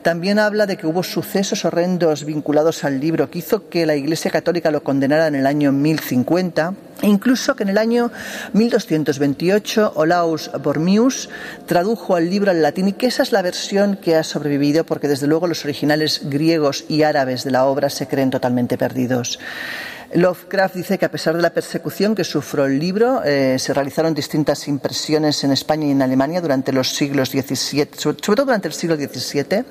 También 0.01 0.39
habla 0.39 0.65
de 0.65 0.75
que 0.75 0.87
hubo 0.87 1.03
sucesos 1.03 1.65
horrendos 1.65 2.25
vinculados 2.25 2.83
al 2.83 2.99
libro 2.99 3.29
que 3.29 3.39
hizo 3.39 3.69
que 3.69 3.85
la 3.85 3.95
Iglesia 3.95 4.31
Católica 4.31 4.71
lo 4.71 4.81
condenara 4.81 5.27
en 5.27 5.35
el 5.35 5.45
año 5.45 5.71
1050 5.71 6.73
e 7.03 7.07
incluso 7.07 7.55
que 7.55 7.61
en 7.61 7.69
el 7.69 7.77
año 7.77 8.11
1228 8.53 9.93
Olaus 9.95 10.49
Bormius 10.63 11.29
tradujo 11.67 12.17
el 12.17 12.31
libro 12.31 12.49
al 12.49 12.63
latín 12.63 12.87
y 12.87 12.93
que 12.93 13.05
esa 13.05 13.21
es 13.21 13.31
la 13.31 13.43
versión 13.43 13.97
que 13.97 14.15
ha 14.15 14.23
sobrevivido 14.23 14.83
porque 14.83 15.07
desde 15.07 15.27
luego 15.27 15.45
los 15.45 15.63
originales 15.63 16.21
griegos 16.23 16.85
y 16.89 17.03
árabes 17.03 17.43
de 17.43 17.51
la 17.51 17.65
obra 17.65 17.91
se 17.91 18.07
creen 18.07 18.31
totalmente 18.31 18.79
perdidos. 18.79 19.37
Lovecraft 20.13 20.75
dice 20.75 20.97
que 20.97 21.05
a 21.05 21.11
pesar 21.11 21.35
de 21.35 21.41
la 21.41 21.51
persecución 21.51 22.15
que 22.15 22.23
sufrió 22.23 22.65
el 22.65 22.79
libro, 22.79 23.23
eh, 23.23 23.57
se 23.59 23.73
realizaron 23.73 24.13
distintas 24.13 24.67
impresiones 24.67 25.43
en 25.43 25.51
España 25.51 25.87
y 25.87 25.91
en 25.91 26.01
Alemania 26.01 26.41
durante 26.41 26.73
los 26.73 26.89
siglos 26.89 27.29
XVII, 27.29 27.87
sobre 27.95 28.17
todo 28.17 28.45
durante 28.45 28.67
el 28.67 28.73
siglo 28.73 28.97
XVII. 28.97 29.63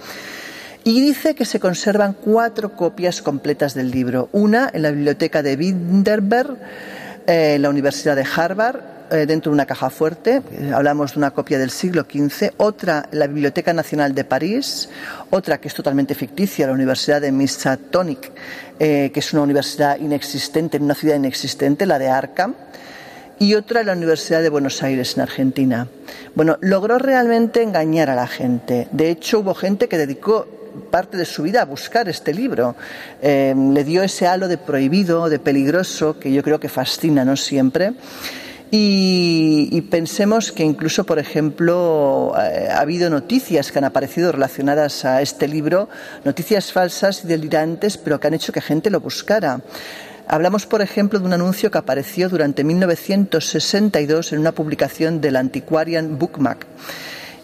Y 0.85 1.01
dice 1.03 1.35
que 1.35 1.45
se 1.45 1.61
conservan 1.61 2.15
cuatro 2.15 2.75
copias 2.75 3.21
completas 3.21 3.75
del 3.75 3.91
libro. 3.91 4.31
Una 4.33 4.71
en 4.73 4.83
la 4.83 4.91
biblioteca 4.91 5.43
de 5.43 5.57
Winterberg, 5.57 6.57
eh, 7.27 7.55
en 7.57 7.63
la 7.63 7.69
Universidad 7.69 8.17
de 8.17 8.25
Harvard, 8.25 8.90
dentro 9.11 9.51
de 9.51 9.55
una 9.55 9.67
caja 9.67 9.91
fuerte, 9.91 10.43
hablamos 10.73 11.15
de 11.15 11.19
una 11.19 11.31
copia 11.33 11.59
del 11.59 11.71
siglo 11.71 12.03
XV, 12.03 12.53
otra 12.59 13.09
la 13.11 13.27
Biblioteca 13.27 13.73
Nacional 13.73 14.15
de 14.15 14.25
París, 14.25 14.89
otra 15.31 15.61
que 15.61 15.69
es 15.69 15.75
totalmente 15.75 16.15
ficticia, 16.15 16.67
la 16.67 16.73
Universidad 16.73 17.21
de 17.21 17.33
Miskatonic, 17.33 18.31
eh, 18.79 19.11
que 19.13 19.21
es 19.21 19.33
una 19.33 19.43
universidad 19.43 19.99
inexistente, 19.99 20.77
en 20.77 20.85
una 20.85 20.95
ciudad 20.95 21.17
inexistente, 21.17 21.87
la 21.87 21.99
de 21.99 22.09
Arkham, 22.09 22.55
y 23.39 23.55
otra 23.55 23.81
en 23.81 23.87
la 23.87 23.93
Universidad 23.95 24.43
de 24.43 24.51
Buenos 24.51 24.83
Aires, 24.83 25.17
en 25.17 25.23
Argentina. 25.23 25.89
Bueno, 26.35 26.59
logró 26.61 26.99
realmente 26.99 27.63
engañar 27.63 28.11
a 28.11 28.15
la 28.15 28.27
gente. 28.27 28.87
De 28.93 29.11
hecho, 29.11 29.41
hubo 29.41 29.55
gente 29.55 29.89
que 29.89 29.99
dedicó 29.99 30.47
parte 30.91 31.17
de 31.17 31.25
su 31.25 31.43
vida 31.43 31.63
a 31.63 31.65
buscar 31.65 32.09
este 32.09 32.33
libro. 32.35 32.77
Eh, 33.23 33.55
le 33.57 33.83
dio 33.85 34.03
ese 34.03 34.27
halo 34.27 34.47
de 34.47 34.59
prohibido, 34.59 35.29
de 35.29 35.39
peligroso, 35.39 36.19
que 36.19 36.33
yo 36.33 36.43
creo 36.43 36.61
que 36.61 36.69
fascina, 36.69 37.25
¿no? 37.25 37.37
Siempre. 37.37 37.95
Y, 38.73 39.81
pensemos 39.91 40.53
que 40.53 40.63
incluso, 40.63 41.05
por 41.05 41.19
ejemplo, 41.19 42.33
eh, 42.39 42.69
ha 42.71 42.81
habido 42.81 43.11
noticias 43.11 43.73
que 43.73 43.79
han 43.79 43.85
aparecido 43.85 44.31
relacionadas 44.31 45.05
a 45.05 45.23
este 45.23 45.49
libro, 45.49 45.89
noticias 46.25 46.73
falsas 46.73 47.25
y 47.25 47.29
delirantes, 47.29 47.99
pero 47.99 48.21
que 48.21 48.29
han 48.29 48.35
hecho 48.35 48.53
que 48.53 48.61
gente 48.61 48.91
lo 48.91 49.01
buscara. 49.01 49.61
Hablamos, 50.29 50.67
por 50.67 50.83
ejemplo, 50.83 51.19
de 51.19 51.27
un 51.27 51.33
anuncio 51.33 51.73
que 51.73 51.79
apareció 51.79 52.29
durante 52.29 52.63
1962 52.63 54.33
en 54.33 54.39
una 54.39 54.53
publicación 54.53 55.21
del 55.21 55.35
Antiquarian 55.35 56.17
Bookmark 56.17 56.67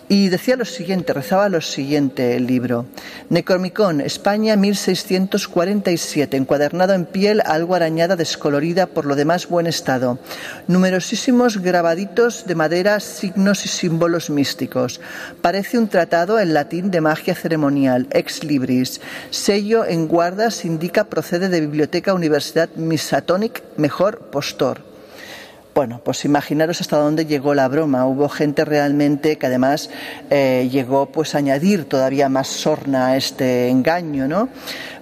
y 0.08 0.28
decía 0.28 0.56
lo 0.56 0.64
siguiente, 0.64 1.12
rezaba 1.12 1.48
lo 1.48 1.60
siguiente 1.60 2.36
el 2.36 2.46
libro. 2.46 2.86
Necromicon, 3.28 4.00
España 4.00 4.56
1647, 4.56 6.36
encuadernado 6.36 6.94
en 6.94 7.04
piel 7.06 7.42
algo 7.44 7.74
arañada, 7.74 8.16
descolorida, 8.16 8.86
por 8.86 9.04
lo 9.04 9.16
demás 9.16 9.48
buen 9.48 9.66
estado. 9.66 10.18
Numerosísimos 10.68 11.58
grabaditos 11.58 12.46
de 12.46 12.54
madera, 12.54 13.00
signos 13.00 13.64
y 13.64 13.68
símbolos 13.68 14.30
místicos. 14.30 15.00
Parece 15.40 15.78
un 15.78 15.88
tratado 15.88 16.38
en 16.38 16.54
latín 16.54 16.90
de 16.90 17.00
magia 17.00 17.34
ceremonial, 17.34 18.06
ex 18.10 18.44
libris. 18.44 19.00
Sello 19.30 19.84
en 19.84 20.08
guardas 20.08 20.64
indica 20.64 21.04
procede 21.04 21.48
de 21.48 21.60
Biblioteca 21.60 22.14
Universidad 22.14 22.68
Misatonic, 22.76 23.62
mejor 23.76 24.30
postor. 24.30 24.95
Bueno, 25.76 26.00
pues 26.02 26.24
imaginaros 26.24 26.80
hasta 26.80 26.96
dónde 26.96 27.26
llegó 27.26 27.52
la 27.52 27.68
broma. 27.68 28.06
Hubo 28.06 28.30
gente 28.30 28.64
realmente 28.64 29.36
que 29.36 29.44
además 29.44 29.90
eh, 30.30 30.70
llegó 30.72 31.04
pues 31.04 31.34
a 31.34 31.38
añadir 31.38 31.84
todavía 31.84 32.30
más 32.30 32.48
sorna 32.48 33.08
a 33.08 33.16
este 33.18 33.68
engaño, 33.68 34.26
¿no? 34.26 34.48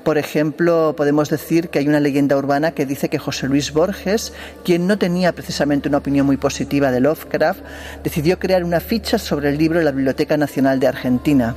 Por 0.03 0.18
ejemplo, 0.18 0.95
podemos 0.97 1.31
decir 1.31 1.68
que 1.68 1.79
hay 1.79 1.87
una 1.87 2.01
leyenda 2.01 2.37
urbana 2.37 2.72
que 2.72 2.87
dice 2.87 3.09
que 3.09 3.20
José 3.20 3.47
Luis 3.47 3.72
Borges, 3.72 4.33
quien 4.64 4.89
no 4.89 4.99
tenía 4.99 5.31
precisamente 5.31 5.89
una 5.89 5.99
opinión 5.99 6.27
muy 6.27 6.39
positiva 6.39 6.91
de 6.91 6.99
Lovecraft, 6.99 7.61
decidió 8.03 8.41
crear 8.41 8.64
una 8.64 8.81
ficha 8.81 9.18
sobre 9.18 9.51
el 9.51 9.59
libro 9.59 9.79
en 9.79 9.85
la 9.85 9.93
Biblioteca 9.93 10.37
Nacional 10.37 10.81
de 10.81 10.89
Argentina. 10.89 11.55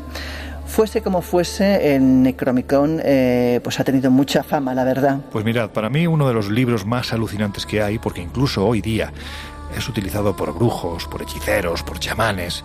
Fuese 0.67 1.01
como 1.01 1.21
fuese, 1.21 1.95
el 1.95 2.21
Necromicon 2.21 3.01
eh, 3.03 3.59
pues 3.63 3.79
ha 3.79 3.83
tenido 3.83 4.11
mucha 4.11 4.43
fama, 4.43 4.75
la 4.75 4.83
verdad. 4.83 5.21
Pues 5.31 5.43
mirad, 5.43 5.71
para 5.71 5.89
mí 5.89 6.05
uno 6.05 6.27
de 6.27 6.33
los 6.33 6.49
libros 6.49 6.85
más 6.85 7.13
alucinantes 7.13 7.65
que 7.65 7.81
hay, 7.81 7.97
porque 7.97 8.21
incluso 8.21 8.65
hoy 8.65 8.81
día 8.81 9.11
es 9.75 9.87
utilizado 9.89 10.35
por 10.35 10.53
brujos, 10.53 11.07
por 11.07 11.21
hechiceros, 11.21 11.83
por 11.83 11.99
chamanes. 11.99 12.63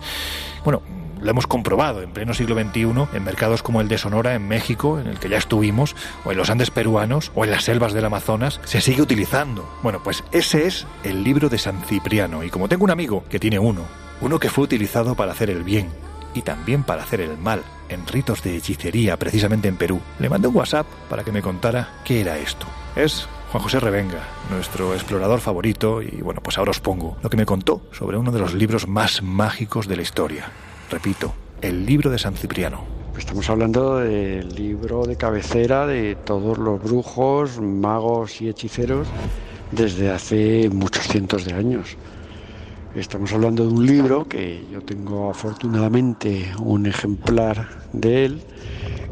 Bueno, 0.63 0.81
lo 1.21 1.31
hemos 1.31 1.47
comprobado 1.47 2.01
en 2.01 2.11
pleno 2.11 2.33
siglo 2.33 2.55
XXI 2.55 2.81
en 3.13 3.23
mercados 3.23 3.63
como 3.63 3.79
el 3.81 3.87
de 3.87 3.97
Sonora 3.97 4.35
en 4.35 4.47
México, 4.47 4.99
en 4.99 5.07
el 5.07 5.17
que 5.17 5.29
ya 5.29 5.37
estuvimos, 5.37 5.95
o 6.25 6.31
en 6.31 6.37
los 6.37 6.49
Andes 6.49 6.69
peruanos, 6.69 7.31
o 7.33 7.45
en 7.45 7.51
las 7.51 7.63
selvas 7.63 7.93
del 7.93 8.05
Amazonas, 8.05 8.59
se 8.65 8.81
sigue 8.81 9.01
utilizando. 9.01 9.67
Bueno, 9.81 10.03
pues 10.03 10.23
ese 10.33 10.67
es 10.67 10.85
el 11.03 11.23
libro 11.23 11.49
de 11.49 11.57
San 11.57 11.81
Cipriano, 11.83 12.43
y 12.43 12.49
como 12.49 12.67
tengo 12.67 12.83
un 12.83 12.91
amigo 12.91 13.23
que 13.29 13.39
tiene 13.39 13.57
uno, 13.57 13.81
uno 14.21 14.39
que 14.39 14.49
fue 14.49 14.65
utilizado 14.65 15.15
para 15.15 15.31
hacer 15.31 15.49
el 15.49 15.63
bien 15.63 15.89
y 16.33 16.41
también 16.41 16.83
para 16.83 17.03
hacer 17.03 17.21
el 17.21 17.37
mal, 17.37 17.63
en 17.89 18.05
ritos 18.07 18.43
de 18.43 18.57
hechicería, 18.57 19.17
precisamente 19.17 19.67
en 19.67 19.77
Perú. 19.77 19.99
Le 20.19 20.29
mandé 20.29 20.47
un 20.47 20.55
WhatsApp 20.55 20.87
para 21.09 21.23
que 21.23 21.31
me 21.31 21.41
contara 21.41 21.89
qué 22.03 22.21
era 22.21 22.37
esto. 22.37 22.65
Es 22.95 23.27
Juan 23.51 23.63
José 23.63 23.79
Revenga, 23.79 24.23
nuestro 24.49 24.93
explorador 24.93 25.39
favorito, 25.39 26.01
y 26.01 26.21
bueno, 26.21 26.41
pues 26.41 26.57
ahora 26.57 26.71
os 26.71 26.79
pongo 26.79 27.17
lo 27.21 27.29
que 27.29 27.37
me 27.37 27.45
contó 27.45 27.81
sobre 27.91 28.17
uno 28.17 28.31
de 28.31 28.39
los 28.39 28.53
libros 28.53 28.87
más 28.87 29.21
mágicos 29.21 29.87
de 29.87 29.95
la 29.95 30.01
historia. 30.01 30.51
Repito, 30.89 31.33
el 31.61 31.85
libro 31.85 32.09
de 32.09 32.19
San 32.19 32.35
Cipriano. 32.35 32.83
Estamos 33.17 33.49
hablando 33.49 33.97
del 33.99 34.53
libro 34.55 35.05
de 35.05 35.15
cabecera 35.15 35.85
de 35.85 36.15
todos 36.15 36.57
los 36.57 36.81
brujos, 36.81 37.59
magos 37.59 38.41
y 38.41 38.49
hechiceros 38.49 39.07
desde 39.71 40.09
hace 40.11 40.69
muchos 40.69 41.07
cientos 41.07 41.45
de 41.45 41.53
años. 41.53 41.95
Estamos 42.95 43.33
hablando 43.33 43.65
de 43.65 43.73
un 43.73 43.87
libro 43.87 44.27
que 44.27 44.63
yo 44.71 44.79
tengo 44.81 45.31
afortunadamente 45.31 46.51
un 46.59 46.85
ejemplar 46.85 47.67
de 47.91 48.25
él 48.25 48.41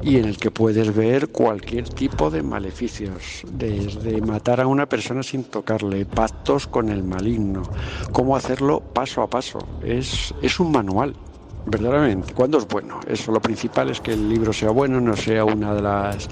y 0.04 0.18
en 0.18 0.26
el 0.26 0.38
que 0.38 0.52
puedes 0.52 0.96
ver 0.96 1.30
cualquier 1.30 1.90
tipo 1.90 2.30
de 2.30 2.44
maleficios, 2.44 3.42
desde 3.52 4.22
matar 4.22 4.62
a 4.62 4.68
una 4.68 4.86
persona 4.86 5.24
sin 5.24 5.46
tocarle, 5.46 6.06
pactos 6.06 6.68
con 6.68 6.90
el 6.90 7.04
maligno, 7.04 7.64
cómo 8.12 8.36
hacerlo 8.36 8.82
paso 8.82 9.24
a 9.24 9.28
paso. 9.28 9.58
Es, 9.84 10.32
es 10.44 10.60
un 10.60 10.72
manual, 10.72 11.16
verdaderamente. 11.66 12.36
¿Cuándo 12.36 12.60
es 12.60 12.68
bueno? 12.68 13.00
Eso, 13.08 13.32
lo 13.32 13.42
principal 13.42 13.90
es 13.90 14.00
que 14.00 14.14
el 14.14 14.30
libro 14.30 14.54
sea 14.54 14.70
bueno, 14.70 15.02
no 15.02 15.16
sea 15.16 15.44
una 15.44 15.74
de 15.74 15.82
las 15.82 16.30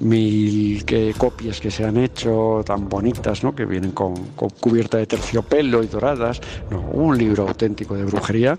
mil 0.00 0.84
que, 0.84 1.14
copias 1.16 1.60
que 1.60 1.70
se 1.70 1.84
han 1.84 1.96
hecho 1.96 2.62
tan 2.64 2.88
bonitas, 2.88 3.42
¿no? 3.42 3.54
que 3.54 3.64
vienen 3.64 3.92
con, 3.92 4.14
cubierta 4.60 4.98
de 4.98 5.06
terciopelo 5.06 5.82
y 5.82 5.86
doradas. 5.86 6.40
No, 6.70 6.80
un 6.80 7.16
libro 7.16 7.48
auténtico 7.48 7.94
de 7.94 8.04
brujería. 8.04 8.58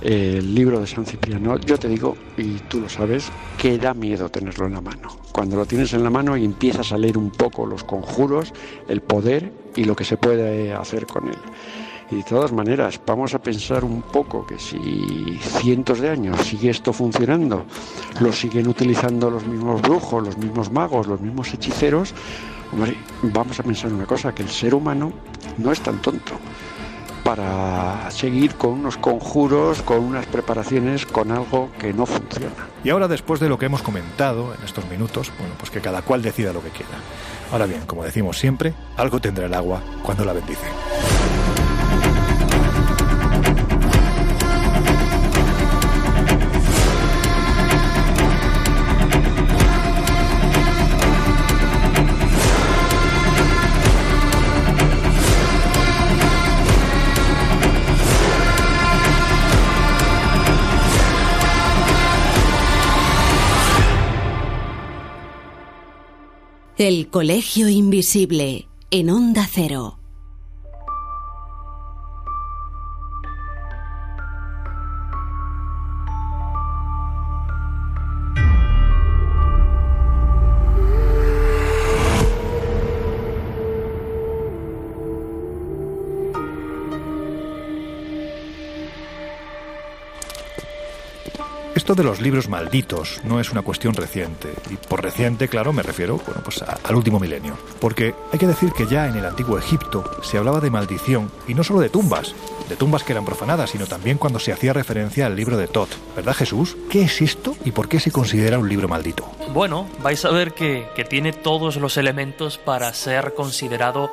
el 0.00 0.54
libro 0.54 0.80
de 0.80 0.86
San 0.86 1.06
Cipriano, 1.06 1.58
yo 1.58 1.78
te 1.78 1.88
digo, 1.88 2.16
y 2.36 2.58
tú 2.68 2.80
lo 2.80 2.88
sabes, 2.88 3.30
que 3.58 3.78
da 3.78 3.94
miedo 3.94 4.28
tenerlo 4.28 4.66
en 4.66 4.74
la 4.74 4.80
mano. 4.80 5.16
Cuando 5.32 5.56
lo 5.56 5.66
tienes 5.66 5.92
en 5.94 6.04
la 6.04 6.10
mano 6.10 6.36
y 6.36 6.44
empiezas 6.44 6.92
a 6.92 6.98
leer 6.98 7.18
un 7.18 7.30
poco 7.30 7.66
los 7.66 7.84
conjuros, 7.84 8.52
el 8.88 9.00
poder 9.00 9.52
y 9.74 9.84
lo 9.84 9.96
que 9.96 10.04
se 10.04 10.16
puede 10.16 10.72
hacer 10.72 11.06
con 11.06 11.28
él. 11.28 11.38
Y 12.10 12.16
de 12.16 12.22
todas 12.22 12.52
maneras, 12.52 13.00
vamos 13.06 13.34
a 13.34 13.38
pensar 13.38 13.84
un 13.84 14.02
poco 14.02 14.46
que 14.46 14.58
si 14.58 15.38
cientos 15.40 16.00
de 16.00 16.10
años 16.10 16.38
sigue 16.40 16.70
esto 16.70 16.92
funcionando, 16.92 17.64
lo 18.20 18.32
siguen 18.32 18.68
utilizando 18.68 19.30
los 19.30 19.46
mismos 19.46 19.80
brujos, 19.80 20.22
los 20.22 20.36
mismos 20.36 20.70
magos, 20.70 21.06
los 21.06 21.20
mismos 21.20 21.52
hechiceros, 21.54 22.14
vamos 23.22 23.58
a 23.58 23.62
pensar 23.62 23.92
una 23.92 24.06
cosa, 24.06 24.34
que 24.34 24.42
el 24.42 24.48
ser 24.48 24.74
humano 24.74 25.12
no 25.58 25.72
es 25.72 25.80
tan 25.80 26.00
tonto 26.02 26.34
para 27.24 28.10
seguir 28.10 28.54
con 28.56 28.72
unos 28.72 28.98
conjuros, 28.98 29.80
con 29.80 30.00
unas 30.00 30.26
preparaciones, 30.26 31.06
con 31.06 31.30
algo 31.32 31.70
que 31.78 31.94
no 31.94 32.04
funciona. 32.04 32.68
Y 32.84 32.90
ahora, 32.90 33.08
después 33.08 33.40
de 33.40 33.48
lo 33.48 33.58
que 33.58 33.64
hemos 33.64 33.80
comentado 33.80 34.52
en 34.52 34.62
estos 34.62 34.86
minutos, 34.90 35.32
bueno, 35.38 35.54
pues 35.58 35.70
que 35.70 35.80
cada 35.80 36.02
cual 36.02 36.20
decida 36.20 36.52
lo 36.52 36.62
que 36.62 36.68
quiera. 36.68 36.92
Ahora 37.50 37.64
bien, 37.64 37.80
como 37.86 38.04
decimos 38.04 38.38
siempre, 38.38 38.74
algo 38.98 39.20
tendrá 39.20 39.46
el 39.46 39.54
agua 39.54 39.80
cuando 40.02 40.24
la 40.26 40.34
bendice. 40.34 40.66
Del 66.84 67.08
Colegio 67.08 67.70
Invisible, 67.70 68.68
en 68.90 69.08
Onda 69.08 69.48
Cero. 69.50 70.03
Esto 91.84 91.94
de 91.94 92.02
los 92.02 92.22
libros 92.22 92.48
malditos 92.48 93.20
no 93.24 93.40
es 93.40 93.52
una 93.52 93.60
cuestión 93.60 93.92
reciente, 93.92 94.54
y 94.70 94.76
por 94.76 95.02
reciente, 95.02 95.48
claro, 95.48 95.74
me 95.74 95.82
refiero 95.82 96.16
bueno, 96.16 96.40
pues 96.42 96.62
al 96.62 96.96
último 96.96 97.20
milenio. 97.20 97.58
Porque 97.78 98.14
hay 98.32 98.38
que 98.38 98.46
decir 98.46 98.72
que 98.72 98.86
ya 98.86 99.06
en 99.06 99.16
el 99.16 99.26
antiguo 99.26 99.58
Egipto 99.58 100.02
se 100.22 100.38
hablaba 100.38 100.60
de 100.60 100.70
maldición, 100.70 101.30
y 101.46 101.52
no 101.52 101.62
solo 101.62 101.80
de 101.80 101.90
tumbas, 101.90 102.34
de 102.70 102.76
tumbas 102.76 103.04
que 103.04 103.12
eran 103.12 103.26
profanadas, 103.26 103.68
sino 103.68 103.86
también 103.86 104.16
cuando 104.16 104.38
se 104.38 104.50
hacía 104.50 104.72
referencia 104.72 105.26
al 105.26 105.36
libro 105.36 105.58
de 105.58 105.66
Tot. 105.66 105.90
¿Verdad 106.16 106.32
Jesús? 106.32 106.74
¿Qué 106.88 107.02
es 107.02 107.20
esto 107.20 107.54
y 107.66 107.72
por 107.72 107.86
qué 107.86 108.00
se 108.00 108.10
considera 108.10 108.58
un 108.58 108.70
libro 108.70 108.88
maldito? 108.88 109.30
Bueno, 109.52 109.86
vais 110.02 110.24
a 110.24 110.30
ver 110.30 110.54
que, 110.54 110.88
que 110.96 111.04
tiene 111.04 111.34
todos 111.34 111.76
los 111.76 111.98
elementos 111.98 112.56
para 112.56 112.94
ser 112.94 113.34
considerado 113.34 114.10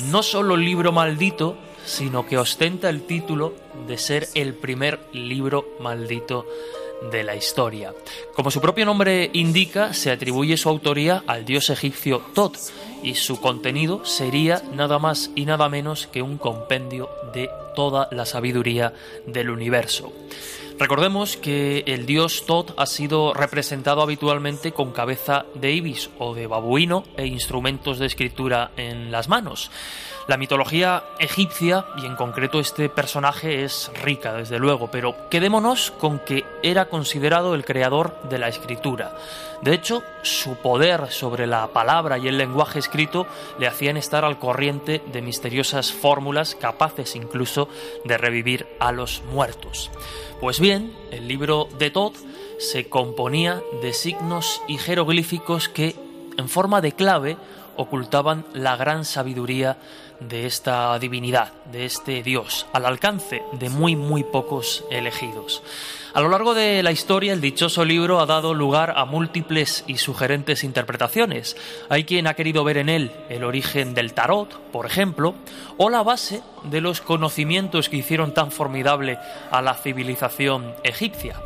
no 0.00 0.24
solo 0.24 0.56
libro 0.56 0.90
maldito, 0.90 1.56
sino 1.86 2.26
que 2.26 2.38
ostenta 2.38 2.90
el 2.90 3.02
título 3.02 3.54
de 3.86 3.98
ser 3.98 4.26
el 4.34 4.54
primer 4.54 4.98
libro 5.12 5.64
maldito 5.78 6.44
de 7.10 7.24
la 7.24 7.36
historia. 7.36 7.94
Como 8.34 8.50
su 8.50 8.60
propio 8.60 8.84
nombre 8.84 9.30
indica, 9.32 9.94
se 9.94 10.10
atribuye 10.10 10.56
su 10.56 10.68
autoría 10.68 11.22
al 11.26 11.44
dios 11.44 11.70
egipcio 11.70 12.22
Tot 12.34 12.56
y 13.02 13.14
su 13.14 13.40
contenido 13.40 14.04
sería 14.04 14.62
nada 14.72 14.98
más 14.98 15.30
y 15.34 15.44
nada 15.44 15.68
menos 15.68 16.06
que 16.06 16.22
un 16.22 16.38
compendio 16.38 17.08
de 17.32 17.50
toda 17.74 18.08
la 18.10 18.24
sabiduría 18.24 18.94
del 19.26 19.50
universo. 19.50 20.12
Recordemos 20.78 21.36
que 21.36 21.84
el 21.86 22.04
dios 22.04 22.46
Tot 22.46 22.74
ha 22.76 22.86
sido 22.86 23.32
representado 23.32 24.02
habitualmente 24.02 24.72
con 24.72 24.90
cabeza 24.90 25.46
de 25.54 25.70
ibis 25.72 26.10
o 26.18 26.34
de 26.34 26.48
babuino 26.48 27.04
e 27.16 27.26
instrumentos 27.26 28.00
de 28.00 28.06
escritura 28.06 28.72
en 28.76 29.12
las 29.12 29.28
manos. 29.28 29.70
La 30.26 30.38
mitología 30.38 31.04
egipcia, 31.18 31.84
y 31.98 32.06
en 32.06 32.16
concreto 32.16 32.58
este 32.58 32.88
personaje, 32.88 33.62
es 33.62 33.90
rica, 34.02 34.32
desde 34.32 34.58
luego, 34.58 34.90
pero 34.90 35.14
quedémonos 35.28 35.90
con 35.90 36.18
que 36.18 36.44
era 36.62 36.86
considerado 36.86 37.54
el 37.54 37.66
creador 37.66 38.16
de 38.22 38.38
la 38.38 38.48
escritura. 38.48 39.18
De 39.60 39.74
hecho, 39.74 40.02
su 40.22 40.56
poder 40.56 41.10
sobre 41.10 41.46
la 41.46 41.66
palabra 41.68 42.16
y 42.16 42.28
el 42.28 42.38
lenguaje 42.38 42.78
escrito 42.78 43.26
le 43.58 43.66
hacían 43.66 43.98
estar 43.98 44.24
al 44.24 44.38
corriente 44.38 45.02
de 45.12 45.20
misteriosas 45.20 45.92
fórmulas 45.92 46.54
capaces 46.54 47.16
incluso 47.16 47.68
de 48.04 48.16
revivir 48.16 48.66
a 48.80 48.92
los 48.92 49.22
muertos. 49.30 49.90
Pues 50.40 50.58
bien, 50.58 50.96
el 51.10 51.28
libro 51.28 51.68
de 51.78 51.90
Tot 51.90 52.14
se 52.58 52.88
componía 52.88 53.62
de 53.82 53.92
signos 53.92 54.62
y 54.68 54.78
jeroglíficos 54.78 55.68
que, 55.68 55.96
en 56.38 56.48
forma 56.48 56.80
de 56.80 56.92
clave, 56.92 57.36
ocultaban 57.76 58.44
la 58.52 58.76
gran 58.76 59.04
sabiduría 59.04 59.76
de 60.20 60.46
esta 60.46 60.98
divinidad, 60.98 61.52
de 61.70 61.84
este 61.84 62.22
Dios, 62.22 62.66
al 62.72 62.86
alcance 62.86 63.42
de 63.52 63.68
muy 63.68 63.96
muy 63.96 64.24
pocos 64.24 64.84
elegidos. 64.90 65.62
A 66.14 66.20
lo 66.20 66.28
largo 66.28 66.54
de 66.54 66.82
la 66.84 66.92
historia, 66.92 67.32
el 67.32 67.40
dichoso 67.40 67.84
libro 67.84 68.20
ha 68.20 68.26
dado 68.26 68.54
lugar 68.54 68.94
a 68.96 69.04
múltiples 69.04 69.82
y 69.88 69.96
sugerentes 69.96 70.62
interpretaciones. 70.62 71.56
Hay 71.88 72.04
quien 72.04 72.28
ha 72.28 72.34
querido 72.34 72.62
ver 72.62 72.76
en 72.76 72.88
él 72.88 73.10
el 73.28 73.42
origen 73.42 73.94
del 73.94 74.14
tarot, 74.14 74.54
por 74.70 74.86
ejemplo, 74.86 75.34
o 75.76 75.90
la 75.90 76.04
base 76.04 76.42
de 76.62 76.80
los 76.80 77.00
conocimientos 77.00 77.88
que 77.88 77.96
hicieron 77.96 78.32
tan 78.32 78.52
formidable 78.52 79.18
a 79.50 79.60
la 79.60 79.74
civilización 79.74 80.74
egipcia. 80.84 81.40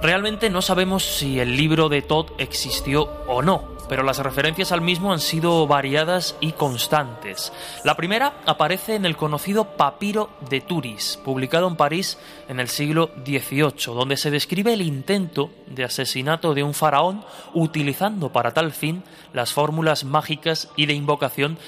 Realmente 0.00 0.50
no 0.50 0.62
sabemos 0.62 1.04
si 1.04 1.40
el 1.40 1.56
libro 1.56 1.88
de 1.88 2.02
Tot 2.02 2.32
existió 2.38 3.10
o 3.26 3.42
no, 3.42 3.75
pero 3.88 4.02
las 4.02 4.18
referencias 4.18 4.72
al 4.72 4.80
mismo 4.80 5.12
han 5.12 5.20
sido 5.20 5.66
variadas 5.66 6.36
y 6.40 6.52
constantes. 6.52 7.52
La 7.84 7.96
primera 7.96 8.34
aparece 8.46 8.94
en 8.94 9.06
el 9.06 9.16
conocido 9.16 9.76
Papiro 9.76 10.30
de 10.48 10.60
Turis, 10.60 11.18
publicado 11.24 11.68
en 11.68 11.76
París 11.76 12.18
en 12.48 12.60
el 12.60 12.68
siglo 12.68 13.10
XVIII, 13.24 13.94
donde 13.94 14.16
se 14.16 14.30
describe 14.30 14.72
el 14.72 14.82
intento 14.82 15.50
de 15.66 15.84
asesinato 15.84 16.54
de 16.54 16.62
un 16.62 16.74
faraón 16.74 17.24
utilizando 17.54 18.32
para 18.32 18.52
tal 18.52 18.72
fin 18.72 19.02
las 19.32 19.52
fórmulas 19.52 20.04
mágicas 20.04 20.68
y 20.76 20.86
de 20.86 20.94
invocación 20.94 21.58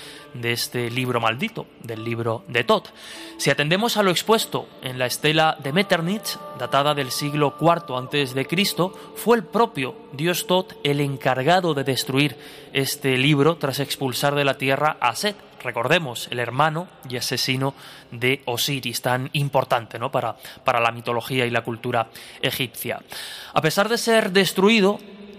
de 0.40 0.52
este 0.52 0.90
libro 0.90 1.20
maldito, 1.20 1.66
del 1.82 2.04
libro 2.04 2.44
de 2.48 2.64
Tot. 2.64 2.92
Si 3.36 3.50
atendemos 3.50 3.96
a 3.96 4.02
lo 4.02 4.10
expuesto 4.10 4.68
en 4.82 4.98
la 4.98 5.06
estela 5.06 5.56
de 5.62 5.72
Metternich, 5.72 6.38
datada 6.58 6.94
del 6.94 7.10
siglo 7.10 7.56
IV 7.60 7.96
antes 7.96 8.34
de 8.34 8.46
Cristo, 8.46 8.92
fue 9.16 9.36
el 9.36 9.44
propio 9.44 9.96
dios 10.12 10.46
Tot 10.46 10.74
el 10.84 11.00
encargado 11.00 11.74
de 11.74 11.84
destruir 11.84 12.36
este 12.72 13.16
libro 13.16 13.56
tras 13.56 13.80
expulsar 13.80 14.34
de 14.34 14.44
la 14.44 14.58
tierra 14.58 14.96
a 15.00 15.14
Set, 15.14 15.36
recordemos, 15.62 16.28
el 16.30 16.38
hermano 16.38 16.88
y 17.08 17.16
asesino 17.16 17.74
de 18.10 18.42
Osiris, 18.44 19.02
tan 19.02 19.30
importante 19.32 19.98
¿no? 19.98 20.10
para, 20.10 20.36
para 20.64 20.80
la 20.80 20.92
mitología 20.92 21.46
y 21.46 21.50
la 21.50 21.62
cultura 21.62 22.08
egipcia. 22.40 23.00
A 23.54 23.60
pesar 23.60 23.88
de 23.88 23.98
ser 23.98 24.32
destruido, 24.32 24.98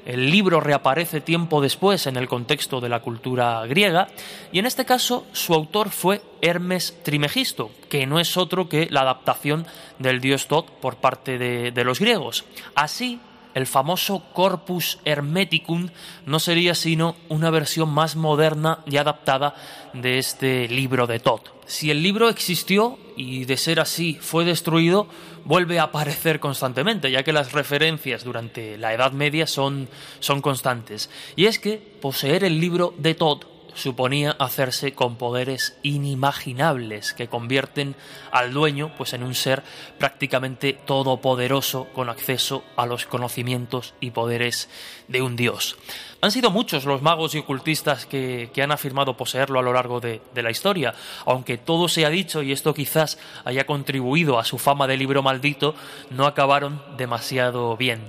el 0.10 0.32
libro 0.32 0.60
reaparece 0.60 1.22
tiempo 1.22 1.62
después 1.62 2.07
en 2.07 2.18
el 2.18 2.28
contexto 2.28 2.82
de 2.82 2.89
la 2.89 2.99
cultura 2.99 3.64
griega 3.68 4.07
y 4.51 4.57
en 4.57 4.66
este 4.66 4.84
caso 4.84 5.28
su 5.34 5.53
autor 5.53 5.91
fue 5.91 6.24
Hermes 6.41 6.97
Trimegisto, 7.03 7.70
que 7.89 8.07
no 8.07 8.20
es 8.20 8.36
otro 8.36 8.68
que 8.68 8.88
la 8.89 9.01
adaptación 9.01 9.68
del 9.99 10.20
dios 10.20 10.47
Tot 10.47 10.68
por 10.80 10.95
parte 10.95 11.38
de, 11.38 11.84
los 11.84 11.99
griegos. 11.99 12.43
Así, 12.74 13.20
el 13.53 13.68
famoso 13.68 14.24
Corpus 14.34 14.97
Hermeticum 15.05 15.89
no 16.26 16.39
sería 16.39 16.74
sino 16.74 17.16
una 17.28 17.51
versión 17.51 17.89
más 17.89 18.16
moderna 18.16 18.80
y 18.88 18.97
adaptada 18.97 19.53
de 19.93 20.18
este 20.18 20.68
libro 20.70 21.05
de 21.05 21.20
Tot. 21.20 21.53
Si 21.68 21.91
el 21.91 22.01
libro 22.01 22.30
existió 22.30 22.97
y 23.16 23.45
de 23.45 23.57
ser 23.57 23.80
así 23.80 24.18
fue 24.20 24.43
destruido, 24.43 25.07
vuelve 25.49 25.79
a 25.79 25.85
aparecer 25.85 26.39
constantemente, 26.39 27.09
ya 27.09 27.23
que 27.23 27.33
las 27.33 27.53
referencias 27.53 28.23
durante 28.23 28.77
la 28.77 28.93
Edad 28.93 29.13
Media 29.13 29.47
son, 29.47 29.89
son 30.19 30.41
constantes. 30.43 31.09
Y 31.35 31.47
es 31.47 31.57
que 31.57 31.77
poseer 31.77 32.43
el 32.43 32.59
libro 32.59 32.93
de 32.99 33.15
Tot 33.15 33.59
suponía 33.76 34.36
hacerse 34.39 34.93
con 34.93 35.15
poderes 35.15 35.78
inimaginables 35.84 37.13
que 37.13 37.28
convierten 37.28 37.95
al 38.32 38.53
dueño 38.53 38.91
pues 38.97 39.13
en 39.13 39.24
un 39.24 39.36
ser 39.36 39.63
prácticamente 39.97 40.74
todopoderoso 40.74 41.88
con 41.93 42.09
acceso 42.09 42.63
a 42.76 42.86
los 42.86 43.05
conocimientos 43.05 43.93
y 43.99 44.11
poderes 44.11 44.70
de 45.07 45.22
un 45.22 45.36
dios. 45.36 45.78
Han 46.22 46.32
sido 46.32 46.51
muchos 46.51 46.84
los 46.84 47.01
magos 47.01 47.34
y 47.34 47.39
ocultistas 47.39 48.05
que, 48.05 48.51
han 48.61 48.72
afirmado 48.74 49.15
poseerlo 49.15 49.59
a 49.59 49.63
lo 49.63 49.72
largo 49.72 50.01
de, 50.01 50.22
de, 50.34 50.43
la 50.43 50.51
historia, 50.51 50.93
aunque 51.26 51.57
todo 51.57 51.88
se 51.88 52.05
ha 52.05 52.09
dicho 52.09 52.41
y 52.41 52.51
esto 52.51 52.74
quizás 52.74 53.17
haya 53.45 53.65
contribuido 53.65 54.38
a 54.38 54.43
su 54.43 54.57
fama 54.57 54.86
de 54.86 54.97
libro 54.97 55.24
maldito, 55.24 55.76
no 56.09 56.26
acabaron 56.26 56.82
demasiado 56.97 57.78
bien. 57.78 58.01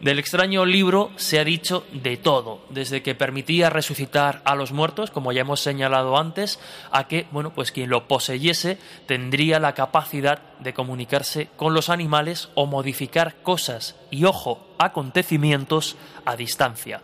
Del 0.00 0.18
extraño 0.18 0.64
libro 0.64 1.10
se 1.16 1.38
ha 1.38 1.44
dicho 1.44 1.84
de 1.92 2.16
todo, 2.16 2.62
desde 2.70 3.02
que 3.02 3.14
permitía 3.14 3.68
resucitar 3.68 4.40
a 4.46 4.54
los 4.54 4.72
muertos, 4.72 4.99
como 5.10 5.32
ya 5.32 5.40
hemos 5.40 5.60
señalado 5.60 6.18
antes, 6.18 6.58
a 6.90 7.08
que, 7.08 7.26
bueno, 7.30 7.54
pues 7.54 7.72
quien 7.72 7.88
lo 7.88 8.08
poseyese 8.08 8.76
tendría 9.06 9.58
la 9.58 9.74
capacidad 9.74 10.40
de 10.58 10.74
comunicarse 10.74 11.48
con 11.56 11.72
los 11.72 11.88
animales 11.88 12.50
o 12.54 12.66
modificar 12.66 13.36
cosas 13.42 13.96
y, 14.10 14.24
ojo, 14.24 14.66
acontecimientos 14.78 15.96
a 16.26 16.36
distancia. 16.36 17.00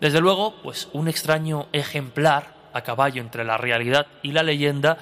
Desde 0.00 0.20
luego, 0.20 0.54
pues 0.62 0.88
un 0.92 1.08
extraño 1.08 1.66
ejemplar 1.72 2.54
a 2.72 2.82
caballo 2.82 3.20
entre 3.20 3.44
la 3.44 3.56
realidad 3.56 4.06
y 4.22 4.32
la 4.32 4.42
leyenda 4.42 4.98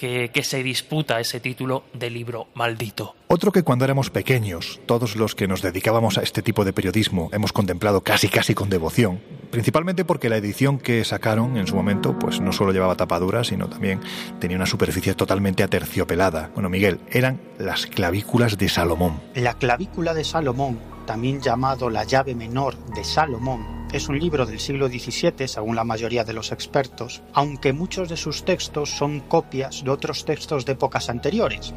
que, 0.00 0.30
que, 0.32 0.42
se 0.42 0.62
disputa 0.62 1.20
ese 1.20 1.40
título 1.40 1.84
de 1.92 2.08
libro 2.08 2.48
maldito. 2.54 3.14
Otro 3.28 3.52
que 3.52 3.62
cuando 3.62 3.84
éramos 3.84 4.08
pequeños, 4.08 4.80
todos 4.86 5.14
los 5.14 5.34
que 5.34 5.46
nos 5.46 5.60
dedicábamos 5.60 6.16
a 6.16 6.22
este 6.22 6.40
tipo 6.40 6.64
de 6.64 6.72
periodismo 6.72 7.28
hemos 7.34 7.52
contemplado 7.52 8.00
casi 8.00 8.28
casi 8.28 8.54
con 8.54 8.70
devoción, 8.70 9.20
principalmente 9.50 10.06
porque 10.06 10.30
la 10.30 10.38
edición 10.38 10.78
que 10.78 11.04
sacaron 11.04 11.58
en 11.58 11.66
su 11.66 11.76
momento 11.76 12.18
pues 12.18 12.40
no 12.40 12.54
solo 12.54 12.72
llevaba 12.72 12.94
tapadura, 12.94 13.44
sino 13.44 13.68
también 13.68 14.00
tenía 14.38 14.56
una 14.56 14.64
superficie 14.64 15.14
totalmente 15.14 15.62
aterciopelada. 15.62 16.50
Bueno, 16.54 16.70
Miguel, 16.70 17.00
eran 17.10 17.38
las 17.58 17.84
clavículas 17.84 18.56
de 18.56 18.70
Salomón. 18.70 19.20
La 19.34 19.52
clavícula 19.52 20.14
de 20.14 20.24
Salomón, 20.24 20.78
también 21.10 21.40
llamado 21.40 21.90
la 21.90 22.04
llave 22.04 22.36
menor 22.36 22.76
de 22.94 23.02
Salomón, 23.02 23.88
es 23.92 24.08
un 24.08 24.16
libro 24.16 24.46
del 24.46 24.60
siglo 24.60 24.86
XVII, 24.86 25.48
según 25.48 25.74
la 25.74 25.82
mayoría 25.82 26.22
de 26.22 26.32
los 26.32 26.52
expertos, 26.52 27.20
aunque 27.32 27.72
muchos 27.72 28.08
de 28.08 28.16
sus 28.16 28.44
textos 28.44 28.90
son 28.90 29.18
copias 29.18 29.82
de 29.82 29.90
otros 29.90 30.24
textos 30.24 30.64
de 30.64 30.74
épocas 30.74 31.10
anteriores, 31.10 31.74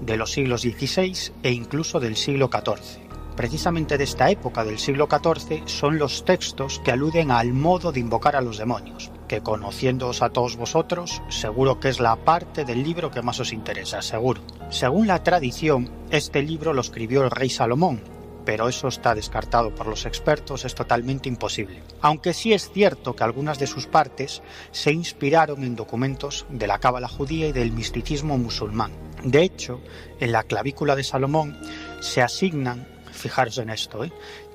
de 0.00 0.16
los 0.16 0.30
siglos 0.30 0.60
XVI 0.60 1.32
e 1.42 1.50
incluso 1.50 1.98
del 1.98 2.14
siglo 2.14 2.48
XIV. 2.52 3.08
precisamente 3.34 3.98
de 3.98 4.04
esta 4.04 4.30
época 4.30 4.64
del 4.64 4.78
siglo 4.78 5.08
XIV 5.10 5.66
son 5.66 5.98
los 5.98 6.24
textos 6.24 6.80
que 6.84 6.92
aluden 6.92 7.32
al 7.32 7.52
modo 7.52 7.90
de 7.90 7.98
invocar 7.98 8.36
a 8.36 8.40
los 8.40 8.58
demonios, 8.58 9.10
que 9.26 9.40
conociéndoos 9.40 10.22
a 10.22 10.30
todos 10.30 10.56
vosotros, 10.56 11.20
seguro 11.30 11.80
que 11.80 11.88
es 11.88 11.98
la 11.98 12.14
parte 12.14 12.64
del 12.64 12.84
libro 12.84 13.10
que 13.10 13.22
más 13.22 13.40
os 13.40 13.52
interesa, 13.52 14.02
seguro. 14.02 14.40
Según 14.70 15.08
la 15.08 15.24
tradición, 15.24 15.90
este 16.10 16.42
libro 16.42 16.72
lo 16.72 16.80
escribió 16.80 17.24
el 17.24 17.30
rey 17.32 17.48
Salomón, 17.48 18.17
pero 18.48 18.66
eso 18.66 18.88
está 18.88 19.14
descartado 19.14 19.74
por 19.74 19.86
los 19.86 20.06
expertos, 20.06 20.64
es 20.64 20.74
totalmente 20.74 21.28
imposible. 21.28 21.82
Aunque 22.00 22.32
sí 22.32 22.54
es 22.54 22.70
cierto 22.70 23.14
que 23.14 23.22
algunas 23.22 23.58
de 23.58 23.66
sus 23.66 23.86
partes 23.86 24.40
se 24.70 24.90
inspiraron 24.90 25.64
en 25.64 25.76
documentos 25.76 26.46
de 26.48 26.66
la 26.66 26.78
cábala 26.78 27.08
judía 27.08 27.48
y 27.48 27.52
del 27.52 27.72
misticismo 27.72 28.38
musulmán. 28.38 28.90
De 29.22 29.42
hecho, 29.42 29.82
en 30.18 30.32
la 30.32 30.44
clavícula 30.44 30.96
de 30.96 31.04
Salomón 31.04 31.58
se 32.00 32.22
asignan, 32.22 32.88
fijaros 33.12 33.58
en 33.58 33.68
esto, 33.68 34.02
¿eh? 34.02 34.12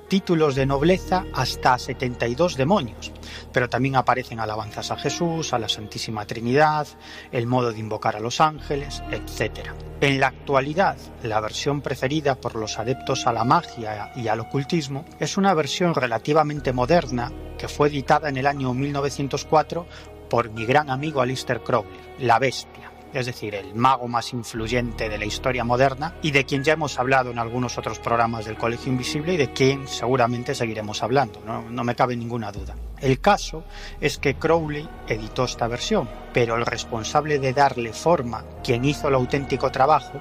Títulos 0.08 0.54
de 0.54 0.66
nobleza 0.66 1.24
hasta 1.32 1.78
72 1.78 2.56
demonios, 2.56 3.12
pero 3.52 3.68
también 3.68 3.96
aparecen 3.96 4.40
alabanzas 4.40 4.90
a 4.90 4.96
Jesús, 4.96 5.52
a 5.52 5.58
la 5.58 5.68
Santísima 5.68 6.26
Trinidad, 6.26 6.86
el 7.32 7.46
modo 7.46 7.72
de 7.72 7.78
invocar 7.78 8.16
a 8.16 8.20
los 8.20 8.40
ángeles, 8.40 9.02
etc. 9.10 9.70
En 10.00 10.20
la 10.20 10.28
actualidad, 10.28 10.96
la 11.22 11.40
versión 11.40 11.80
preferida 11.80 12.34
por 12.34 12.56
los 12.56 12.78
adeptos 12.78 13.26
a 13.26 13.32
la 13.32 13.44
magia 13.44 14.12
y 14.16 14.28
al 14.28 14.40
ocultismo 14.40 15.04
es 15.18 15.36
una 15.36 15.54
versión 15.54 15.94
relativamente 15.94 16.72
moderna 16.72 17.32
que 17.58 17.68
fue 17.68 17.88
editada 17.88 18.28
en 18.28 18.36
el 18.36 18.46
año 18.46 18.74
1904 18.74 19.86
por 20.28 20.50
mi 20.50 20.66
gran 20.66 20.90
amigo 20.90 21.20
Alistair 21.20 21.60
Crowley, 21.60 22.00
La 22.18 22.38
Bestia 22.38 22.83
es 23.14 23.26
decir, 23.26 23.54
el 23.54 23.74
mago 23.74 24.08
más 24.08 24.32
influyente 24.32 25.08
de 25.08 25.18
la 25.18 25.24
historia 25.24 25.64
moderna 25.64 26.14
y 26.20 26.32
de 26.32 26.44
quien 26.44 26.64
ya 26.64 26.72
hemos 26.72 26.98
hablado 26.98 27.30
en 27.30 27.38
algunos 27.38 27.78
otros 27.78 28.00
programas 28.00 28.44
del 28.44 28.56
Colegio 28.56 28.90
Invisible 28.90 29.34
y 29.34 29.36
de 29.36 29.52
quien 29.52 29.86
seguramente 29.86 30.54
seguiremos 30.54 31.02
hablando, 31.02 31.40
no, 31.40 31.84
me 31.84 31.94
cabe 31.94 32.16
ninguna 32.16 32.50
duda. 32.50 32.74
El 33.00 33.20
caso 33.20 33.64
es 34.00 34.18
que 34.18 34.34
Crowley 34.34 34.88
editó 35.08 35.44
esta 35.44 35.68
versión, 35.68 36.08
pero 36.32 36.56
el 36.56 36.66
responsable 36.66 37.38
de 37.38 37.52
darle 37.52 37.92
forma, 37.92 38.44
quien 38.62 38.84
hizo 38.84 39.08
el 39.08 39.14
auténtico 39.14 39.70
trabajo, 39.70 40.20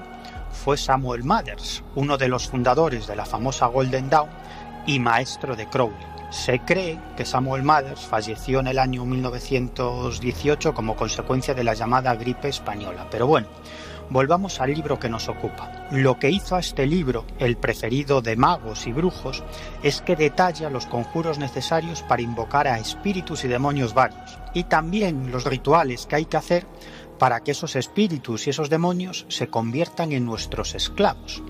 fue 0.52 0.78
Samuel 0.78 1.24
Mathers, 1.24 1.84
uno 1.96 2.18
de 2.18 2.28
los 2.28 2.48
fundadores 2.48 3.08
de 3.08 3.16
la 3.16 3.26
famosa 3.26 3.66
Golden 3.66 4.10
Dawn 4.10 4.30
y 4.86 5.00
maestro 5.00 5.56
de 5.56 5.68
Crowley. 5.68 6.06
Se 6.30 6.60
cree 6.60 7.00
que 7.16 7.26
Samuel 7.26 7.62
Mathers 7.62 8.02
falleció 8.02 8.60
en 8.60 8.68
el 8.68 8.80
año 8.80 9.06
1918 9.06 10.74
como 10.74 10.96
consecuencia 10.96 11.54
de 11.54 11.64
la 11.64 11.76
llamada 11.76 12.16
gripe 12.16 12.50
española. 12.50 13.06
Pero 13.12 13.28
bueno, 13.28 13.48
volvamos 14.10 14.60
al 14.60 14.74
libro 14.74 15.00
que 15.00 15.10
nos 15.10 15.30
ocupa. 15.30 15.88
Lo 15.92 16.18
que 16.18 16.30
hizo 16.30 16.56
a 16.56 16.60
este 16.60 16.86
libro, 16.86 17.26
el 17.40 17.58
preferido 17.58 18.22
de 18.22 18.36
magos 18.36 18.88
y 18.88 18.92
brujos, 18.92 19.44
es 19.84 20.02
que 20.02 20.16
detalla 20.16 20.70
los 20.70 20.86
conjuros 20.86 21.40
necesarios 21.40 22.02
para 22.04 22.22
invocar 22.22 22.68
a 22.68 22.80
espíritus 22.80 23.44
y 23.44 23.48
demonios 23.48 23.94
varios, 23.94 24.40
y 24.54 24.64
también 24.64 25.32
los 25.32 25.46
rituales 25.46 26.06
que 26.06 26.16
hay 26.16 26.26
que 26.26 26.38
hacer 26.38 26.66
para 27.20 27.41
que 27.41 27.51
esos 27.51 27.76
espíritus 27.76 28.47
y 28.47 28.49
esos 28.49 28.70
demonios 28.70 29.26
se 29.30 29.47
conviertan 29.47 30.11
en 30.11 30.26
nuestros 30.26 30.76
esclavos 30.76 31.41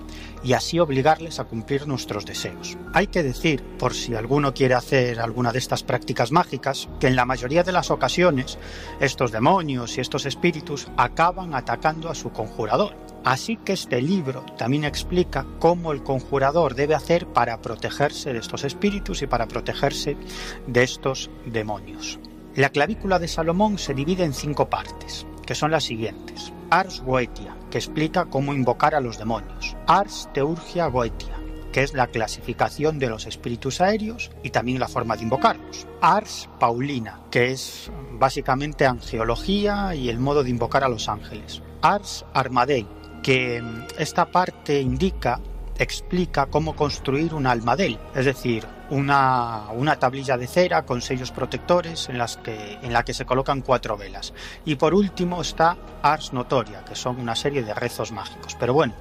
y 0.44 0.52
así 0.52 0.78
obligarles 0.78 1.40
a 1.40 1.44
cumplir 1.44 1.88
nuestros 1.88 2.26
deseos. 2.26 2.76
Hay 2.92 3.06
que 3.06 3.22
decir, 3.22 3.62
por 3.78 3.94
si 3.94 4.14
alguno 4.14 4.52
quiere 4.52 4.74
hacer 4.74 5.18
alguna 5.18 5.52
de 5.52 5.58
estas 5.58 5.82
prácticas 5.82 6.32
mágicas, 6.32 6.88
que 7.00 7.06
en 7.06 7.16
la 7.16 7.24
mayoría 7.24 7.62
de 7.62 7.72
las 7.72 7.90
ocasiones 7.90 8.58
estos 9.00 9.32
demonios 9.32 9.96
y 9.96 10.02
estos 10.02 10.26
espíritus 10.26 10.88
acaban 10.96 11.54
atacando 11.54 12.10
a 12.10 12.14
su 12.14 12.30
conjurador. 12.30 12.94
Así 13.24 13.56
que 13.56 13.72
este 13.72 14.02
libro 14.02 14.44
también 14.58 14.84
explica 14.84 15.46
cómo 15.58 15.92
el 15.92 16.02
conjurador 16.02 16.74
debe 16.74 16.94
hacer 16.94 17.26
para 17.26 17.62
protegerse 17.62 18.34
de 18.34 18.38
estos 18.38 18.64
espíritus 18.64 19.22
y 19.22 19.26
para 19.26 19.48
protegerse 19.48 20.18
de 20.66 20.82
estos 20.82 21.30
demonios. 21.46 22.18
La 22.54 22.68
clavícula 22.68 23.18
de 23.18 23.28
Salomón 23.28 23.78
se 23.78 23.94
divide 23.94 24.24
en 24.24 24.34
cinco 24.34 24.68
partes, 24.68 25.26
que 25.44 25.54
son 25.54 25.70
las 25.70 25.84
siguientes. 25.84 26.52
Ars 26.70 27.00
Goetia, 27.00 27.56
que 27.70 27.78
explica 27.78 28.26
cómo 28.26 28.54
invocar 28.54 28.94
a 28.94 29.00
los 29.00 29.18
demonios. 29.18 29.76
Ars 29.86 30.28
Teurgia 30.32 30.86
Goetia, 30.86 31.38
que 31.72 31.82
es 31.82 31.94
la 31.94 32.06
clasificación 32.06 32.98
de 32.98 33.08
los 33.08 33.26
espíritus 33.26 33.80
aéreos 33.80 34.30
y 34.42 34.50
también 34.50 34.78
la 34.78 34.88
forma 34.88 35.16
de 35.16 35.24
invocarlos. 35.24 35.86
Ars 36.00 36.48
Paulina, 36.58 37.20
que 37.30 37.50
es 37.50 37.90
básicamente 38.12 38.86
angeología 38.86 39.94
y 39.94 40.08
el 40.08 40.18
modo 40.18 40.44
de 40.44 40.50
invocar 40.50 40.84
a 40.84 40.88
los 40.88 41.08
ángeles. 41.08 41.62
Ars 41.82 42.24
Armadei, 42.32 42.86
que 43.22 43.62
esta 43.98 44.30
parte 44.30 44.80
indica 44.80 45.40
explica 45.78 46.46
cómo 46.46 46.76
construir 46.76 47.34
un 47.34 47.46
almadel, 47.46 47.98
es 48.14 48.24
decir, 48.24 48.66
una, 48.90 49.66
una, 49.72 49.98
tablilla 49.98 50.36
de 50.36 50.46
cera 50.46 50.84
con 50.84 51.00
sellos 51.00 51.32
protectores 51.32 52.08
en, 52.08 52.18
las 52.18 52.36
que, 52.36 52.78
en 52.82 52.92
la 52.92 53.04
que 53.04 53.14
se 53.14 53.24
colocan 53.24 53.62
cuatro 53.62 53.96
velas. 53.96 54.32
Y 54.64 54.76
por 54.76 54.94
último 54.94 55.40
está 55.40 55.76
Ars 56.02 56.32
Notoria, 56.32 56.84
que 56.84 56.94
son 56.94 57.18
una 57.18 57.34
serie 57.34 57.62
de 57.62 57.74
rezos 57.74 58.12
mágicos. 58.12 58.56
Pero 58.58 58.74
bueno, 58.74 58.94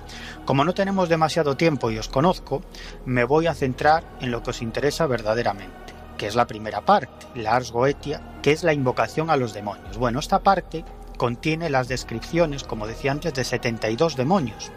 como 0.46 0.66
no 0.66 0.74
tenemos 0.74 1.10
demasiado 1.10 1.58
tiempo 1.58 1.92
y 1.92 1.98
os 1.98 2.10
conozco, 2.10 2.64
me 3.06 3.24
voy 3.24 3.48
a 3.48 3.54
centrar 3.54 4.04
en 4.20 4.32
lo 4.32 4.42
que 4.42 4.52
os 4.52 4.62
interesa 4.62 5.06
verdaderamente, 5.06 5.94
que 6.18 6.28
es 6.28 6.36
la 6.36 6.48
primera 6.48 6.82
parte, 6.82 7.28
la 7.36 7.56
Ars 7.56 7.72
Goetia, 7.72 8.22
que 8.42 8.52
es 8.52 8.64
la 8.64 8.74
invocación 8.74 9.30
a 9.30 9.38
los 9.38 9.54
demonios. 9.54 9.98
Bueno, 9.98 10.20
esta 10.20 10.40
parte 10.40 10.86
contiene 11.18 11.70
las 11.70 11.88
descripciones, 11.88 12.64
como 12.64 12.88
decía 12.88 13.12
antes, 13.12 13.34
de 13.34 13.44
72 13.44 14.16
demonios 14.16 14.72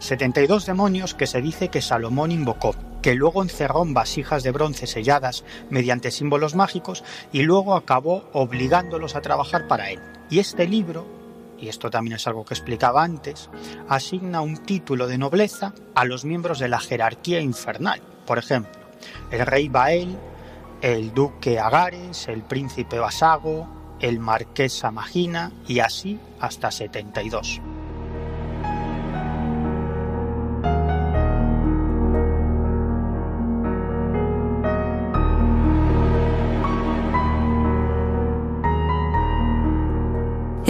72 0.00 0.64
demonios 0.64 1.14
que 1.14 1.26
se 1.26 1.42
dice 1.42 1.68
que 1.68 1.82
Salomón 1.82 2.32
invocó, 2.32 2.74
que 3.02 3.14
luego 3.14 3.42
encerró 3.42 3.82
en 3.82 3.92
vasijas 3.92 4.42
de 4.42 4.50
bronce 4.50 4.86
selladas 4.86 5.44
mediante 5.68 6.10
símbolos 6.10 6.54
mágicos 6.54 7.04
y 7.32 7.42
luego 7.42 7.74
acabó 7.74 8.24
obligándolos 8.32 9.14
a 9.14 9.20
trabajar 9.20 9.68
para 9.68 9.90
él. 9.90 10.00
Y 10.30 10.38
este 10.38 10.66
libro, 10.66 11.06
y 11.58 11.68
esto 11.68 11.90
también 11.90 12.16
es 12.16 12.26
algo 12.26 12.46
que 12.46 12.54
explicaba 12.54 13.04
antes, 13.04 13.50
asigna 13.88 14.40
un 14.40 14.56
título 14.56 15.06
de 15.06 15.18
nobleza 15.18 15.74
a 15.94 16.06
los 16.06 16.24
miembros 16.24 16.58
de 16.58 16.68
la 16.68 16.80
jerarquía 16.80 17.40
infernal. 17.40 18.00
Por 18.26 18.38
ejemplo, 18.38 18.80
el 19.30 19.44
rey 19.44 19.68
Bael, 19.68 20.16
el 20.80 21.12
duque 21.12 21.58
Agares, 21.58 22.26
el 22.28 22.42
príncipe 22.42 22.98
Basago, 22.98 23.68
el 24.00 24.18
marqués 24.18 24.82
Amagina 24.82 25.52
y 25.68 25.80
así 25.80 26.18
hasta 26.40 26.70
72. 26.70 27.60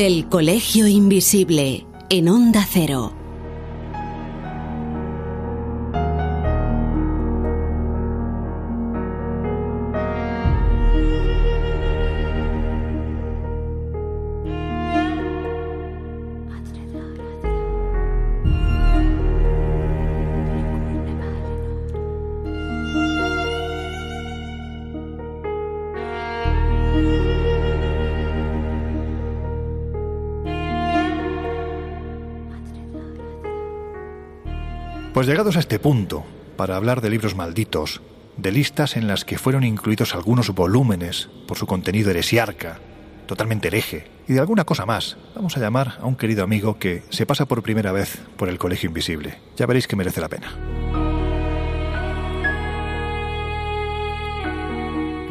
El 0.01 0.31
Colegio 0.31 0.87
Invisible 0.87 1.85
en 2.09 2.31
Onda 2.31 2.67
Cero. 2.67 3.20
Pues 35.21 35.29
llegados 35.29 35.59
a 35.59 35.61
este 35.61 35.79
punto, 35.79 36.25
para 36.57 36.77
hablar 36.77 37.03
de 37.03 37.11
libros 37.11 37.35
malditos, 37.37 38.01
de 38.39 38.53
listas 38.53 38.97
en 38.97 39.07
las 39.07 39.27
que 39.27 39.37
fueron 39.37 39.65
incluidos 39.65 40.15
algunos 40.15 40.49
volúmenes 40.55 41.29
por 41.47 41.59
su 41.59 41.67
contenido 41.67 42.09
heresiarca, 42.09 42.79
totalmente 43.27 43.69
hereje, 43.69 44.07
y 44.27 44.33
de 44.33 44.41
alguna 44.41 44.65
cosa 44.65 44.87
más, 44.87 45.19
vamos 45.35 45.59
a 45.59 45.61
llamar 45.61 45.99
a 46.01 46.07
un 46.07 46.17
querido 46.17 46.43
amigo 46.43 46.79
que 46.79 47.03
se 47.11 47.27
pasa 47.27 47.45
por 47.45 47.63
primera 47.63 47.93
vez 47.93 48.19
por 48.39 48.49
el 48.49 48.57
Colegio 48.57 48.87
Invisible. 48.87 49.37
Ya 49.59 49.67
veréis 49.67 49.87
que 49.87 49.95
merece 49.95 50.23
la 50.23 50.31
pena. 50.31 50.80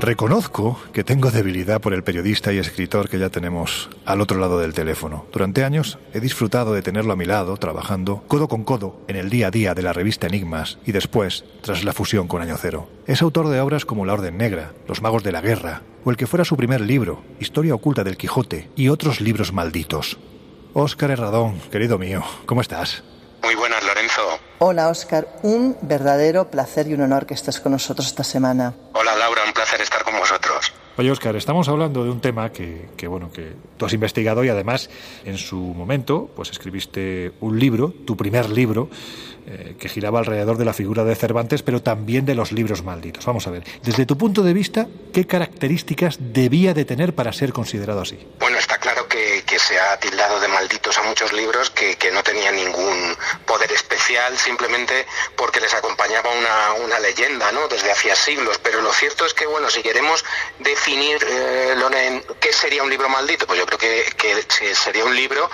Reconozco 0.02 0.80
que 0.94 1.04
tengo 1.04 1.30
debilidad 1.30 1.82
por 1.82 1.94
el 1.94 2.04
periodista 2.04 2.54
y 2.54 2.58
escritor 2.58 3.10
que 3.10 3.20
ya 3.20 3.30
tenemos 3.30 3.90
al 4.06 4.22
otro 4.22 4.40
lado 4.40 4.58
del 4.58 4.74
teléfono. 4.74 5.26
Durante 5.34 5.66
años 5.66 6.00
he 6.14 6.22
disfrutado 6.22 6.74
de 6.74 6.82
tenerlo 6.82 7.12
a 7.12 7.18
mi 7.18 7.26
lado, 7.26 7.58
trabajando 7.58 8.24
codo 8.30 8.48
con 8.48 8.64
codo 8.64 9.02
en 9.10 9.18
el 9.18 9.30
día 9.30 9.48
a 9.48 9.52
día 9.52 9.74
de 9.74 9.82
la 9.82 9.92
revista 9.92 10.28
Enigmas 10.28 10.80
y 10.86 10.94
después, 10.94 11.44
tras 11.62 11.84
la 11.84 11.92
fusión 11.92 12.30
con 12.30 12.42
Año 12.42 12.56
Cero. 12.58 12.90
Es 13.08 13.22
autor 13.22 13.50
de 13.50 13.60
obras 13.60 13.84
como 13.84 14.06
La 14.06 14.14
Orden 14.14 14.38
Negra, 14.38 14.72
Los 14.88 15.02
Magos 15.02 15.24
de 15.24 15.34
la 15.34 15.42
Guerra, 15.42 15.82
o 16.06 16.12
el 16.12 16.18
que 16.18 16.28
fuera 16.28 16.46
su 16.46 16.56
primer 16.56 16.80
libro, 16.80 17.22
Historia 17.42 17.76
Oculta 17.76 18.06
del 18.06 18.16
Quijote, 18.16 18.70
y 18.78 18.88
otros 18.88 19.20
libros 19.20 19.52
malditos. 19.52 20.18
Óscar 20.74 21.12
Herradón, 21.12 21.60
querido 21.72 21.98
mío, 21.98 22.24
¿cómo 22.46 22.62
estás? 22.62 23.04
Muy 23.50 23.56
buenas, 23.56 23.84
Lorenzo. 23.84 24.22
Hola, 24.60 24.90
Oscar. 24.90 25.28
Un 25.42 25.76
verdadero 25.82 26.52
placer 26.52 26.88
y 26.88 26.94
un 26.94 27.02
honor 27.02 27.26
que 27.26 27.34
estés 27.34 27.60
con 27.60 27.72
nosotros 27.72 28.06
esta 28.06 28.24
semana. 28.24 28.76
Hola, 28.94 29.16
Laura. 29.16 29.42
Un 29.44 29.54
placer 29.54 29.82
estar 29.82 30.04
con 30.04 30.20
vosotros. 30.20 30.72
Oye, 30.98 31.10
Oscar, 31.10 31.36
estamos 31.36 31.68
hablando 31.68 32.04
de 32.04 32.12
un 32.12 32.22
tema 32.22 32.52
que, 32.52 32.90
que, 32.96 33.08
bueno, 33.08 33.32
que 33.32 33.54
tú 33.76 33.88
has 33.88 33.94
investigado 33.94 34.44
y 34.44 34.50
además 34.50 34.92
en 35.26 35.40
su 35.40 35.58
momento, 35.58 36.30
pues 36.36 36.52
escribiste 36.52 37.32
un 37.40 37.58
libro, 37.58 37.92
tu 38.06 38.16
primer 38.16 38.52
libro, 38.52 38.88
eh, 39.52 39.76
que 39.80 39.90
giraba 39.90 40.20
alrededor 40.20 40.58
de 40.58 40.66
la 40.66 40.74
figura 40.74 41.04
de 41.04 41.16
Cervantes, 41.16 41.64
pero 41.64 41.82
también 41.82 42.24
de 42.24 42.36
los 42.36 42.52
libros 42.52 42.84
malditos. 42.84 43.26
Vamos 43.26 43.48
a 43.48 43.50
ver, 43.50 43.64
desde 43.82 44.06
tu 44.06 44.16
punto 44.16 44.44
de 44.44 44.54
vista, 44.54 44.86
¿qué 45.12 45.26
características 45.26 46.18
debía 46.20 46.76
de 46.76 46.86
tener 46.86 47.16
para 47.16 47.34
ser 47.34 47.52
considerado 47.52 48.02
así? 48.02 48.20
Bueno, 48.38 48.60
está 48.60 48.78
claro 48.78 49.08
que, 49.08 49.40
se 49.58 49.78
ha 49.78 50.00
tildado 50.00 50.40
de 50.40 50.48
malditos 50.48 50.98
a 51.00 51.04
muchos 51.04 51.34
libros 51.34 51.70
que, 51.72 51.98
no 52.14 52.24
tenían 52.24 52.56
ningún 52.56 53.18
poder 53.46 53.72
especial, 53.72 54.38
simplemente 54.38 55.06
porque 55.36 55.60
les 55.60 55.74
acompañaba 55.74 56.30
una, 56.86 57.00
leyenda, 57.00 57.52
¿no? 57.52 57.68
Desde 57.68 57.92
hacía 57.92 58.16
siglos. 58.16 58.60
Pero 58.64 58.82
lo 58.82 58.94
cierto 58.94 59.26
es 59.26 59.34
que, 59.34 59.46
bueno, 59.48 59.70
si 59.70 59.82
queremos 59.82 60.24
definir, 60.60 61.18
eh, 61.28 61.74
Loren, 61.78 62.24
qué 62.40 62.54
sería 62.54 62.84
un 62.84 62.90
libro 62.90 63.10
maldito, 63.10 63.46
pues 63.48 63.60
yo 63.60 63.66
creo 63.66 63.80
que 63.80 64.76
sería 64.76 65.04
un 65.06 65.16
libro 65.16 65.50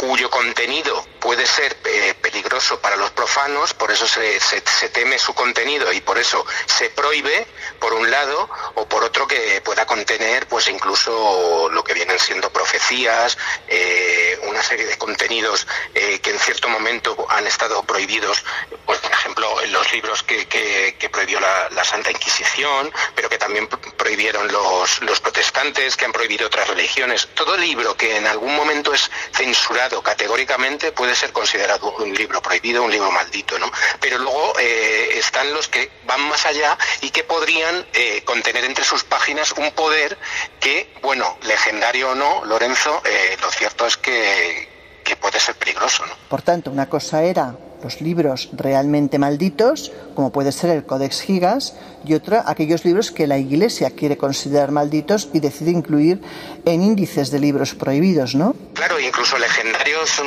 cuyo 0.00 0.30
contenido 0.30 1.06
puede 1.20 1.44
ser 1.44 1.76
eh, 1.84 2.14
peligroso 2.22 2.80
para 2.80 2.96
los 2.96 3.10
profanos, 3.10 3.74
por 3.74 3.90
eso 3.90 4.06
se, 4.06 4.40
se, 4.40 4.88
teme 4.88 5.18
su 5.18 5.34
contenido 5.34 5.92
y 5.92 6.00
por 6.00 6.16
eso 6.16 6.46
se 6.64 6.88
prohíbe, 6.88 7.46
por 7.78 7.92
un 7.92 8.10
lado, 8.10 8.48
o 8.76 8.88
por 8.88 9.04
otro 9.04 9.26
que 9.26 9.60
pueda 9.60 9.84
contener, 9.84 10.46
pues 10.46 10.68
incluso 10.68 11.68
lo 11.70 11.84
que 11.84 11.92
vienen 11.92 12.18
siendo 12.18 12.50
profecías, 12.50 13.36
eh, 13.68 14.29
una 14.42 14.62
serie 14.62 14.86
de 14.86 14.96
contenidos 14.98 15.66
eh, 15.94 16.20
que 16.20 16.30
en 16.30 16.38
cierto 16.38 16.68
momento 16.68 17.26
han 17.28 17.46
estado 17.46 17.82
prohibidos, 17.82 18.44
pues, 18.86 18.98
por 19.00 19.12
ejemplo, 19.12 19.66
los 19.68 19.92
libros 19.92 20.22
que, 20.22 21.10
prohibió 21.10 21.40
la, 21.40 21.84
Santa 21.84 22.10
Inquisición, 22.10 22.92
pero 23.16 23.28
que 23.28 23.38
también 23.38 23.66
prohibieron 23.66 24.46
los, 24.52 25.20
protestantes, 25.20 25.96
que 25.96 26.04
han 26.04 26.12
prohibido 26.12 26.46
otras 26.46 26.68
religiones. 26.68 27.28
Todo 27.34 27.56
libro 27.56 27.96
que 27.96 28.16
en 28.16 28.26
algún 28.26 28.54
momento 28.54 28.94
es 28.94 29.10
censurado 29.32 30.02
categóricamente 30.02 30.92
puede 30.92 31.16
ser 31.16 31.32
considerado 31.32 31.92
un 31.96 32.14
libro 32.14 32.40
prohibido, 32.40 32.82
un 32.84 32.92
libro 32.92 33.10
maldito, 33.10 33.58
¿no? 33.58 33.70
Pero 34.00 34.18
luego 34.18 34.54
eh, 34.60 35.10
están 35.14 35.52
los 35.52 35.68
que 35.68 35.90
van 36.04 36.20
más 36.28 36.46
allá 36.46 36.78
y 37.00 37.10
que 37.10 37.24
podrían 37.24 37.86
eh, 37.92 38.22
contener 38.24 38.64
entre 38.64 38.84
sus 38.84 39.02
páginas 39.02 39.52
un 39.52 39.72
poder 39.72 40.16
que, 40.60 40.92
bueno, 41.02 41.38
legendario 41.42 42.10
o 42.10 42.14
no, 42.14 42.44
Lorenzo, 42.44 43.02
lo 43.40 43.50
cierto 43.50 43.86
es 43.86 43.96
que, 43.96 44.29
que 45.04 45.16
puede 45.16 45.40
ser 45.40 45.54
peligroso. 45.56 46.04
Por 46.28 46.42
tanto, 46.42 46.70
una 46.70 46.88
cosa 46.88 47.22
era 47.22 47.56
los 47.82 48.00
libros 48.00 48.50
realmente 48.52 49.18
malditos, 49.18 49.92
como 50.14 50.30
puede 50.30 50.52
ser 50.52 50.70
el 50.70 50.84
Codex 50.84 51.22
Gigas, 51.22 51.74
y 52.04 52.14
otra 52.14 52.44
aquellos 52.46 52.84
libros 52.84 53.10
que 53.10 53.26
la 53.26 53.38
Iglesia 53.38 53.90
quiere 53.90 54.16
considerar 54.16 54.70
malditos 54.70 55.28
y 55.32 55.40
decide 55.40 55.70
incluir 55.70 56.20
en 56.64 56.82
índices 56.82 57.30
de 57.30 57.38
libros 57.38 57.74
prohibidos, 57.74 58.34
¿no? 58.34 58.54
Claro, 58.74 58.98
incluso 58.98 59.38
legendarios. 59.38 60.22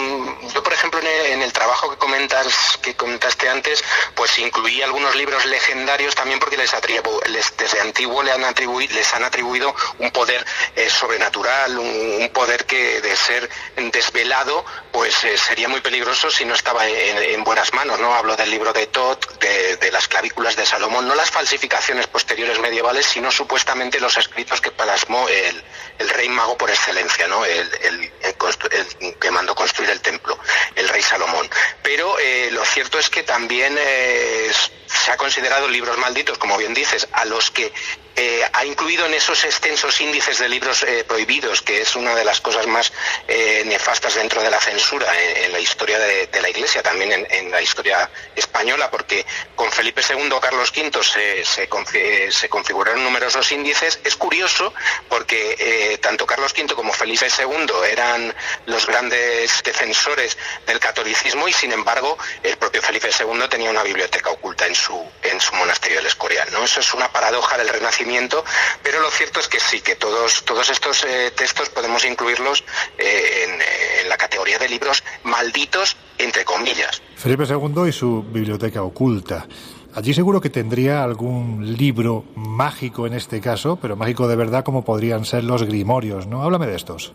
Yo, 0.54 0.64
por 0.64 0.74
ejemplo, 0.74 1.00
en 1.00 1.42
el, 1.42 1.52
trabajo 1.54 1.90
que 1.90 1.98
comentas, 1.98 2.78
que 2.82 2.96
comentaste 2.96 3.50
antes, 3.50 3.84
pues 4.16 4.38
incluí 4.40 4.82
algunos 4.82 5.16
libros 5.16 5.46
legendarios 5.46 6.16
también 6.16 6.40
porque 6.40 6.58
les, 6.58 6.74
atribu 6.74 7.10
desde 7.58 7.80
antiguo 7.82 8.24
le 8.24 8.32
han 8.32 8.44
les 8.92 9.14
han 9.14 9.24
atribuido 9.24 9.74
un 10.00 10.12
poder 10.12 10.46
eh, 10.76 10.90
sobrenatural, 10.90 11.78
un, 11.78 12.30
poder 12.34 12.66
que 12.66 13.02
de 13.02 13.16
ser 13.16 13.50
desvelado, 13.92 14.66
pues 14.92 15.24
eh, 15.24 15.38
sería 15.38 15.68
muy 15.68 15.82
peligroso 15.82 16.30
si 16.32 16.46
no 16.46 16.54
estaba 16.54 16.88
en, 16.88 17.18
en, 17.18 17.44
buenas 17.44 17.74
manos, 17.74 18.00
¿no? 18.00 18.14
Hablo 18.14 18.36
del 18.36 18.50
libro 18.50 18.74
de 18.74 18.88
Tot, 18.88 19.40
de, 19.40 19.92
las 19.92 20.08
clavículas 20.08 20.56
de 20.56 20.66
Salomón, 20.66 21.08
no 21.08 21.14
las 21.16 21.30
falsificaciones 21.30 22.08
posteriores 22.08 22.60
medievales, 22.60 23.06
sino 23.06 23.32
supuestamente 23.32 24.00
los 24.00 24.18
escritos 24.18 24.60
que 24.62 24.72
plasmó 24.72 25.28
el 25.30 26.10
rey 26.10 26.23
mago 26.32 26.58
por 26.58 26.70
excelencia, 26.70 27.28
¿no? 27.28 27.46
El, 27.46 27.70
el, 27.82 28.12
el, 28.22 29.16
que 29.20 29.32
mandó 29.32 29.56
construir 29.56 29.90
el 29.90 30.02
templo, 30.02 30.38
el 30.76 30.88
rey 30.90 31.02
Salomón. 31.02 31.50
Pero 31.82 32.18
eh, 32.20 32.50
lo 32.52 32.64
cierto 32.66 33.00
es 33.00 33.10
que 33.10 33.24
también 33.24 33.76
eh, 33.80 34.52
se 34.94 35.12
ha 35.12 35.18
considerado 35.18 35.68
libros 35.68 35.98
malditos, 35.98 36.38
como 36.38 36.58
bien 36.58 36.74
dices, 36.74 37.08
a 37.12 37.26
los 37.26 37.52
que 37.52 37.72
eh, 38.16 38.48
ha 38.54 38.64
incluido 38.64 39.08
en 39.08 39.14
esos 39.16 39.44
extensos 39.44 40.00
índices 40.00 40.38
de 40.38 40.48
libros 40.48 40.84
eh, 40.84 41.04
prohibidos, 41.04 41.64
que 41.64 41.82
es 41.82 41.96
una 41.96 42.14
de 42.14 42.24
las 42.24 42.42
cosas 42.42 42.68
más 42.68 42.94
eh, 43.28 43.64
nefastas 43.66 44.14
dentro 44.14 44.44
de 44.44 44.52
la 44.52 44.60
censura 44.60 45.08
en, 45.20 45.52
la 45.52 45.60
historia 45.60 45.98
de, 45.98 46.30
la 46.40 46.50
Iglesia, 46.50 46.84
también 46.84 47.26
en, 47.30 47.50
la 47.50 47.62
historia 47.62 48.10
española, 48.36 48.92
porque 48.92 49.26
con 49.56 49.72
Felipe 49.72 50.02
II 50.08 50.30
Carlos 50.40 50.72
V 50.76 51.44
se, 51.44 52.50
configuraron 52.50 53.04
numerosos 53.04 53.52
índices. 53.52 54.00
Es 54.04 54.16
curioso 54.16 54.74
porque 55.10 55.98
tanto 56.02 56.26
Carlos 56.26 56.54
V 56.56 56.74
como 56.76 56.94
Felipe 56.94 57.28
II 57.28 57.68
eran 57.90 58.34
los 58.66 58.86
grandes 58.86 59.64
defensores 59.64 60.38
del 60.68 60.80
catolicismo 60.80 61.48
y, 61.48 61.54
sin 61.54 61.72
embargo, 61.72 62.18
el 62.44 62.58
propio 62.58 62.82
Felipe 62.82 63.10
II 63.18 63.48
tenía 63.50 63.70
una 63.70 63.84
biblioteca 63.84 64.30
oculta 64.32 64.68
en 64.68 64.76
su, 64.76 64.83
en 65.24 65.40
su 65.40 65.54
monasterio 65.56 65.98
del 65.98 66.08
Escorial. 66.08 66.50
¿no? 66.52 66.64
Eso 66.64 66.80
es 66.80 66.94
una 66.94 67.12
paradoja 67.12 67.58
del 67.58 67.70
Renacimiento 67.70 68.44
pero 68.84 69.02
lo 69.02 69.10
cierto 69.10 69.40
es 69.40 69.48
que 69.48 69.60
sí, 69.60 69.82
que 69.82 69.96
todos, 69.96 70.44
todos 70.46 70.70
estos 70.70 71.04
eh, 71.04 71.32
textos 71.36 71.70
podemos 71.70 72.06
incluirlos 72.06 72.64
eh, 72.98 73.46
en, 73.46 73.52
en, 74.04 74.10
la 74.10 74.18
categoría 74.18 74.58
de 74.60 74.70
libros 74.70 75.04
malditos, 75.24 75.96
entre 76.18 76.44
comillas. 76.46 77.02
Felipe 77.16 77.46
II 77.46 77.88
y 77.88 77.92
su 77.92 78.24
biblioteca 78.24 78.84
oculta. 78.84 79.48
Allí 79.96 80.14
seguro 80.14 80.42
que 80.42 80.50
tendría 80.50 81.04
algún 81.04 81.76
libro 81.78 82.26
mágico 82.36 83.06
en 83.06 83.14
este 83.14 83.40
caso, 83.40 83.78
pero 83.78 83.96
mágico 83.96 84.28
de 84.28 84.36
verdad 84.36 84.64
como 84.64 84.84
podrían 84.84 85.24
ser 85.24 85.44
los 85.44 85.64
grimorios, 85.64 86.26
¿no? 86.26 86.44
Háblame 86.44 86.68
de 86.68 86.76
estos. 86.76 87.14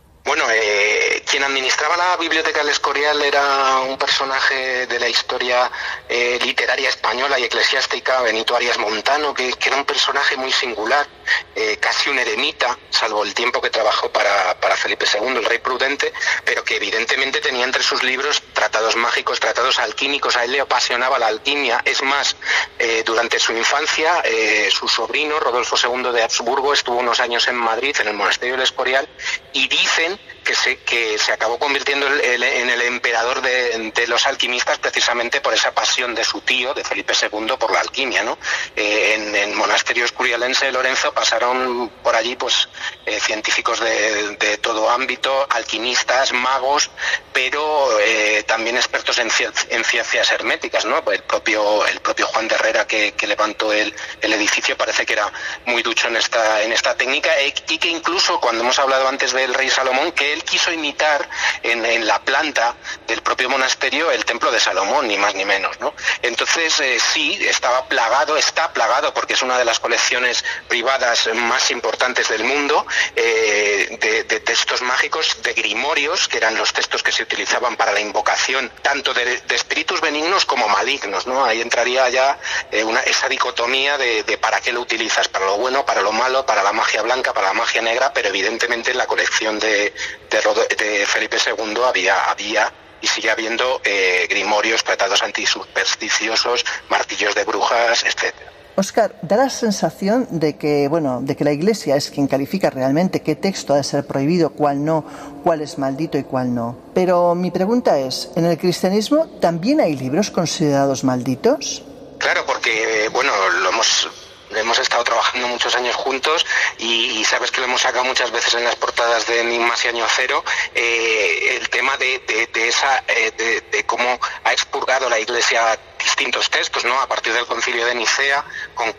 Quien 1.39 1.49
administraba 1.49 1.97
la 1.97 2.17
biblioteca 2.17 2.59
del 2.59 2.71
Escorial 2.71 3.23
era 3.23 3.79
un 3.89 3.97
personaje 3.97 4.89
de 4.89 4.99
la 4.99 5.09
historia 5.09 5.71
eh, 6.09 6.37
literaria 6.43 6.89
española 6.89 7.39
y 7.39 7.45
eclesiástica, 7.45 8.21
Benito 8.23 8.57
Arias 8.57 8.77
Montano, 8.77 9.33
que, 9.33 9.55
era 9.65 9.77
un 9.77 9.85
personaje 9.85 10.37
muy 10.37 10.51
singular, 10.51 11.07
eh, 11.55 11.77
casi 11.77 12.11
un 12.11 12.19
eremita, 12.19 12.77
salvo 12.91 13.23
el 13.23 13.35
tiempo 13.35 13.61
que 13.61 13.71
trabajó 13.71 14.11
para, 14.11 14.59
para, 14.59 14.75
Felipe 14.77 15.07
II, 15.07 15.37
el 15.37 15.45
rey 15.45 15.59
prudente, 15.59 16.13
pero 16.45 16.65
que 16.65 16.75
evidentemente 16.75 17.41
tenía 17.41 17.65
entre 17.65 17.85
sus 17.85 18.03
libros 18.03 18.43
tratados 18.53 18.97
mágicos, 18.97 19.39
tratados 19.39 19.79
alquímicos, 19.79 20.35
a 20.35 20.43
él 20.43 20.51
le 20.51 20.61
apasionaba 20.61 21.21
la 21.21 21.29
alquimia. 21.29 21.81
Es 21.85 22.03
más, 22.03 22.35
eh, 22.81 23.05
durante 23.07 23.39
su 23.39 23.53
infancia, 23.53 24.25
su 24.71 24.89
sobrino, 24.89 25.39
Rodolfo 25.39 25.77
II 25.81 26.11
de 26.11 26.25
Habsburgo, 26.25 26.73
estuvo 26.73 26.97
unos 26.97 27.21
años 27.21 27.47
en 27.47 27.55
Madrid, 27.55 27.95
en 28.01 28.09
el 28.09 28.15
monasterio 28.15 28.55
del 28.55 28.65
Escorial, 28.65 29.09
y 29.53 29.69
dicen 29.69 30.19
que 30.49 30.55
se, 30.55 30.79
que 30.79 31.19
se 31.19 31.31
acabó 31.31 31.59
convirtiendo 31.59 32.07
en 32.07 32.71
el 32.71 32.81
emperador 32.81 33.43
de, 33.43 33.93
de, 33.95 34.07
los 34.07 34.27
alquimistas 34.27 34.79
precisamente 34.79 35.43
por 35.43 35.53
esa 35.53 35.73
pasión 35.73 36.15
de 36.15 36.25
su 36.25 36.41
tío, 36.41 36.73
de 36.73 36.83
Felipe 36.85 37.13
II, 37.21 37.55
por 37.59 37.71
la 37.71 37.81
alquimia. 37.81 38.23
¿no? 38.23 38.39
Eh, 38.75 39.13
en 39.17 39.37
el 39.37 39.55
monasterio 39.55 40.07
escurialense 40.07 40.65
de 40.65 40.73
Lorenzo 40.73 41.13
pasaron 41.13 41.91
por 42.03 42.17
allí 42.17 42.35
pues, 42.35 42.67
eh, 43.05 43.21
científicos 43.21 43.79
de, 43.81 44.37
de, 44.37 44.57
todo 44.57 44.89
ámbito, 44.89 45.47
alquimistas, 45.51 46.33
magos, 46.33 46.91
pero 47.31 48.01
eh, 48.01 48.43
también 48.47 48.79
expertos 48.79 49.19
en, 49.19 49.29
en, 49.69 49.85
ciencias 49.85 50.33
herméticas. 50.33 50.87
¿no? 50.87 51.03
El, 51.13 51.25
propio, 51.25 51.87
el 51.87 52.01
propio 52.01 52.27
Juan 52.29 52.49
de 52.49 52.55
Herrera 52.55 52.87
que, 52.87 53.13
levantó 53.27 53.71
el, 53.71 53.95
el, 54.23 54.33
edificio 54.33 54.79
parece 54.79 55.05
que 55.05 55.13
era 55.13 55.31
muy 55.67 55.83
ducho 55.83 56.09
en 56.09 56.17
esta, 56.17 56.63
en 56.63 56.73
esta 56.73 56.97
técnica 56.97 57.31
y 57.43 57.77
que 57.77 57.89
incluso 57.89 58.41
cuando 58.41 58.63
hemos 58.63 58.79
hablado 58.79 59.07
antes 59.07 59.35
del 59.35 59.53
rey 59.53 59.69
Salomón, 59.69 60.13
que 60.13 60.38
quiso 60.43 60.73
imitar 60.73 61.29
en, 61.63 62.07
la 62.07 62.19
planta 62.21 62.75
del 63.07 63.23
propio 63.23 63.49
monasterio 63.49 64.11
el 64.11 64.25
templo 64.25 64.51
de 64.51 64.61
Salomón, 64.61 65.09
ni 65.09 65.17
más 65.17 65.35
ni 65.35 65.45
menos, 65.45 65.79
¿no? 65.81 65.95
Entonces, 66.23 66.79
eh, 66.81 66.99
sí, 67.01 67.39
estaba 67.47 67.87
plagado, 67.87 68.37
está 68.37 68.73
plagado, 68.73 69.13
porque 69.15 69.35
es 69.35 69.43
una 69.43 69.59
de 69.59 69.65
las 69.65 69.81
colecciones 69.81 70.45
privadas 70.69 71.29
más 71.35 71.71
importantes 71.71 72.29
del 72.29 72.45
mundo, 72.45 72.87
eh, 73.17 73.97
de, 74.01 74.41
textos 74.41 74.83
mágicos, 74.83 75.37
de 75.43 75.53
grimorios, 75.53 76.29
que 76.29 76.39
eran 76.39 76.57
los 76.57 76.73
textos 76.73 77.03
que 77.03 77.13
se 77.13 77.23
utilizaban 77.23 77.77
para 77.77 77.93
la 77.93 78.01
invocación, 78.01 78.71
tanto 78.83 79.13
de, 79.13 79.43
espíritus 79.51 80.01
benignos 80.01 80.45
como 80.45 80.69
malignos, 80.69 81.27
¿no? 81.27 81.45
Ahí 81.45 81.61
entraría 81.61 82.09
ya 82.09 82.39
eh, 82.71 82.85
una, 82.85 83.01
esa 83.01 83.29
dicotomía 83.29 83.99
de, 83.99 84.39
para 84.41 84.61
qué 84.61 84.73
lo 84.73 84.81
utilizas, 84.81 85.29
para 85.29 85.47
lo 85.47 85.57
bueno, 85.57 85.85
para 85.85 86.03
lo 86.03 86.13
malo, 86.13 86.47
para 86.47 86.63
la 86.63 86.73
magia 86.73 87.03
blanca, 87.03 87.33
para 87.33 87.49
la 87.49 87.55
magia 87.55 87.83
negra, 87.83 88.13
pero 88.13 88.29
evidentemente 88.29 88.93
en 88.93 88.99
la 88.99 89.07
colección 89.07 89.59
de, 89.59 89.93
de, 90.31 90.85
de 90.85 91.07
Felipe 91.07 91.37
II 91.45 91.83
había, 91.87 92.31
había 92.31 92.73
y 93.01 93.07
sigue 93.07 93.31
habiendo 93.31 93.81
eh, 93.85 94.27
grimorios, 94.29 94.85
tratados 94.85 95.23
antisupersticiosos, 95.23 96.65
martillos 96.89 97.35
de 97.35 97.45
brujas, 97.45 98.05
etc. 98.05 98.35
Oscar, 98.77 99.17
da 99.23 99.37
la 99.37 99.51
sensación 99.51 100.29
de 100.31 100.57
que, 100.57 100.87
bueno, 100.87 101.21
de 101.21 101.35
que 101.37 101.43
la 101.43 101.51
Iglesia 101.51 101.97
es 101.97 102.11
quien 102.11 102.29
califica 102.29 102.71
realmente 102.71 103.23
qué 103.23 103.35
texto 103.35 103.75
ha 103.75 103.77
de 103.77 103.85
ser 103.85 104.07
prohibido, 104.07 104.51
cuál 104.51 104.85
no, 104.85 105.05
cuál 105.43 105.63
es 105.63 105.79
maldito 105.79 106.17
y 106.17 106.23
cuál 106.23 106.55
no. 106.55 106.77
Pero 106.95 107.35
mi 107.35 107.51
pregunta 107.51 107.99
es, 107.99 108.31
¿en 108.37 108.45
el 108.45 108.57
cristianismo 108.57 109.27
también 109.41 109.81
hay 109.81 109.97
libros 109.97 110.31
considerados 110.31 111.03
malditos? 111.03 111.83
Claro, 112.19 112.45
porque, 112.47 113.09
bueno, 113.13 113.33
lo 113.63 113.69
hemos 113.71 114.09
hemos 114.57 114.79
estado 114.79 115.05
trabajando 115.05 115.49
muchos 115.49 115.75
años 115.75 115.95
juntos 115.97 116.47
y, 116.79 117.25
sabes 117.25 117.51
que 117.51 117.61
lo 117.61 117.67
hemos 117.67 117.83
sacado 117.83 118.05
muchas 118.05 118.31
veces 118.31 118.55
en 118.55 118.65
las 118.65 118.77
portadas 118.77 119.27
de 119.27 119.41
Enigmas 119.41 119.85
y 119.85 119.89
Año 119.89 120.07
Cero, 120.09 120.43
eh, 120.75 121.59
el 121.61 121.69
tema 121.69 121.97
de, 121.97 122.23
esa, 122.55 123.05
eh, 123.09 123.63
de, 123.71 123.85
cómo 123.85 124.19
ha 124.45 124.53
expurgado 124.53 125.09
la 125.11 125.19
Iglesia 125.19 125.79
distintos 125.99 126.49
textos, 126.49 126.85
¿no? 126.85 126.99
A 127.01 127.09
partir 127.09 127.33
del 127.33 127.45
concilio 127.47 127.85
de 127.85 127.95
Nicea 127.95 128.45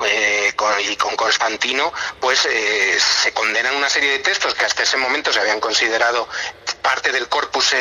eh, 0.06 0.54
y 0.90 0.96
con 0.98 1.16
Constantino, 1.16 1.92
pues 2.20 2.40
se 2.40 3.34
condenan 3.34 3.76
una 3.76 3.90
serie 3.90 4.12
de 4.12 4.20
textos 4.20 4.54
que 4.54 4.66
hasta 4.66 4.84
ese 4.84 4.98
momento 4.98 5.32
se 5.32 5.40
habían 5.40 5.60
considerado 5.60 6.28
parte 6.82 7.12
del 7.12 7.28
corpus 7.28 7.74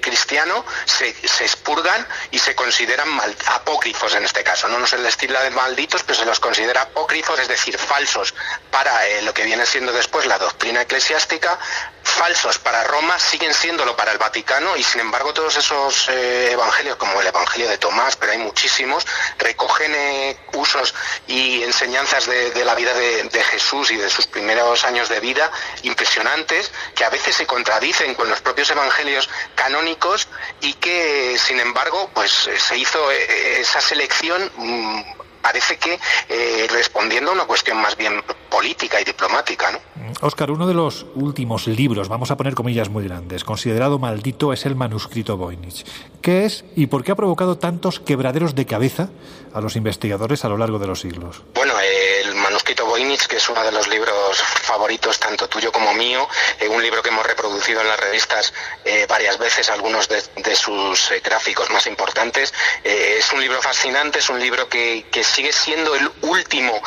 cristiano, 0.00 0.64
se, 0.84 1.08
expurgan 1.44 2.06
y 2.30 2.38
se 2.38 2.54
consideran 2.54 3.08
apócrifos 3.48 4.14
en 4.14 4.24
este 4.24 4.42
caso. 4.42 4.68
No, 4.68 4.78
no 4.78 4.86
se 4.86 4.98
les 4.98 5.16
de 5.28 5.50
malditos, 5.50 6.02
pero 6.02 6.18
se 6.18 6.24
los 6.24 6.40
considera 6.40 6.82
apócrifos, 6.82 7.38
es 7.38 7.48
decir, 7.48 7.76
falsos 7.76 8.34
para 8.70 9.06
eh, 9.08 9.22
lo 9.22 9.34
que 9.34 9.44
viene 9.44 9.66
siendo 9.66 9.92
después 9.92 10.26
la 10.26 10.38
doctrina 10.38 10.82
eclesiástica, 10.82 11.58
falsos 12.02 12.58
para 12.58 12.84
Roma, 12.84 13.18
siguen 13.18 13.52
siéndolo 13.52 13.96
para 13.96 14.12
el 14.12 14.18
Vaticano 14.18 14.76
y 14.76 14.82
sin 14.82 15.00
embargo 15.00 15.34
todos 15.34 15.56
esos 15.56 16.08
eh, 16.08 16.52
evangelios, 16.52 16.96
como 16.96 17.20
el 17.20 17.26
Evangelio 17.26 17.68
de 17.68 17.78
Tomás, 17.78 18.16
pero 18.16 18.32
hay 18.32 18.38
muchísimos, 18.38 19.06
recogen 19.38 19.94
eh, 19.94 20.38
usos 20.54 20.94
y 21.26 21.62
enseñanzas 21.62 22.26
de, 22.26 22.64
la 22.64 22.74
vida 22.74 22.94
de, 22.94 23.28
Jesús 23.50 23.90
y 23.90 23.96
de 23.96 24.10
sus 24.10 24.26
primeros 24.26 24.84
años 24.84 25.08
de 25.08 25.20
vida 25.20 25.50
impresionantes, 25.82 26.70
que 26.94 27.04
a 27.04 27.10
veces 27.10 27.36
se 27.36 27.46
contradicen 27.46 27.97
con 28.16 28.28
los 28.28 28.40
propios 28.40 28.70
evangelios 28.70 29.28
canónicos 29.54 30.28
y 30.60 30.74
que 30.74 31.36
sin 31.38 31.60
embargo 31.60 32.10
pues 32.14 32.48
se 32.56 32.76
hizo 32.76 33.10
esa 33.10 33.80
selección 33.80 34.50
mm, 34.56 35.02
parece 35.42 35.76
que 35.76 35.98
eh, 36.28 36.66
respondiendo 36.70 37.30
a 37.30 37.34
una 37.34 37.44
cuestión 37.44 37.78
más 37.78 37.96
bien 37.96 38.22
política 38.50 39.00
y 39.00 39.04
diplomática. 39.04 39.70
¿no? 39.72 39.78
Oscar, 40.20 40.50
uno 40.50 40.66
de 40.66 40.74
los 40.74 41.06
últimos 41.14 41.66
libros, 41.66 42.08
vamos 42.08 42.30
a 42.30 42.36
poner 42.36 42.54
comillas 42.54 42.88
muy 42.88 43.04
grandes, 43.04 43.44
considerado 43.44 43.98
maldito 43.98 44.52
es 44.52 44.66
el 44.66 44.74
manuscrito 44.74 45.36
Voynich. 45.36 45.84
¿Qué 46.20 46.44
es 46.44 46.64
y 46.76 46.86
por 46.86 47.04
qué 47.04 47.12
ha 47.12 47.16
provocado 47.16 47.58
tantos 47.58 48.00
quebraderos 48.00 48.54
de 48.54 48.66
cabeza 48.66 49.08
a 49.52 49.60
los 49.60 49.76
investigadores 49.76 50.44
a 50.44 50.48
lo 50.48 50.56
largo 50.56 50.78
de 50.78 50.86
los 50.86 51.00
siglos? 51.00 51.42
Bueno, 51.54 51.74
el 51.80 52.34
manuscrito 52.34 52.86
Voynich, 52.86 53.26
que 53.26 53.36
es 53.36 53.48
uno 53.48 53.62
de 53.62 53.72
los 53.72 53.88
libros 53.88 54.38
favoritos 54.38 55.18
tanto 55.18 55.48
tuyo 55.48 55.72
como 55.72 55.92
mío, 55.94 56.28
eh, 56.60 56.68
un 56.68 56.82
libro 56.82 57.02
que 57.02 57.08
hemos 57.08 57.26
reproducido 57.26 57.80
en 57.80 57.88
las 57.88 57.98
revistas 58.00 58.52
eh, 58.84 59.06
varias 59.08 59.38
veces, 59.38 59.70
algunos 59.70 60.08
de, 60.08 60.20
sus 60.54 61.10
eh, 61.10 61.20
gráficos 61.24 61.70
más 61.70 61.86
importantes, 61.86 62.52
es 62.82 63.32
un 63.32 63.40
libro 63.40 63.60
fascinante, 63.60 64.18
es 64.18 64.28
un 64.28 64.40
libro 64.40 64.68
que 64.68 65.04
sigue 65.22 65.52
siendo 65.52 65.94
el 65.94 66.10
último 66.22 66.80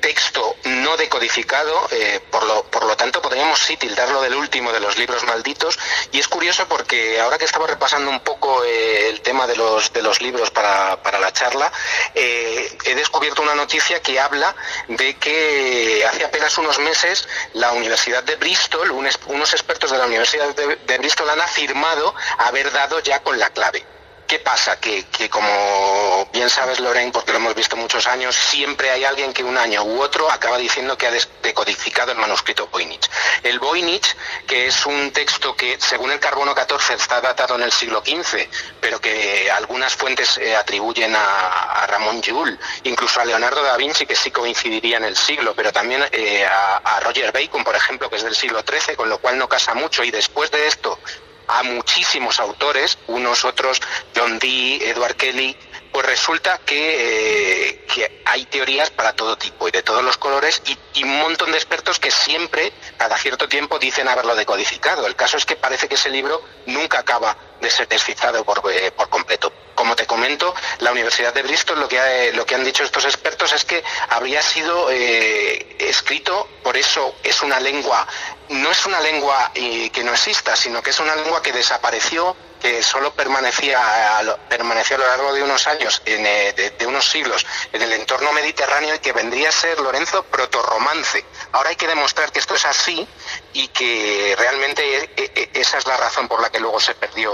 texto 0.00 0.56
no 0.64 0.96
decodificado, 0.96 1.88
eh, 1.90 2.20
por, 2.30 2.44
lo, 2.44 2.64
por 2.64 2.84
lo 2.84 2.96
tanto 2.96 3.20
podríamos 3.22 3.58
sí 3.58 3.76
tildarlo 3.76 4.20
del 4.22 4.34
último 4.34 4.72
de 4.72 4.80
los 4.80 4.98
libros 4.98 5.24
malditos. 5.24 5.78
Y 6.12 6.18
es 6.18 6.28
curioso 6.28 6.66
porque 6.68 7.20
ahora 7.20 7.38
que 7.38 7.44
estaba 7.44 7.66
repasando 7.66 8.10
un 8.10 8.20
poco 8.20 8.64
eh, 8.64 9.08
el 9.08 9.20
tema 9.20 9.46
de 9.46 9.56
los, 9.56 9.92
de 9.92 10.02
los 10.02 10.20
libros 10.20 10.50
para, 10.50 11.02
para 11.02 11.18
la 11.18 11.32
charla, 11.32 11.72
eh, 12.14 12.76
he 12.84 12.94
descubierto 12.94 13.42
una 13.42 13.54
noticia 13.54 14.00
que 14.00 14.18
habla 14.20 14.54
de 14.88 15.16
que 15.16 16.04
hace 16.08 16.24
apenas 16.24 16.56
unos 16.58 16.78
meses 16.78 17.28
la 17.54 17.72
Universidad 17.72 18.22
de 18.22 18.36
Bristol, 18.36 18.90
unos 18.90 19.52
expertos 19.52 19.90
de 19.90 19.98
la 19.98 20.06
Universidad 20.06 20.54
de 20.54 20.98
Bristol 20.98 21.30
han 21.30 21.40
afirmado 21.40 22.14
haber 22.38 22.70
dado 22.72 23.00
ya 23.00 23.22
con 23.22 23.38
la 23.38 23.50
clave. 23.50 23.84
¿Qué 24.26 24.40
pasa? 24.40 24.80
Que, 24.80 25.04
como 25.30 26.28
bien 26.32 26.50
sabes, 26.50 26.80
Lorraine, 26.80 27.12
porque 27.12 27.30
lo 27.30 27.38
hemos 27.38 27.54
visto 27.54 27.76
muchos 27.76 28.08
años, 28.08 28.34
siempre 28.34 28.90
hay 28.90 29.04
alguien 29.04 29.32
que 29.32 29.44
un 29.44 29.56
año 29.56 29.84
u 29.84 30.02
otro 30.02 30.28
acaba 30.28 30.58
diciendo 30.58 30.98
que 30.98 31.06
ha 31.06 31.12
decodificado 31.42 32.10
el 32.10 32.18
manuscrito 32.18 32.66
Voynich. 32.66 33.08
El 33.44 33.60
Voynich, 33.60 34.16
que 34.48 34.66
es 34.66 34.84
un 34.84 35.12
texto 35.12 35.54
que, 35.54 35.78
según 35.80 36.10
el 36.10 36.18
carbono 36.18 36.56
14, 36.56 36.94
está 36.94 37.20
datado 37.20 37.54
en 37.54 37.62
el 37.62 37.70
siglo 37.70 38.02
XV, 38.04 38.48
pero 38.80 39.00
que 39.00 39.48
algunas 39.48 39.94
fuentes 39.94 40.38
eh, 40.38 40.56
atribuyen 40.56 41.14
a, 41.14 41.86
Ramón 41.86 42.20
Llull, 42.20 42.58
incluso 42.82 43.20
a 43.20 43.24
Leonardo 43.24 43.62
da 43.62 43.76
Vinci, 43.76 44.06
que 44.06 44.16
sí 44.16 44.32
coincidiría 44.32 44.96
en 44.96 45.04
el 45.04 45.16
siglo, 45.16 45.54
pero 45.54 45.72
también 45.72 46.04
eh, 46.10 46.44
a, 46.44 46.78
a 46.78 47.00
Roger 47.00 47.30
Bacon, 47.30 47.62
por 47.62 47.76
ejemplo, 47.76 48.10
que 48.10 48.16
es 48.16 48.24
del 48.24 48.34
siglo 48.34 48.64
XIII, 48.68 48.96
con 48.96 49.08
lo 49.08 49.18
cual 49.18 49.38
no 49.38 49.48
casa 49.48 49.72
mucho. 49.74 50.02
Y 50.02 50.10
después 50.10 50.50
de 50.50 50.66
esto, 50.66 50.98
a 51.48 51.62
muchísimos 51.62 52.40
autores, 52.40 52.98
unos 53.06 53.44
otros, 53.44 53.80
John 54.14 54.38
Dee, 54.38 54.88
Edward 54.88 55.16
Kelly, 55.16 55.56
pues 55.92 56.04
resulta 56.04 56.58
que, 56.58 57.86
eh, 57.96 58.22
hay 58.26 58.44
teorías 58.46 58.90
para 58.90 59.14
todo 59.14 59.38
tipo 59.38 59.66
y 59.66 59.70
de 59.70 59.82
todos 59.82 60.04
los 60.04 60.18
colores 60.18 60.62
y, 60.66 61.04
un 61.04 61.18
montón 61.20 61.52
de 61.52 61.56
expertos 61.56 61.98
que 61.98 62.10
siempre, 62.10 62.72
cada 62.96 63.16
cierto 63.16 63.48
tiempo, 63.48 63.78
dicen 63.78 64.08
haberlo 64.08 64.34
decodificado. 64.34 65.06
El 65.06 65.16
caso 65.16 65.36
es 65.36 65.46
que 65.46 65.56
parece 65.56 65.88
que 65.88 65.94
ese 65.94 66.10
libro 66.10 66.42
nunca 66.66 66.98
acaba 66.98 67.36
de 67.60 67.70
ser 67.70 67.88
descifrado 67.88 68.44
por, 68.44 68.62
eh, 68.72 68.90
por 68.92 69.08
completo. 69.08 69.52
Como 69.74 69.94
te 69.94 70.06
comento, 70.06 70.54
la 70.78 70.92
Universidad 70.92 71.34
de 71.34 71.42
Bristol 71.42 71.78
lo 71.78 71.88
que, 71.88 71.98
eh, 71.98 72.32
lo 72.32 72.46
que 72.46 72.54
han 72.54 72.64
dicho 72.64 72.82
estos 72.82 73.04
expertos 73.04 73.52
es 73.52 73.64
que 73.64 73.84
habría 74.08 74.40
sido 74.40 74.88
escrito, 74.90 76.48
por 76.62 76.76
eso 76.76 77.14
es 77.22 77.42
una 77.42 77.60
lengua 77.60 78.06
no 78.48 78.70
es 78.70 78.86
una 78.86 79.00
lengua 79.00 79.50
que 79.54 80.02
no 80.04 80.12
exista, 80.12 80.54
sino 80.54 80.82
que 80.82 80.90
es 80.90 81.00
una 81.00 81.16
lengua 81.16 81.42
que 81.42 81.52
desapareció, 81.52 82.36
que 82.60 82.82
solo 82.82 83.12
permanecía 83.12 84.18
a, 84.18 84.36
permaneció 84.48 84.96
a 84.96 84.98
lo 85.00 85.06
largo 85.06 85.32
de 85.32 85.42
unos 85.42 85.66
años, 85.66 86.02
eh, 86.06 86.72
de, 86.78 86.86
unos 86.86 87.08
siglos, 87.08 87.44
en 87.72 87.82
el 87.82 87.92
entorno 87.92 88.32
mediterráneo 88.32 88.94
y 88.94 88.98
que 88.98 89.12
vendría 89.12 89.48
a 89.48 89.52
ser 89.52 89.78
Lorenzo 89.80 90.22
protorromance. 90.24 91.24
Ahora 91.52 91.70
hay 91.70 91.76
que 91.76 91.86
demostrar 91.86 92.32
que 92.32 92.38
esto 92.38 92.54
es 92.54 92.64
así 92.64 93.06
y 93.52 93.68
que 93.68 94.34
realmente 94.38 94.98
eh, 94.98 95.10
eh, 95.16 95.50
esa 95.54 95.78
es 95.78 95.86
la 95.86 95.96
razón 95.96 96.28
por 96.28 96.40
la 96.40 96.50
que 96.50 96.60
luego 96.60 96.80
se 96.80 96.94
perdió 96.94 97.32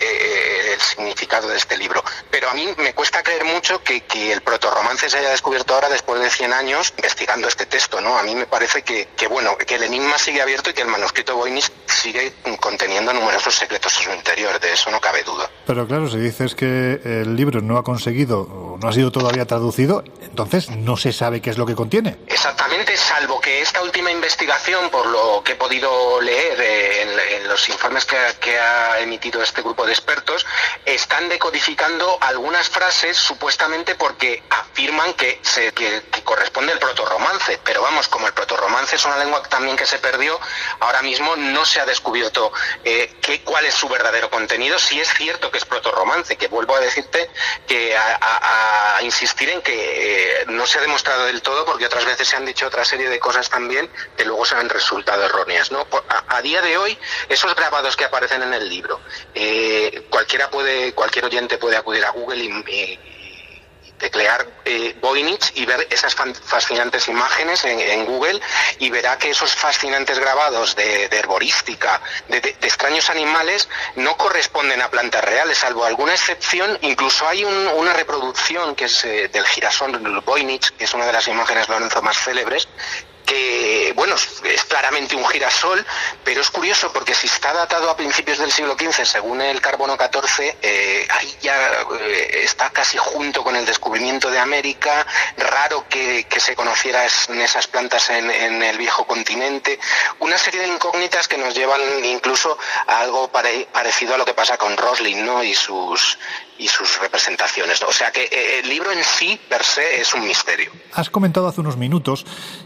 el 0.00 0.80
significado 0.80 1.48
de 1.48 1.56
este 1.56 1.76
libro. 1.76 2.02
Pero 2.30 2.50
a 2.50 2.54
mí 2.54 2.66
me 2.78 2.94
cuesta 2.94 3.22
creer 3.22 3.44
mucho 3.44 3.82
que, 3.82 4.02
el 4.32 4.40
protorromance 4.42 5.10
se 5.10 5.18
haya 5.18 5.30
descubierto 5.30 5.74
ahora 5.74 5.88
después 5.88 6.20
de 6.20 6.30
100 6.30 6.52
años 6.52 6.94
investigando 6.96 7.46
este 7.48 7.66
texto, 7.66 8.00
¿no? 8.00 8.16
A 8.18 8.22
mí 8.22 8.34
me 8.34 8.46
parece 8.46 8.82
que, 8.82 9.08
que 9.16 9.26
bueno, 9.26 9.56
que 9.56 9.74
el 9.74 9.82
enigma 9.82 10.18
sigue 10.18 10.40
abierto 10.40 10.70
y 10.70 10.72
que 10.72 10.82
el 10.82 10.88
manuscrito 10.88 11.36
Voynich 11.36 11.70
sigue 11.86 12.32
conteniendo 12.60 13.12
numerosos 13.12 13.54
secretos 13.54 13.96
en 13.98 14.04
su 14.04 14.12
interior, 14.12 14.58
de 14.60 14.72
eso 14.72 14.90
no 14.90 15.00
cabe 15.00 15.22
duda. 15.22 15.50
Pero 15.66 15.86
claro, 15.86 16.08
si 16.08 16.18
dices 16.18 16.54
que 16.54 17.00
el 17.04 17.36
libro 17.36 17.60
no 17.60 17.76
ha 17.76 17.82
conseguido, 17.82 18.73
no 18.84 18.90
ha 18.90 18.92
sido 18.92 19.10
todavía 19.10 19.46
traducido, 19.46 20.04
entonces 20.20 20.68
no 20.68 20.98
se 20.98 21.14
sabe 21.14 21.40
qué 21.40 21.48
es 21.48 21.56
lo 21.56 21.64
que 21.64 21.74
contiene. 21.74 22.18
Exactamente, 22.26 22.94
salvo 22.98 23.40
que 23.40 23.62
esta 23.62 23.82
última 23.82 24.10
investigación, 24.10 24.90
por 24.90 25.06
lo 25.06 25.42
que 25.42 25.52
he 25.52 25.56
podido 25.56 26.20
leer 26.20 26.60
en, 26.60 27.48
los 27.48 27.68
informes 27.68 28.04
que, 28.04 28.58
ha 28.58 29.00
emitido 29.00 29.42
este 29.42 29.62
grupo 29.62 29.86
de 29.86 29.92
expertos, 29.92 30.44
están 30.84 31.28
decodificando 31.30 32.18
algunas 32.20 32.68
frases 32.68 33.16
supuestamente 33.16 33.94
porque 33.94 34.42
afirman 34.50 35.14
que, 35.14 35.40
se, 35.42 35.72
que, 35.72 36.02
corresponde 36.22 36.72
el 36.72 36.78
protorromance. 36.78 37.58
Pero 37.64 37.80
vamos, 37.82 38.08
como 38.08 38.26
el 38.26 38.34
protorromance 38.34 38.96
es 38.96 39.04
una 39.04 39.16
lengua 39.16 39.42
también 39.44 39.76
que 39.76 39.86
se 39.86 39.98
perdió, 39.98 40.38
ahora 40.80 41.00
mismo 41.02 41.36
no 41.36 41.64
se 41.64 41.80
ha 41.80 41.86
descubierto 41.86 42.52
eh, 42.84 43.14
cuál 43.44 43.64
es 43.64 43.74
su 43.74 43.88
verdadero 43.88 44.30
contenido, 44.30 44.78
si 44.78 45.00
es 45.00 45.08
cierto 45.14 45.50
que 45.50 45.58
es 45.58 45.64
protorromance, 45.64 46.36
que 46.36 46.48
vuelvo 46.48 46.76
a 46.76 46.80
decirte 46.80 47.30
que 47.66 47.96
insistir 49.02 49.48
en 49.50 49.62
que 49.62 50.42
eh, 50.42 50.44
no 50.48 50.66
se 50.66 50.78
ha 50.78 50.82
demostrado 50.82 51.24
del 51.26 51.42
todo, 51.42 51.64
porque 51.64 51.86
otras 51.86 52.04
veces 52.04 52.28
se 52.28 52.36
han 52.36 52.44
dicho 52.44 52.66
otra 52.66 52.84
serie 52.84 53.08
de 53.08 53.18
cosas 53.18 53.48
también 53.50 53.90
que 54.16 54.24
luego 54.24 54.44
se 54.44 54.54
han 54.54 54.68
resultado 54.68 55.24
erróneas. 55.24 55.70
¿no? 55.70 55.86
A, 56.28 56.42
día 56.42 56.62
de 56.62 56.76
hoy, 56.76 56.98
esos 57.28 57.54
grabados 57.54 57.96
que 57.96 58.04
aparecen 58.04 58.42
en 58.42 58.54
el 58.54 58.68
libro, 58.68 59.00
eh, 59.34 60.06
cualquiera 60.10 60.50
puede, 60.50 60.92
cualquier 60.92 61.26
oyente 61.26 61.58
puede 61.58 61.76
acudir 61.76 62.04
a 62.04 62.10
Google 62.10 62.44
y 62.44 62.48
teclear 63.98 64.46
eh, 64.64 64.96
Voynich 65.00 65.52
y 65.54 65.66
ver 65.66 65.86
esas 65.90 66.14
fascinantes 66.14 67.08
imágenes 67.08 67.64
en, 67.64 68.04
Google 68.04 68.40
y 68.78 68.90
verá 68.90 69.18
que 69.18 69.30
esos 69.30 69.54
fascinantes 69.54 70.18
grabados 70.18 70.76
de, 70.76 71.04
herborística, 71.04 72.00
de, 72.28 72.38
extraños 72.60 73.08
animales, 73.10 73.68
no 73.96 74.16
corresponden 74.16 74.82
a 74.82 74.90
plantas 74.90 75.24
reales, 75.24 75.58
salvo 75.58 75.84
alguna 75.84 76.12
excepción. 76.12 76.78
Incluso 76.82 77.26
hay 77.26 77.44
una 77.44 77.92
reproducción 77.92 78.74
que 78.74 78.86
es 78.86 79.04
eh, 79.04 79.28
del 79.28 79.46
girasol 79.46 80.20
Voynich, 80.22 80.70
que 80.76 80.84
es 80.84 80.94
una 80.94 81.06
de 81.06 81.12
las 81.12 81.28
imágenes 81.28 81.68
Lorenzo 81.68 82.02
más 82.02 82.18
célebres, 82.18 82.68
que 83.24 83.92
bueno, 83.96 84.14
es 84.14 84.64
claramente 84.64 85.16
un 85.16 85.26
girasol, 85.26 85.84
pero 86.24 86.40
es 86.40 86.50
curioso 86.50 86.92
porque 86.92 87.14
si 87.14 87.26
está 87.26 87.52
datado 87.52 87.90
a 87.90 87.96
principios 87.96 88.38
del 88.38 88.52
siglo 88.52 88.76
XV, 88.78 89.04
según 89.04 89.40
el 89.40 89.60
carbono 89.60 89.96
14, 89.96 90.58
eh, 90.62 91.06
ahí 91.10 91.36
ya 91.40 91.56
eh, 92.00 92.40
está 92.44 92.70
casi 92.70 92.98
junto 92.98 93.42
con 93.42 93.56
el 93.56 93.64
descubrimiento 93.64 94.30
de 94.30 94.38
América, 94.38 95.06
raro 95.36 95.86
que, 95.88 96.26
se 96.44 96.56
conociera 96.56 97.06
en 97.28 97.40
esas 97.40 97.66
plantas 97.66 98.10
en, 98.10 98.30
el 98.30 98.76
viejo 98.76 99.06
continente, 99.06 99.78
una 100.18 100.36
serie 100.36 100.60
de 100.60 100.68
incógnitas 100.68 101.26
que 101.26 101.38
nos 101.38 101.54
llevan 101.54 101.80
incluso 102.04 102.58
a 102.86 103.00
algo 103.00 103.28
parecido 103.28 104.14
a 104.14 104.18
lo 104.18 104.26
que 104.26 104.34
pasa 104.34 104.58
con 104.58 104.76
Roslin 104.76 105.24
¿no? 105.24 105.42
y 105.42 105.54
sus 105.54 106.18
y 106.58 106.68
sus 106.68 106.98
representaciones. 106.98 107.82
O 107.82 107.92
sea 107.92 108.10
que 108.12 108.24
eh, 108.24 108.60
el 108.60 108.68
libro 108.68 108.92
en 108.92 109.02
sí, 109.02 109.40
per 109.48 109.64
se, 109.64 110.00
es 110.00 110.14
un 110.14 110.26
misterio. 110.26 110.70
Has 110.92 111.10
comentado 111.10 111.48
hace 111.48 111.60
unos 111.60 111.76
minutos 111.76 112.24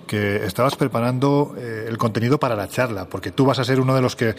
que 0.09 0.45
estabas 0.45 0.75
preparando 0.75 1.55
eh, 1.57 1.85
el 1.87 1.97
contenido 1.97 2.41
para 2.41 2.57
la 2.57 2.69
charla, 2.69 3.05
porque 3.05 3.31
tú 3.31 3.45
vas 3.47 3.61
a 3.61 3.65
ser 3.65 3.79
uno 3.79 3.95
de 3.95 4.03
los 4.03 4.17
que 4.17 4.35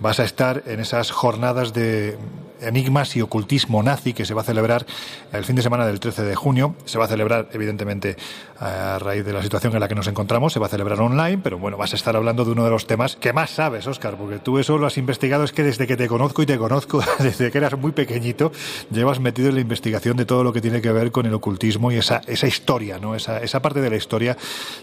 vas 0.00 0.20
a 0.20 0.24
estar 0.24 0.62
en 0.66 0.80
esas 0.80 1.10
jornadas 1.10 1.72
de 1.72 2.18
enigmas 2.62 3.16
y 3.16 3.22
ocultismo 3.22 3.82
nazi 3.82 4.12
que 4.12 4.24
se 4.24 4.34
va 4.34 4.42
a 4.42 4.44
celebrar 4.44 4.86
el 5.32 5.44
fin 5.44 5.56
de 5.56 5.62
semana 5.62 5.86
del 5.86 6.00
13 6.00 6.22
de 6.22 6.34
junio. 6.34 6.74
Se 6.84 6.98
va 6.98 7.06
a 7.06 7.08
celebrar, 7.08 7.48
evidentemente, 7.52 8.16
a 8.58 8.98
raíz 8.98 9.24
de 9.24 9.32
la 9.32 9.42
situación 9.42 9.72
en 9.72 9.80
la 9.80 9.88
que 9.88 9.94
nos 9.94 10.06
encontramos, 10.06 10.52
se 10.52 10.60
va 10.60 10.66
a 10.66 10.68
celebrar 10.68 11.00
online, 11.00 11.38
pero 11.42 11.58
bueno, 11.58 11.76
vas 11.76 11.92
a 11.92 11.96
estar 11.96 12.14
hablando 12.16 12.44
de 12.44 12.50
uno 12.52 12.64
de 12.64 12.70
los 12.70 12.86
temas 12.86 13.16
que 13.16 13.32
más 13.32 13.50
sabes, 13.50 13.86
Oscar, 13.86 14.16
porque 14.16 14.38
tú 14.38 14.58
eso 14.58 14.76
lo 14.78 14.86
has 14.86 14.98
investigado, 14.98 15.44
es 15.44 15.52
que 15.52 15.62
desde 15.62 15.86
que 15.86 15.96
te 15.96 16.08
conozco 16.08 16.42
y 16.42 16.46
te 16.46 16.58
conozco, 16.58 17.02
desde 17.18 17.50
que 17.50 17.58
eras 17.58 17.78
muy 17.78 17.92
pequeñito, 17.92 18.52
llevas 18.90 19.20
metido 19.20 19.48
en 19.48 19.54
la 19.54 19.60
investigación 19.60 20.16
de 20.16 20.26
todo 20.26 20.44
lo 20.44 20.52
que 20.52 20.60
tiene 20.60 20.82
que 20.82 20.92
ver 20.92 21.10
con 21.10 21.26
el 21.26 21.34
ocultismo 21.34 21.90
y 21.90 21.96
esa, 21.96 22.20
esa 22.26 22.46
historia, 22.46 22.98
¿no? 22.98 23.14
Esa, 23.14 23.38
esa 23.38 23.62
parte 23.62 23.80
de 23.80 23.90
la 23.90 23.96
historia 23.96 24.36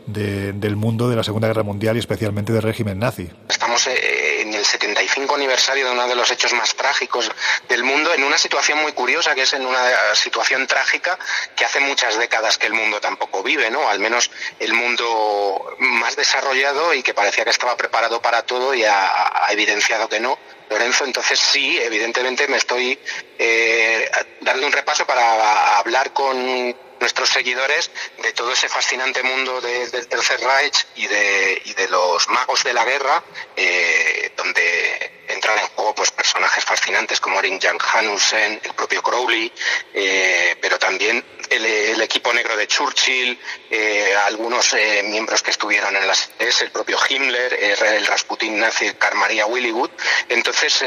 del 0.08 0.76
mundo 0.76 1.10
de 1.10 1.16
la 1.16 1.24
Segunda 1.24 1.48
Guerra 1.48 1.64
Mundial 1.64 1.96
y 1.98 2.00
especialmente 2.00 2.54
del 2.54 2.64
régimen 2.64 3.00
nazi. 3.00 3.30
Estamos 3.50 3.86
eh, 3.88 4.42
en 4.42 4.54
75 4.68 5.36
aniversario 5.36 5.86
de 5.86 5.92
uno 5.92 6.08
de 6.08 6.16
los 6.16 6.30
hechos 6.32 6.54
más 6.54 6.76
trágicos 6.76 7.32
del 7.68 7.84
mundo, 7.84 8.14
en 8.14 8.24
una 8.24 8.38
situación 8.38 8.80
muy 8.82 8.94
curiosa, 8.94 9.34
que 9.34 9.44
es 9.44 9.54
en 9.54 9.66
una 9.66 10.16
situación 10.16 10.68
trágica 10.68 11.18
que 11.56 11.66
hace 11.66 11.80
muchas 11.80 12.18
décadas 12.18 12.58
que 12.58 12.68
el 12.68 12.74
mundo 12.74 13.00
tampoco 13.02 13.44
vive, 13.44 13.70
¿no? 13.72 13.90
Al 13.90 14.00
menos 14.00 14.30
el 14.60 14.74
mundo 14.74 15.76
más 15.80 16.16
desarrollado 16.16 16.94
y 16.94 17.04
que 17.04 17.14
parecía 17.14 17.44
que 17.44 17.50
estaba 17.50 17.76
preparado 17.78 18.22
para 18.22 18.44
todo 18.44 18.74
y 18.74 18.84
ha 18.84 19.48
evidenciado 19.50 20.10
que 20.10 20.20
no 20.20 20.38
Lorenzo, 20.70 21.06
entonces 21.06 21.40
sí, 21.40 21.80
evidentemente 21.82 22.48
me 22.48 22.58
estoy 22.58 23.00
eh, 23.40 24.10
dando 24.42 24.66
un 24.66 24.72
repaso 24.72 25.06
para 25.06 25.78
hablar 25.78 26.12
con 26.12 26.76
nuestros 27.00 27.30
seguidores 27.30 27.92
de 28.22 28.34
todo 28.34 28.52
ese 28.52 28.70
fascinante 28.70 29.24
mundo 29.24 29.62
del 29.62 30.08
Tercer 30.08 30.40
Reich 30.40 30.86
y 30.96 31.08
de, 31.08 31.62
y 31.66 31.74
de 31.74 31.88
los 31.90 32.28
magos 32.30 32.64
de 32.64 32.74
la 32.74 32.86
guerra, 32.86 33.24
eh, 33.56 34.32
donde 34.36 35.24
entran 35.28 35.60
en 35.60 35.68
juego 35.68 35.94
pues 35.94 36.12
personajes 36.12 36.64
fascinantes 36.64 37.20
como 37.20 37.40
Erin 37.40 37.60
Jan 37.60 37.78
Hanussen, 37.94 38.60
el 38.64 38.74
propio 38.74 39.02
Crowley, 39.04 39.52
eh, 39.94 40.56
pero 40.62 40.80
también 40.80 41.24
el, 41.50 42.02
equipo 42.02 42.32
negro 42.32 42.56
de 42.56 42.68
Churchill, 42.68 43.38
eh, 43.70 44.16
algunos 44.26 44.74
miembros 45.04 45.42
que 45.42 45.52
estuvieron 45.52 45.96
en 45.96 46.08
las 46.08 46.30
SS, 46.40 46.66
el 46.66 46.72
propio 46.72 46.98
Himmler, 47.10 47.54
el 47.54 48.06
Rasputin 48.06 48.60
nazi, 48.60 48.94
Carl 48.94 49.18
Maria 49.18 49.46
Willywood. 49.46 49.92
Entonces, 50.30 50.84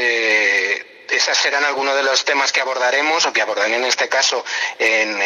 esas 1.11 1.37
serán 1.37 1.63
algunos 1.65 1.95
de 1.95 2.03
los 2.03 2.23
temas 2.23 2.51
que 2.51 2.61
abordaremos 2.61 3.25
o 3.25 3.33
que 3.33 3.41
abordaré 3.41 3.75
en 3.75 3.83
este 3.83 4.07
caso 4.07 4.43
en, 4.79 5.19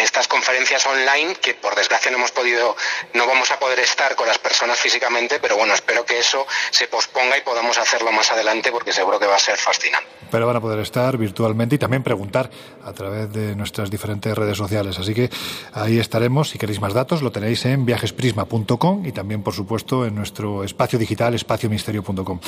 estas 0.00 0.26
conferencias 0.26 0.84
online 0.86 1.36
que 1.36 1.54
por 1.54 1.74
desgracia 1.76 2.10
no 2.10 2.18
hemos 2.18 2.32
podido, 2.32 2.76
no 3.14 3.26
vamos 3.26 3.50
a 3.52 3.58
poder 3.58 3.78
estar 3.78 4.16
con 4.16 4.26
las 4.26 4.38
personas 4.38 4.78
físicamente, 4.78 5.38
pero 5.40 5.56
bueno, 5.56 5.74
espero 5.74 6.04
que 6.04 6.18
eso 6.18 6.46
se 6.70 6.88
posponga 6.88 7.38
y 7.38 7.42
podamos 7.42 7.78
hacerlo 7.78 8.10
más 8.10 8.32
adelante 8.32 8.72
porque 8.72 8.92
seguro 8.92 9.18
que 9.18 9.26
va 9.26 9.36
a 9.36 9.38
ser 9.38 9.56
fascinante. 9.56 10.08
Pero 10.30 10.46
van 10.46 10.56
a 10.56 10.60
poder 10.60 10.80
estar 10.80 11.16
virtualmente 11.16 11.76
y 11.76 11.78
también 11.78 12.02
preguntar 12.02 12.50
a 12.84 12.92
través 12.92 13.32
de 13.32 13.54
nuestras 13.54 13.90
diferentes 13.90 14.36
redes 14.36 14.56
sociales. 14.56 14.98
Así 14.98 15.14
que 15.14 15.30
ahí 15.74 15.98
estaremos. 15.98 16.50
Si 16.50 16.58
queréis 16.58 16.80
más 16.80 16.94
datos, 16.94 17.22
lo 17.22 17.30
tenéis 17.30 17.64
en 17.66 17.84
viajesprisma.com 17.84 19.06
y 19.06 19.12
también, 19.12 19.42
por 19.42 19.54
supuesto, 19.54 20.06
en 20.06 20.14
nuestro 20.14 20.64
espacio 20.64 20.98
digital, 20.98 21.34
espaciomisterio.com. 21.34 22.40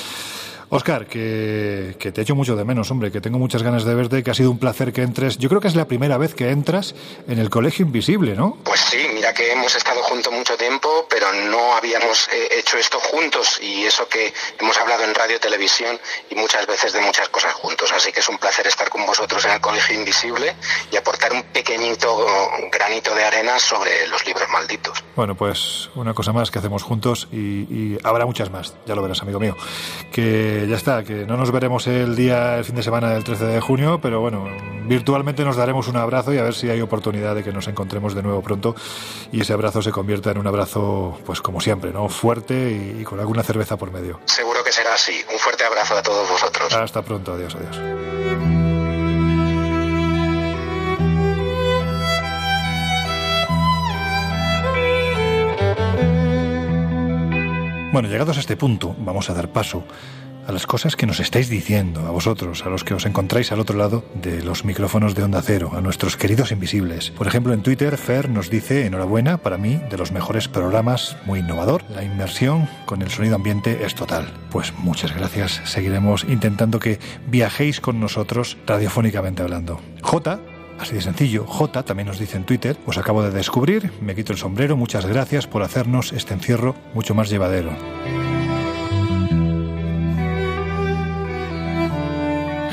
Oscar, 0.71 1.07
que, 1.07 1.95
te 1.99 2.21
echo 2.21 2.35
mucho 2.35 2.57
de 2.57 2.65
menos, 2.65 2.91
hombre, 2.91 3.13
que 3.13 3.21
tengo 3.21 3.39
muchas 3.39 3.63
ganas 3.63 3.85
de 3.85 3.95
verte, 3.95 4.23
que 4.23 4.31
ha 4.31 4.35
sido 4.35 4.51
un 4.51 4.59
placer 4.59 4.93
que 4.93 5.03
entres. 5.03 5.39
Yo 5.39 5.49
creo 5.49 5.61
que 5.61 5.69
es 5.69 5.77
la 5.77 5.87
primera 5.87 6.19
vez 6.19 6.35
que 6.35 6.51
entras 6.51 6.95
en 7.29 7.39
el 7.39 7.51
Colegio 7.51 7.85
Invisible, 7.85 8.35
¿no? 8.35 8.59
Pues 8.65 8.81
sí, 8.81 9.07
mira 9.13 9.33
que 9.35 9.53
hemos 9.53 9.75
estado 9.75 10.03
juntos 10.03 10.33
mucho 10.33 10.57
tiempo, 10.57 11.07
pero 11.09 11.33
no 11.33 11.75
habíamos 11.75 12.29
eh, 12.29 12.49
hecho 12.59 12.77
esto 12.79 12.99
juntos 13.01 13.59
y 13.63 13.85
eso 13.85 14.09
que 14.09 14.33
hemos 14.59 14.77
hablado 14.79 15.05
en 15.05 15.15
radio, 15.15 15.39
televisión 15.39 15.99
y 16.31 16.35
muchas 16.35 16.67
veces 16.67 16.93
de 16.93 17.01
muchas 17.01 17.29
cosas 17.29 17.53
juntos. 17.55 17.93
Así 17.93 18.13
que 18.13 18.21
es 18.21 18.29
un 18.29 18.39
placer 18.39 18.67
estar 18.67 18.89
con 18.89 19.05
vosotros 19.07 19.45
en 19.45 19.53
el 19.53 19.61
Colegio 19.61 19.95
Invisible 19.95 20.55
y 20.91 20.97
aportar 20.97 21.33
un 21.33 21.43
pequeñito 21.45 22.27
granito 22.73 23.15
de 23.15 23.25
arena 23.25 23.59
sobre 23.59 24.07
los 24.09 24.25
libros 24.27 24.49
malditos. 24.51 25.05
Bueno, 25.17 25.35
pues 25.35 25.91
una 25.95 26.15
cosa 26.15 26.33
más 26.33 26.51
que 26.51 26.59
hacemos 26.59 26.83
juntos 26.83 27.29
y, 27.31 27.37
y 27.37 27.99
habrá 28.03 28.27
muchas 28.27 28.51
más, 28.51 28.75
ya 28.87 28.95
lo 28.95 29.03
verás, 29.03 29.23
amigo 29.23 29.41
mío. 29.41 29.57
Que 30.13 30.54
ya 30.69 30.77
está, 30.77 31.05
que 31.05 31.27
no 31.27 31.37
nos 31.37 31.51
veremos 31.51 31.87
el 31.87 32.17
día, 32.17 32.59
el 32.59 32.65
fin 32.65 32.75
de 32.75 32.83
semana 32.83 33.11
del 33.11 33.25
13 33.25 33.45
de 33.45 33.61
junio, 33.61 34.01
pero 34.01 34.21
bueno, 34.21 34.47
virtualmente 34.85 35.45
nos 35.45 35.57
daremos 35.57 35.89
un 35.89 35.97
abrazo 35.97 36.33
y 36.33 36.39
a 36.39 36.43
ver 36.43 36.55
si 36.55 36.71
hay 36.71 36.81
oportunidad 36.81 37.35
de 37.35 37.43
que 37.43 37.53
nos 37.53 37.69
encontremos 37.69 38.15
de 38.15 38.23
nuevo 38.23 38.43
pronto 38.43 38.75
y 39.33 39.41
ese 39.41 39.53
abrazo 39.53 39.83
se 39.83 39.91
convierta 39.91 40.31
en 40.31 40.39
un 40.39 40.47
abrazo, 40.47 41.19
pues 41.25 41.41
como 41.41 41.61
siempre, 41.61 41.93
¿no? 41.93 42.09
Fuerte 42.09 42.55
y, 42.55 43.01
y 43.01 43.05
con 43.05 43.21
alguna 43.21 43.43
cerveza 43.43 43.77
por 43.77 43.91
medio. 43.91 44.21
Seguro 44.27 44.63
que 44.65 44.73
será 44.73 44.95
así. 44.95 45.21
Un 45.33 45.39
fuerte 45.39 45.65
abrazo 45.65 45.97
a 45.97 46.03
todos 46.03 46.29
vosotros. 46.29 46.75
Hasta 46.75 47.03
pronto, 47.03 47.33
adiós, 47.33 47.55
adiós. 47.55 47.79
Bueno, 57.95 58.09
llegados 58.09 58.37
a 58.39 58.41
este 58.41 58.57
punto, 58.57 58.97
vamos 58.99 59.31
a 59.31 59.35
dar 59.35 59.51
paso 59.51 59.85
a 60.47 60.53
las 60.53 60.67
cosas 60.67 60.97
que 60.97 61.07
nos 61.07 61.21
estáis 61.21 61.49
diciendo, 61.49 62.07
a 62.07 62.11
vosotros, 62.11 62.65
a 62.65 62.69
los 62.69 62.85
que 62.85 62.95
os 62.95 63.07
encontráis 63.07 63.53
al 63.53 63.61
otro 63.61 63.77
lado 63.77 64.05
de 64.15 64.43
los 64.43 64.65
micrófonos 64.65 65.15
de 65.15 65.23
Onda 65.23 65.43
Cero, 65.43 65.73
a 65.75 65.81
nuestros 65.81 66.17
queridos 66.17 66.53
invisibles. 66.53 67.11
Por 67.11 67.27
ejemplo, 67.27 67.53
en 67.53 67.63
Twitter, 67.63 67.97
Fer 67.97 68.29
nos 68.29 68.51
dice, 68.51 68.87
enhorabuena, 68.87 69.39
para 69.39 69.59
mí, 69.59 69.81
de 69.91 69.99
los 69.99 70.13
mejores 70.13 70.49
programas, 70.49 71.17
muy 71.27 71.41
innovador. 71.41 71.85
La 71.91 72.05
inmersión 72.05 72.69
con 72.87 73.03
el 73.03 73.11
sonido 73.11 73.37
ambiente 73.37 73.85
es 73.85 73.95
total. 73.95 74.33
Pues 74.51 74.73
muchas 74.79 75.15
gracias. 75.15 75.61
Seguiremos 75.65 76.25
intentando 76.25 76.79
que 76.79 76.99
viajéis 77.27 77.81
con 77.81 78.01
nosotros 78.01 78.57
radiofónicamente 78.67 79.43
hablando. 79.43 79.81
J 80.03 80.41
Así 80.79 80.95
de 80.97 81.03
sencillo, 81.03 81.47
J 81.47 81.85
también 81.85 82.09
nos 82.09 82.19
dice 82.19 82.37
en 82.37 82.45
Twitter, 82.45 82.77
os 82.85 82.99
acabo 82.99 83.23
de 83.23 83.31
descubrir, 83.31 83.93
me 84.01 84.15
quito 84.15 84.33
el 84.33 84.39
sombrero, 84.39 84.77
muchas 84.77 85.07
gracias 85.07 85.47
por 85.47 85.63
hacernos 85.63 86.13
este 86.13 86.35
encierro 86.35 86.75
mucho 86.95 87.15
más 87.15 87.31
llevadero. 87.31 87.71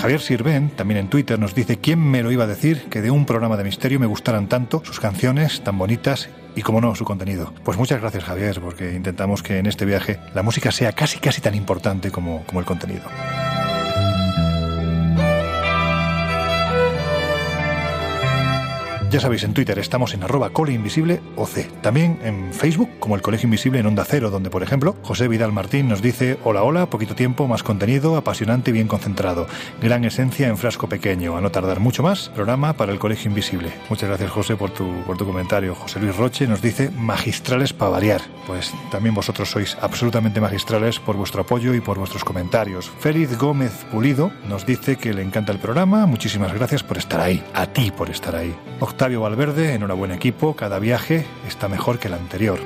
Javier 0.02 0.20
Sirven, 0.20 0.72
también 0.72 1.00
en 1.00 1.10
Twitter, 1.10 1.38
nos 1.38 1.54
dice 1.54 1.78
quién 1.78 2.00
me 2.00 2.24
lo 2.24 2.32
iba 2.32 2.46
a 2.46 2.48
decir 2.48 2.86
que 2.90 3.02
de 3.02 3.12
un 3.12 3.28
programa 3.28 3.56
de 3.56 3.64
misterio 3.64 4.00
me 4.00 4.08
gustaran 4.08 4.50
tanto 4.50 4.82
sus 4.84 5.00
canciones 5.00 5.62
tan 5.62 5.78
bonitas 5.78 6.28
y, 6.56 6.64
como 6.64 6.82
no, 6.82 6.96
su 6.96 7.06
contenido. 7.06 7.54
Pues 7.64 7.78
muchas 7.78 8.02
gracias, 8.02 8.24
Javier, 8.24 8.60
porque 8.62 8.96
intentamos 8.96 9.44
que 9.44 9.60
en 9.60 9.68
este 9.68 9.86
viaje 9.86 10.18
la 10.34 10.42
música 10.42 10.72
sea 10.72 10.94
casi, 10.94 11.20
casi 11.20 11.40
tan 11.40 11.54
importante 11.54 12.10
como, 12.10 12.44
como 12.48 12.60
el 12.60 12.66
contenido. 12.66 13.04
Ya 19.12 19.20
sabéis, 19.20 19.44
en 19.44 19.54
Twitter 19.54 19.78
estamos 19.78 20.14
en 20.14 20.24
arroba. 20.24 20.52
También 21.82 22.20
en 22.24 22.54
Facebook, 22.54 22.90
como 23.00 23.16
el 23.16 23.22
Colegio 23.22 23.48
Invisible 23.48 23.80
en 23.80 23.86
Onda 23.86 24.06
Cero, 24.06 24.30
donde, 24.30 24.50
por 24.50 24.64
ejemplo, 24.64 24.96
José 25.04 25.28
Vidal 25.28 25.52
Martín 25.52 25.90
nos 25.90 26.02
dice: 26.02 26.40
Hola, 26.46 26.64
hola, 26.64 26.90
poquito 26.90 27.14
tiempo, 27.14 27.46
más 27.46 27.62
contenido, 27.62 28.16
apasionante 28.16 28.70
y 28.70 28.74
bien 28.74 28.88
concentrado. 28.88 29.48
Gran 29.82 30.06
esencia 30.06 30.48
en 30.48 30.58
frasco 30.58 30.88
pequeño, 30.88 31.36
a 31.36 31.42
no 31.42 31.52
tardar 31.52 31.82
mucho 31.82 32.04
más. 32.04 32.30
Programa 32.30 32.72
para 32.72 32.94
el 32.94 33.00
Colegio 33.00 33.28
Invisible. 33.28 33.74
Muchas 33.90 34.08
gracias, 34.08 34.32
José, 34.32 34.56
por 34.56 34.70
tu, 34.70 34.90
por 35.06 35.18
comentario. 35.18 35.76
José 35.76 36.00
Luis 36.00 36.16
Roche 36.16 36.48
nos 36.48 36.62
dice: 36.62 36.90
magistrales 36.92 37.74
para 37.74 37.92
variar. 37.92 38.22
Pues 38.48 38.72
también 38.92 39.14
vosotros 39.14 39.52
sois 39.52 39.78
absolutamente 39.82 40.40
magistrales 40.40 41.00
por 41.00 41.18
vuestro 41.18 41.42
apoyo 41.42 41.74
y 41.74 41.82
por 41.82 42.00
vuestros 42.00 42.24
comentarios. 42.24 42.90
Félix 43.00 43.38
Gómez 43.38 43.74
Pulido 43.92 44.32
nos 44.48 44.66
dice 44.66 44.96
que 44.96 45.14
le 45.14 45.22
encanta 45.22 45.52
el 45.52 45.60
programa. 45.60 46.06
Muchísimas 46.06 46.54
gracias 46.54 46.82
por 46.82 46.98
estar 46.98 47.20
ahí. 47.20 47.44
A 47.54 47.66
ti 47.66 47.92
por 47.92 48.10
estar 48.10 48.38
ahí. 48.38 48.56
Valverde, 49.02 49.74
enhorabuena 49.74 50.14
equipo, 50.14 50.56
cada 50.56 50.78
viaje 50.78 51.26
está 51.48 51.68
mejor 51.68 51.98
que 51.98 52.08
el 52.08 52.14
anterior. 52.14 52.60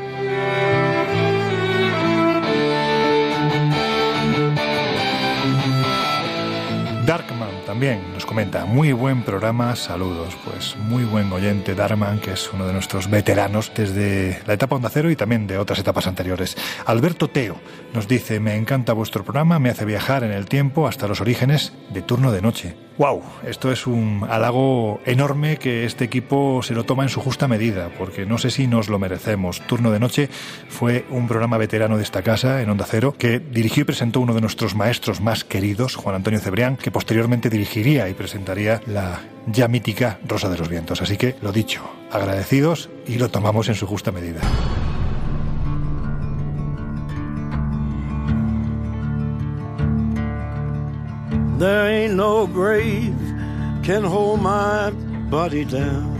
Darkman 7.05 7.63
también 7.67 8.01
nos 8.13 8.25
comenta, 8.25 8.65
muy 8.65 8.91
buen 8.91 9.21
programa, 9.21 9.75
saludos. 9.75 10.35
Pues 10.43 10.75
muy 10.75 11.03
buen 11.03 11.31
oyente 11.31 11.75
Darman, 11.75 12.19
que 12.19 12.31
es 12.31 12.51
uno 12.51 12.65
de 12.65 12.73
nuestros 12.73 13.11
veteranos 13.11 13.71
desde 13.75 14.41
la 14.47 14.53
etapa 14.53 14.75
Onda 14.75 14.89
Cero 14.89 15.11
y 15.11 15.15
también 15.15 15.45
de 15.45 15.59
otras 15.59 15.77
etapas 15.77 16.07
anteriores. 16.07 16.57
Alberto 16.87 17.29
Teo 17.29 17.57
nos 17.93 18.07
dice, 18.07 18.39
me 18.39 18.55
encanta 18.55 18.93
vuestro 18.93 19.23
programa, 19.23 19.59
me 19.59 19.69
hace 19.69 19.85
viajar 19.85 20.23
en 20.23 20.31
el 20.31 20.47
tiempo 20.47 20.87
hasta 20.87 21.07
los 21.07 21.21
orígenes 21.21 21.73
de 21.93 22.01
turno 22.01 22.31
de 22.31 22.41
noche. 22.41 22.75
¡Wow! 22.97 23.21
Esto 23.45 23.73
es 23.73 23.87
un 23.87 24.25
halago 24.29 25.01
enorme 25.05 25.57
que 25.57 25.83
este 25.83 26.05
equipo 26.05 26.61
se 26.63 26.73
lo 26.73 26.85
toma 26.85 27.03
en 27.03 27.09
su 27.09 27.19
justa 27.19 27.45
medida, 27.45 27.89
porque 27.97 28.25
no 28.25 28.37
sé 28.37 28.51
si 28.51 28.67
nos 28.67 28.87
lo 28.87 28.99
merecemos. 28.99 29.59
Turno 29.67 29.91
de 29.91 29.99
Noche 29.99 30.29
fue 30.69 31.05
un 31.09 31.27
programa 31.27 31.57
veterano 31.57 31.97
de 31.97 32.03
esta 32.03 32.21
casa, 32.21 32.61
en 32.61 32.69
Onda 32.69 32.85
Cero, 32.87 33.13
que 33.17 33.39
dirigió 33.39 33.81
y 33.81 33.83
presentó 33.83 34.21
uno 34.21 34.33
de 34.33 34.39
nuestros 34.39 34.75
maestros 34.75 35.19
más 35.19 35.43
queridos, 35.43 35.97
Juan 35.97 36.15
Antonio 36.15 36.39
Cebrián, 36.39 36.77
que 36.77 36.89
posteriormente 36.95 37.49
dirigiría 37.49 38.07
y 38.07 38.13
presentaría 38.13 38.81
la 38.87 39.19
ya 39.47 39.67
mítica 39.67 40.17
Rosa 40.25 40.47
de 40.47 40.57
los 40.57 40.69
Vientos. 40.69 41.01
Así 41.01 41.17
que, 41.17 41.35
lo 41.41 41.51
dicho, 41.51 41.81
agradecidos 42.09 42.89
y 43.05 43.15
lo 43.15 43.27
tomamos 43.27 43.67
en 43.67 43.75
su 43.75 43.85
justa 43.85 44.13
medida. 44.13 44.39
There 51.59 52.05
ain't 52.05 52.15
no 52.15 52.47
grave 52.47 53.13
can 53.85 54.05
hold 54.05 54.39
my 54.39 54.89
body 55.29 55.65
down. 55.65 56.15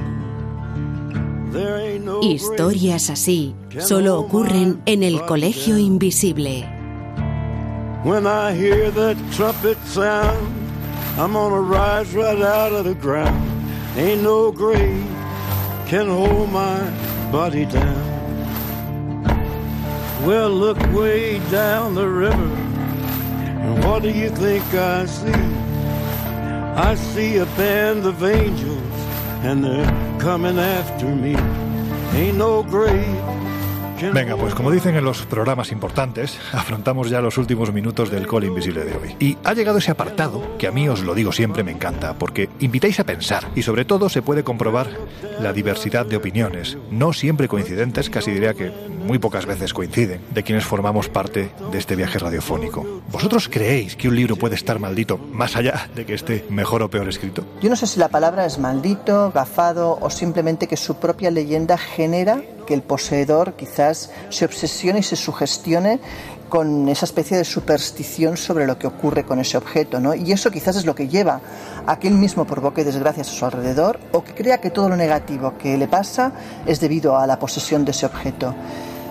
There 1.54 1.78
ain't 1.78 2.04
no 2.04 2.22
Historias 2.22 3.10
así 3.10 3.56
solo 3.80 4.20
ocurren 4.20 4.82
en 4.86 5.04
el 5.04 5.22
Colegio 5.26 5.78
Invisible. 5.78 6.70
When 8.04 8.28
I 8.28 8.54
hear 8.54 8.92
that 8.92 9.16
trumpet 9.32 9.78
sound, 9.86 10.65
I'm 11.18 11.32
gonna 11.32 11.62
rise 11.62 12.14
right 12.14 12.42
out 12.42 12.74
of 12.74 12.84
the 12.84 12.94
ground. 12.94 13.42
Ain't 13.98 14.22
no 14.22 14.52
grave 14.52 15.06
can 15.88 16.08
hold 16.10 16.52
my 16.52 16.78
body 17.32 17.66
down. 17.66 18.16
Well, 20.26 20.50
look 20.50 20.78
way 20.92 21.40
down 21.52 21.96
the 21.96 22.06
river. 22.06 22.56
And 23.64 23.82
what 23.86 24.04
do 24.04 24.10
you 24.10 24.30
think 24.30 24.66
I 24.74 25.06
see? 25.06 25.32
I 26.76 26.96
see 26.96 27.38
a 27.38 27.46
band 27.46 28.06
of 28.06 28.22
angels, 28.22 28.94
and 29.46 29.64
they're 29.64 30.20
coming 30.20 30.60
after 30.60 31.06
me. 31.06 31.38
Ain't 32.20 32.38
no 32.38 32.62
grave 32.62 33.45
Venga, 34.14 34.36
pues 34.36 34.54
como 34.54 34.72
dicen 34.72 34.96
en 34.96 35.06
los 35.06 35.26
programas 35.26 35.72
importantes, 35.72 36.38
afrontamos 36.52 37.10
ya 37.10 37.22
los 37.22 37.38
últimos 37.38 37.72
minutos 37.72 38.12
del 38.12 38.28
Call 38.28 38.44
Invisible 38.44 38.84
de 38.84 38.98
hoy. 38.98 39.16
Y 39.20 39.38
ha 39.44 39.54
llegado 39.54 39.78
ese 39.78 39.92
apartado 39.92 40.58
que 40.58 40.68
a 40.68 40.72
mí 40.72 40.90
os 40.90 41.02
lo 41.02 41.16
digo 41.16 41.32
siempre 41.32 41.64
me 41.64 41.72
encanta, 41.72 42.14
porque 42.14 42.50
invitáis 42.60 43.00
a 43.00 43.06
pensar 43.06 43.48
y 43.56 43.62
sobre 43.62 43.86
todo 43.86 44.10
se 44.10 44.22
puede 44.22 44.44
comprobar 44.44 44.88
la 45.40 45.54
diversidad 45.54 46.06
de 46.06 46.18
opiniones, 46.18 46.78
no 46.92 47.14
siempre 47.14 47.48
coincidentes, 47.48 48.10
casi 48.10 48.32
diría 48.32 48.54
que 48.54 48.72
muy 49.06 49.20
pocas 49.20 49.46
veces 49.46 49.74
coinciden, 49.74 50.22
de 50.32 50.44
quienes 50.44 50.66
formamos 50.66 51.10
parte 51.10 51.52
de 51.72 51.78
este 51.78 51.96
viaje 51.96 52.20
radiofónico. 52.20 53.02
¿Vosotros 53.12 53.48
creéis 53.50 53.96
que 53.96 54.10
un 54.10 54.16
libro 54.16 54.36
puede 54.36 54.56
estar 54.56 54.80
maldito 54.80 55.18
más 55.18 55.56
allá 55.56 55.90
de 55.96 56.06
que 56.06 56.16
esté 56.16 56.46
mejor 56.50 56.82
o 56.84 56.90
peor 56.90 57.08
escrito? 57.08 57.46
Yo 57.62 57.70
no 57.70 57.76
sé 57.76 57.88
si 57.88 58.00
la 58.00 58.10
palabra 58.10 58.46
es 58.46 58.60
maldito, 58.60 59.32
gafado 59.32 59.98
o 60.02 60.10
simplemente 60.10 60.68
que 60.68 60.78
su 60.78 60.96
propia 60.96 61.32
leyenda 61.32 61.78
genera 61.78 62.42
que 62.66 62.74
el 62.74 62.82
poseedor 62.82 63.54
quizás 63.54 64.12
se 64.30 64.46
obsesione 64.46 65.00
y 65.00 65.04
se 65.04 65.16
sugestione 65.16 66.00
con 66.50 66.88
esa 66.90 67.06
especie 67.06 67.38
de 67.38 67.44
superstición 67.44 68.38
sobre 68.38 68.68
lo 68.68 68.78
que 68.78 68.88
ocurre 68.88 69.26
con 69.26 69.40
ese 69.40 69.58
objeto, 69.58 70.00
¿no? 70.00 70.14
Y 70.14 70.32
eso 70.32 70.52
quizás 70.52 70.76
es 70.76 70.86
lo 70.86 70.96
que 70.96 71.08
lleva 71.08 71.42
a 71.86 72.00
que 72.00 72.08
él 72.08 72.14
mismo 72.14 72.46
provoque 72.46 72.84
desgracias 72.84 73.30
a 73.30 73.32
su 73.32 73.46
alrededor 73.46 74.00
o 74.12 74.24
que 74.24 74.34
crea 74.34 74.60
que 74.60 74.70
todo 74.70 74.90
lo 74.90 74.96
negativo 74.96 75.58
que 75.58 75.78
le 75.78 75.88
pasa 75.88 76.32
es 76.66 76.80
debido 76.80 77.18
a 77.18 77.28
la 77.28 77.40
posesión 77.40 77.84
de 77.84 77.92
ese 77.92 78.06
objeto. 78.06 78.54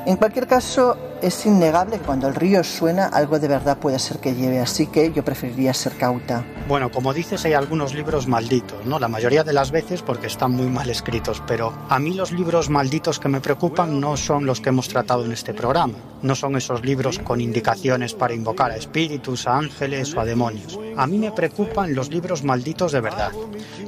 En 0.07 0.17
cualquier 0.17 0.47
caso, 0.47 0.97
es 1.25 1.47
innegable 1.47 1.99
que 1.99 2.05
cuando 2.05 2.29
el 2.29 2.35
río 2.35 2.63
suena, 2.63 3.07
algo 3.07 3.39
de 3.39 3.49
verdad 3.49 3.79
puede 3.79 3.99
ser 3.99 4.19
que 4.19 4.35
lleve, 4.35 4.61
así 4.61 4.89
que 4.89 5.11
yo 5.11 5.25
preferiría 5.25 5.73
ser 5.73 5.97
cauta. 5.97 6.45
Bueno, 6.69 6.91
como 6.91 7.15
dices, 7.15 7.43
hay 7.47 7.55
algunos 7.55 7.95
libros 7.95 8.29
malditos, 8.29 8.85
¿no? 8.85 8.99
La 8.99 9.09
mayoría 9.09 9.43
de 9.43 9.55
las 9.55 9.71
veces 9.71 10.03
porque 10.03 10.27
están 10.27 10.53
muy 10.53 10.67
mal 10.67 10.91
escritos, 10.91 11.43
pero 11.47 11.73
a 11.89 11.99
mí 11.99 12.13
los 12.13 12.31
libros 12.31 12.69
malditos 12.69 13.19
que 13.19 13.29
me 13.29 13.41
preocupan 13.41 13.99
no 14.01 14.19
son 14.19 14.45
los 14.45 14.61
que 14.61 14.69
hemos 14.69 14.89
tratado 14.89 15.25
en 15.25 15.33
este 15.33 15.55
programa, 15.55 15.95
no 16.21 16.35
son 16.35 16.57
esos 16.57 16.85
libros 16.85 17.19
con 17.19 17.41
indicaciones 17.41 18.13
para 18.13 18.35
invocar 18.35 18.71
a 18.71 18.77
espíritus, 18.77 19.47
a 19.47 19.57
ángeles 19.57 20.15
o 20.15 20.21
a 20.21 20.27
demonios. 20.27 20.79
A 20.97 21.07
mí 21.07 21.17
me 21.17 21.33
preocupan 21.33 21.95
los 21.95 22.11
libros 22.11 22.45
malditos 22.45 22.93
de 22.93 23.01
verdad, 23.01 23.33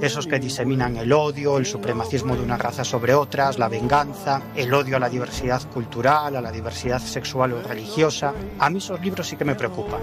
esos 0.01 0.27
que 0.27 0.39
diseminan 0.39 0.97
el 0.97 1.13
odio, 1.13 1.59
el 1.59 1.67
supremacismo 1.67 2.35
de 2.35 2.43
una 2.43 2.57
raza 2.57 2.83
sobre 2.83 3.15
otras, 3.15 3.59
la 3.59 3.69
venganza, 3.69 4.41
el 4.55 4.73
odio 4.73 4.97
a 4.97 5.01
la 5.01 5.11
diversidad 5.11 5.63
cultural, 5.71 6.35
a 6.35 6.41
la 6.41 6.51
diversidad 6.51 7.01
sexual 7.01 7.26
sexual 7.27 7.55
o 7.55 7.63
religiosa, 7.63 8.33
a 8.61 8.71
mí 8.71 8.79
esos 8.79 9.01
libros 9.01 9.27
sí 9.27 9.37
que 9.37 9.45
me 9.45 9.57
preocupan. 9.57 10.01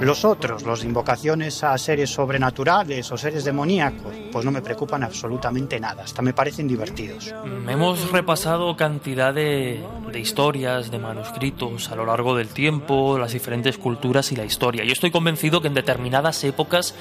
Los 0.00 0.24
otros, 0.24 0.62
los 0.62 0.80
de 0.80 0.86
invocaciones 0.86 1.62
a 1.62 1.76
seres 1.76 2.08
sobrenaturales 2.08 3.12
o 3.12 3.18
seres 3.18 3.44
demoníacos, 3.44 4.14
pues 4.32 4.44
no 4.44 4.50
me 4.50 4.62
preocupan 4.62 5.04
absolutamente 5.04 5.78
nada, 5.78 6.04
hasta 6.04 6.22
me 6.22 6.32
parecen 6.32 6.66
divertidos. 6.66 7.34
Mm, 7.44 7.68
hemos 7.68 8.10
repasado 8.10 8.74
cantidad 8.74 9.34
de, 9.34 9.84
de 10.10 10.18
historias, 10.18 10.90
de 10.90 10.98
manuscritos 10.98 11.90
a 11.90 11.94
lo 11.94 12.06
largo 12.06 12.34
del 12.34 12.48
tiempo, 12.48 13.18
las 13.18 13.34
diferentes 13.34 13.76
culturas 13.76 14.32
y 14.32 14.36
la 14.36 14.46
historia. 14.46 14.82
Yo 14.82 14.92
estoy 14.92 15.10
convencido 15.10 15.60
que 15.60 15.68
en 15.68 15.74
determinadas 15.74 16.42
épocas 16.42 16.94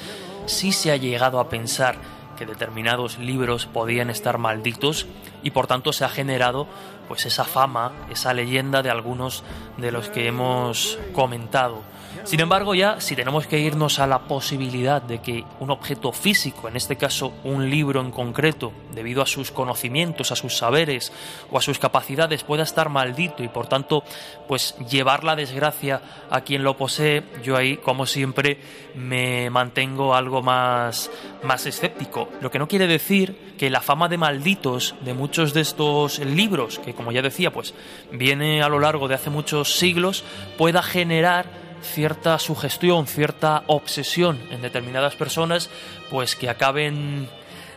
sí 0.48 0.74
se 0.74 0.92
ha 0.92 0.98
llegado 0.98 1.40
a 1.40 1.48
pensar 1.48 1.96
que 2.38 2.46
determinados 2.46 3.20
libros 3.20 3.68
podían 3.68 4.10
estar 4.10 4.38
malditos 4.38 5.06
y 5.44 5.52
por 5.52 5.68
tanto 5.68 5.94
se 5.94 6.04
ha 6.04 6.10
generado 6.10 6.68
pues 7.12 7.26
esa 7.26 7.44
fama, 7.44 7.92
esa 8.10 8.34
leyenda 8.34 8.82
de 8.82 8.90
algunos 8.90 9.44
de 9.76 9.92
los 9.92 10.08
que 10.08 10.28
hemos 10.28 10.98
comentado. 11.12 11.82
Sin 12.24 12.40
embargo, 12.40 12.76
ya 12.76 13.02
si 13.02 13.16
tenemos 13.16 13.48
que 13.48 13.60
irnos 13.60 14.00
a 14.00 14.06
la 14.06 14.20
posibilidad 14.20 15.02
de 15.02 15.22
que 15.22 15.44
un 15.60 15.72
objeto 15.72 16.12
físico, 16.12 16.68
en 16.68 16.76
este 16.76 16.96
caso 16.96 17.34
un 17.44 17.70
libro 17.70 18.00
en 18.00 18.12
concreto, 18.12 18.72
debido 18.94 19.22
a 19.24 19.26
sus 19.26 19.52
conocimientos, 19.52 20.32
a 20.32 20.36
sus 20.36 20.56
saberes 20.56 21.12
o 21.50 21.58
a 21.58 21.62
sus 21.62 21.80
capacidades, 21.80 22.44
pueda 22.44 22.64
estar 22.64 22.90
maldito 22.90 23.44
y 23.44 23.48
por 23.48 23.68
tanto, 23.68 24.04
pues 24.48 24.76
llevar 24.90 25.24
la 25.24 25.36
desgracia 25.36 26.02
a 26.30 26.42
quien 26.42 26.64
lo 26.64 26.78
posee, 26.78 27.24
yo 27.44 27.58
ahí, 27.58 27.78
como 27.78 28.06
siempre, 28.06 28.60
me 28.96 29.50
mantengo 29.50 30.14
algo 30.14 30.44
más, 30.44 31.10
más 31.44 31.66
escéptico. 31.66 32.30
Lo 32.40 32.52
que 32.52 32.60
no 32.60 32.68
quiere 32.68 32.88
decir 32.88 33.56
que 33.58 33.70
la 33.70 33.82
fama 33.82 34.10
de 34.10 34.18
malditos 34.18 34.96
de 35.02 35.14
muchos 35.14 35.54
de 35.54 35.62
estos 35.62 36.20
libros, 36.20 36.80
que 36.80 36.94
como 36.94 37.12
ya 37.12 37.22
decía, 37.22 37.52
pues 37.52 37.74
viene 38.12 38.62
a 38.62 38.70
lo 38.70 38.80
largo 38.80 39.08
de 39.08 39.16
hace 39.16 39.30
muchos 39.30 39.78
siglos, 39.78 40.24
pueda 40.58 40.84
generar 40.84 41.71
cierta 41.82 42.38
sugestión, 42.40 43.08
cierta 43.08 43.64
obsesión 43.68 44.40
en 44.52 44.62
determinadas 44.62 45.16
personas, 45.16 45.70
pues 46.10 46.36
que 46.36 46.50
acaben 46.50 47.30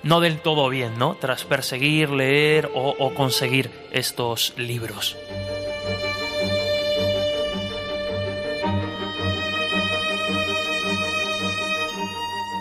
no 0.02 0.20
del 0.20 0.40
todo 0.40 0.68
bien, 0.68 0.98
¿no? 0.98 1.16
Tras 1.20 1.44
perseguir, 1.44 2.10
leer 2.10 2.70
o, 2.74 2.94
o 2.98 3.14
conseguir 3.14 3.70
estos 3.90 4.52
libros. 4.56 5.16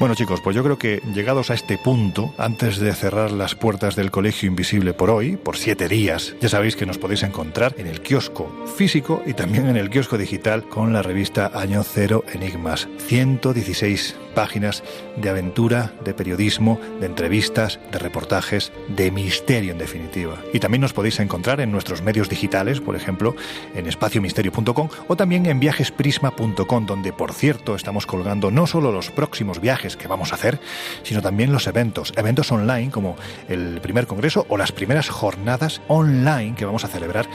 Bueno 0.04 0.16
chicos, 0.16 0.41
pues 0.41 0.54
yo 0.54 0.66
creo 0.66 0.78
que 0.78 1.01
llegados 1.14 1.49
a 1.49 1.54
este 1.54 1.78
punto, 1.78 2.34
antes 2.38 2.78
de 2.78 2.93
cerrar 2.93 3.32
las 3.32 3.56
puertas 3.56 3.95
del 3.95 4.12
Colegio 4.12 4.49
Invisible 4.49 4.93
por 4.93 5.10
hoy, 5.10 5.38
por 5.38 5.56
siete 5.56 5.88
días, 5.88 6.36
ya 6.41 6.49
sabéis 6.49 6.76
que 6.76 6.86
nos 6.86 6.97
podéis 6.97 7.24
encontrar 7.24 7.76
en 7.78 7.88
el 7.88 8.01
kiosco 8.01 8.52
físico 8.76 9.23
y 9.26 9.34
también 9.34 9.65
en 9.68 9.78
el 9.78 9.90
kiosco 9.90 10.18
digital 10.18 10.68
con 10.68 10.91
la 10.91 11.03
revista 11.03 11.52
Año 11.53 11.84
Cero 11.84 12.26
Enigmas. 12.34 12.90
116 12.98 14.18
páginas 14.34 14.84
de 15.15 15.30
aventura, 15.30 15.94
de 16.03 16.14
periodismo, 16.14 16.80
de 16.99 17.06
entrevistas, 17.06 17.80
de 17.91 17.99
reportajes, 17.99 18.72
de 18.90 19.11
misterio 19.11 19.72
en 19.72 19.78
definitiva. 19.78 20.38
Y 20.53 20.60
también 20.60 20.82
nos 20.82 20.94
podéis 20.94 21.19
encontrar 21.19 21.61
en 21.61 21.72
nuestros 21.72 22.02
medios 22.02 22.30
digitales, 22.30 22.82
por 22.82 22.95
ejemplo, 22.95 23.36
en 23.76 23.88
espaciomisterio.com 23.88 24.90
o 25.07 25.15
también 25.15 25.45
en 25.45 25.60
viajesprisma.com, 25.60 26.86
donde 26.86 27.14
por 27.14 27.34
cierto 27.34 27.76
estamos 27.76 28.06
colgando 28.06 28.52
no 28.52 28.68
solo 28.68 28.91
los 28.91 29.11
próximos 29.11 29.61
viajes 29.61 29.93
que 29.95 30.07
vamos 30.07 30.32
a 30.32 30.36
hacer, 30.36 30.60
sino 31.03 31.22
también 31.22 31.52
los 31.52 31.68
eventos, 31.68 32.14
eventos 32.15 32.52
online 32.52 32.91
como 32.91 33.15
el 33.49 33.80
primer 33.82 34.07
congreso 34.07 34.45
o 34.49 34.57
las 34.57 34.72
primeras 34.72 35.10
jornadas 35.10 35.82
online 35.88 36.56
que 36.56 36.65
vamos 36.65 36.84
a 36.84 36.88
celebrar 36.88 37.28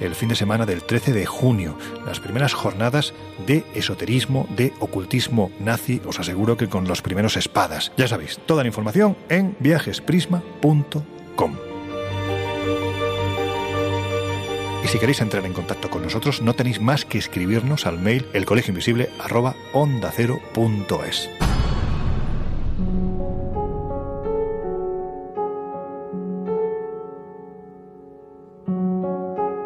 el 0.00 0.14
fin 0.14 0.28
de 0.28 0.36
semana 0.36 0.66
del 0.66 0.82
13 0.82 1.12
de 1.12 1.26
junio, 1.26 1.78
las 2.06 2.20
primeras 2.20 2.54
jornadas 2.54 3.12
de 3.46 3.64
esoterismo, 3.74 4.46
de 4.56 4.72
ocultismo 4.80 5.50
nazi, 5.60 6.00
os 6.06 6.20
aseguro 6.20 6.56
que 6.56 6.68
con 6.68 6.86
los 6.86 7.02
primeros 7.02 7.36
espadas. 7.36 7.92
Ya 7.96 8.08
sabéis, 8.08 8.38
toda 8.46 8.62
la 8.62 8.68
información 8.68 9.16
en 9.28 9.56
viajesprisma.com. 9.60 11.56
Y 14.84 14.88
si 14.88 14.98
queréis 14.98 15.20
entrar 15.22 15.46
en 15.46 15.54
contacto 15.54 15.88
con 15.88 16.02
nosotros, 16.02 16.42
no 16.42 16.52
tenéis 16.54 16.80
más 16.80 17.06
que 17.06 17.18
escribirnos 17.18 17.86
al 17.86 17.98
mail 17.98 18.26
elcolegioinvisible@ondacero.es. 18.34 21.30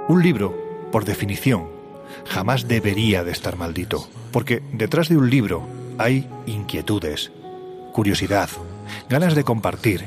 Un 0.09 0.23
libro, 0.23 0.57
por 0.91 1.05
definición, 1.05 1.69
jamás 2.25 2.67
debería 2.67 3.25
de 3.25 3.31
estar 3.31 3.57
maldito, 3.57 4.09
porque 4.33 4.63
detrás 4.73 5.11
de 5.11 5.19
un 5.19 5.29
libro 5.29 5.69
hay 5.99 6.27
inquietudes, 6.47 7.31
curiosidad, 7.93 8.49
ganas 9.11 9.35
de 9.35 9.45
compartir 9.45 10.07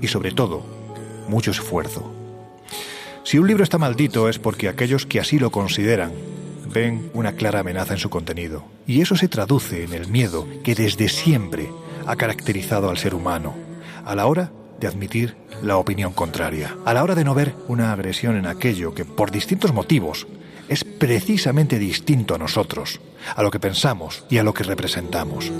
y 0.00 0.08
sobre 0.08 0.30
todo, 0.30 0.64
mucho 1.28 1.50
esfuerzo. 1.50 2.10
Si 3.24 3.36
un 3.36 3.46
libro 3.46 3.62
está 3.62 3.76
maldito 3.76 4.30
es 4.30 4.38
porque 4.38 4.70
aquellos 4.70 5.04
que 5.04 5.20
así 5.20 5.38
lo 5.38 5.50
consideran 5.50 6.12
ven 6.72 7.10
una 7.12 7.32
clara 7.32 7.60
amenaza 7.60 7.92
en 7.92 8.00
su 8.00 8.08
contenido. 8.08 8.64
Y 8.86 9.02
eso 9.02 9.16
se 9.16 9.28
traduce 9.28 9.84
en 9.84 9.92
el 9.92 10.08
miedo 10.08 10.48
que 10.64 10.74
desde 10.74 11.10
siempre 11.10 11.68
ha 12.06 12.16
caracterizado 12.16 12.88
al 12.88 12.96
ser 12.96 13.14
humano, 13.14 13.54
a 14.06 14.14
la 14.14 14.24
hora 14.24 14.50
de 14.80 14.86
admitir 14.88 15.36
la 15.62 15.76
opinión 15.76 16.12
contraria, 16.12 16.76
a 16.84 16.92
la 16.92 17.02
hora 17.02 17.14
de 17.14 17.24
no 17.24 17.34
ver 17.34 17.54
una 17.68 17.92
agresión 17.92 18.36
en 18.36 18.46
aquello 18.46 18.94
que, 18.94 19.04
por 19.04 19.30
distintos 19.30 19.72
motivos, 19.72 20.26
es 20.68 20.84
precisamente 20.84 21.78
distinto 21.78 22.34
a 22.34 22.38
nosotros, 22.38 23.00
a 23.34 23.42
lo 23.42 23.50
que 23.50 23.60
pensamos 23.60 24.24
y 24.28 24.38
a 24.38 24.42
lo 24.42 24.54
que 24.54 24.64
representamos. 24.64 25.50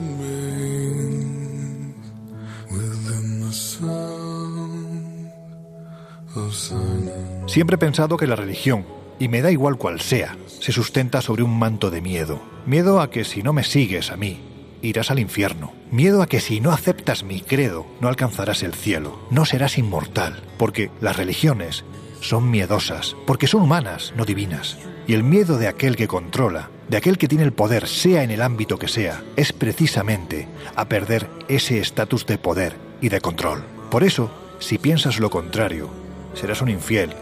Siempre 7.47 7.75
he 7.75 7.79
pensado 7.79 8.17
que 8.17 8.27
la 8.27 8.37
religión, 8.37 8.87
y 9.19 9.29
me 9.29 9.43
da 9.43 9.51
igual 9.51 9.77
cual 9.77 10.01
sea, 10.01 10.37
se 10.47 10.73
sustenta 10.73 11.21
sobre 11.21 11.43
un 11.43 11.59
manto 11.59 11.91
de 11.91 12.01
miedo. 12.01 12.41
Miedo 12.67 13.01
a 13.01 13.11
que 13.11 13.25
si 13.25 13.43
no 13.43 13.53
me 13.53 13.65
sigues 13.65 14.11
a 14.11 14.17
mí, 14.17 14.52
irás 14.83 15.11
al 15.11 15.19
infierno. 15.19 15.73
Miedo 15.91 16.23
a 16.23 16.27
que 16.27 16.41
si 16.41 16.61
no 16.61 16.73
aceptas 16.73 17.23
mi 17.23 17.41
credo, 17.41 17.87
no 18.01 18.09
alcanzarás 18.09 18.63
el 18.63 18.75
cielo, 18.75 19.19
no 19.31 19.45
serás 19.45 19.79
inmortal, 19.79 20.43
porque 20.59 20.91
las 21.01 21.17
religiones 21.17 21.85
son 22.21 22.51
miedosas, 22.51 23.17
porque 23.27 23.47
son 23.47 23.63
humanas, 23.63 24.13
no 24.17 24.25
divinas. 24.25 24.79
Y 25.07 25.15
el 25.15 25.25
miedo 25.25 25.59
de 25.59 25.69
aquel 25.69 25.97
que 25.97 26.09
controla, 26.09 26.71
de 26.89 26.97
aquel 26.97 27.19
que 27.19 27.29
tiene 27.29 27.45
el 27.45 27.53
poder, 27.53 27.89
sea 27.89 28.23
en 28.23 28.31
el 28.31 28.43
ámbito 28.43 28.79
que 28.79 28.89
sea, 28.89 29.23
es 29.37 29.53
precisamente 29.53 30.49
a 30.77 30.89
perder 30.89 31.29
ese 31.49 31.79
estatus 31.79 32.27
de 32.27 32.39
poder 32.39 32.77
y 33.01 33.09
de 33.09 33.21
control. 33.21 33.65
Por 33.91 34.05
eso, 34.05 34.31
si 34.59 34.79
piensas 34.79 35.19
lo 35.19 35.31
contrario, 35.31 35.91
serás 36.35 36.63
un 36.63 36.69
infiel, 36.69 37.13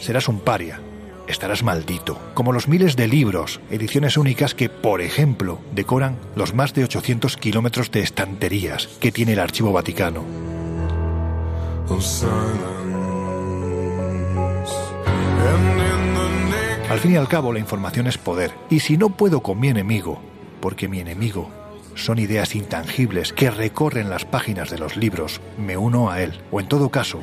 serás 0.00 0.28
un 0.28 0.40
paria, 0.40 0.80
estarás 1.30 1.62
maldito, 1.62 2.18
como 2.34 2.52
los 2.52 2.68
miles 2.68 2.96
de 2.96 3.08
libros, 3.08 3.60
ediciones 3.70 4.16
únicas 4.16 4.54
que, 4.54 4.68
por 4.68 5.00
ejemplo, 5.00 5.58
decoran 5.72 6.16
los 6.36 6.54
más 6.54 6.74
de 6.74 6.84
800 6.84 7.36
kilómetros 7.36 7.90
de 7.90 8.00
estanterías 8.00 8.88
que 9.00 9.12
tiene 9.12 9.32
el 9.32 9.38
Archivo 9.38 9.72
Vaticano. 9.72 10.24
Al 16.90 16.98
fin 16.98 17.12
y 17.12 17.16
al 17.16 17.28
cabo, 17.28 17.52
la 17.52 17.58
información 17.58 18.06
es 18.06 18.18
poder, 18.18 18.52
y 18.68 18.80
si 18.80 18.96
no 18.96 19.10
puedo 19.10 19.40
con 19.40 19.58
mi 19.58 19.68
enemigo, 19.68 20.20
porque 20.60 20.88
mi 20.88 21.00
enemigo 21.00 21.50
son 21.94 22.18
ideas 22.18 22.54
intangibles 22.54 23.32
que 23.32 23.50
recorren 23.50 24.10
las 24.10 24.24
páginas 24.24 24.70
de 24.70 24.78
los 24.78 24.96
libros, 24.96 25.40
me 25.58 25.76
uno 25.76 26.10
a 26.10 26.22
él, 26.22 26.40
o 26.50 26.60
en 26.60 26.68
todo 26.68 26.90
caso, 26.90 27.20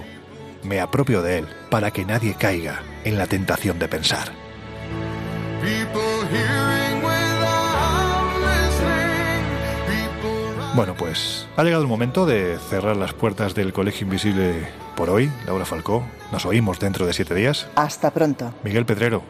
me 0.64 0.80
apropio 0.80 1.22
de 1.22 1.40
él 1.40 1.48
para 1.70 1.92
que 1.92 2.06
nadie 2.06 2.34
caiga 2.34 2.82
en 3.08 3.18
la 3.18 3.26
tentación 3.26 3.80
de 3.80 3.88
pensar. 3.88 4.32
Bueno, 10.76 10.94
pues 10.94 11.48
ha 11.56 11.64
llegado 11.64 11.82
el 11.82 11.88
momento 11.88 12.26
de 12.26 12.60
cerrar 12.70 12.98
las 12.98 13.14
puertas 13.14 13.56
del 13.56 13.74
Colegio 13.74 14.06
Invisible 14.06 14.68
por 14.96 15.10
hoy. 15.10 15.32
Laura 15.48 15.66
Falcó, 15.66 16.06
nos 16.32 16.46
oímos 16.46 16.80
dentro 16.80 17.08
de 17.08 17.14
siete 17.14 17.34
días. 17.34 17.68
Hasta 17.76 18.12
pronto. 18.12 18.54
Miguel 18.64 18.86
Pedrero, 18.86 19.24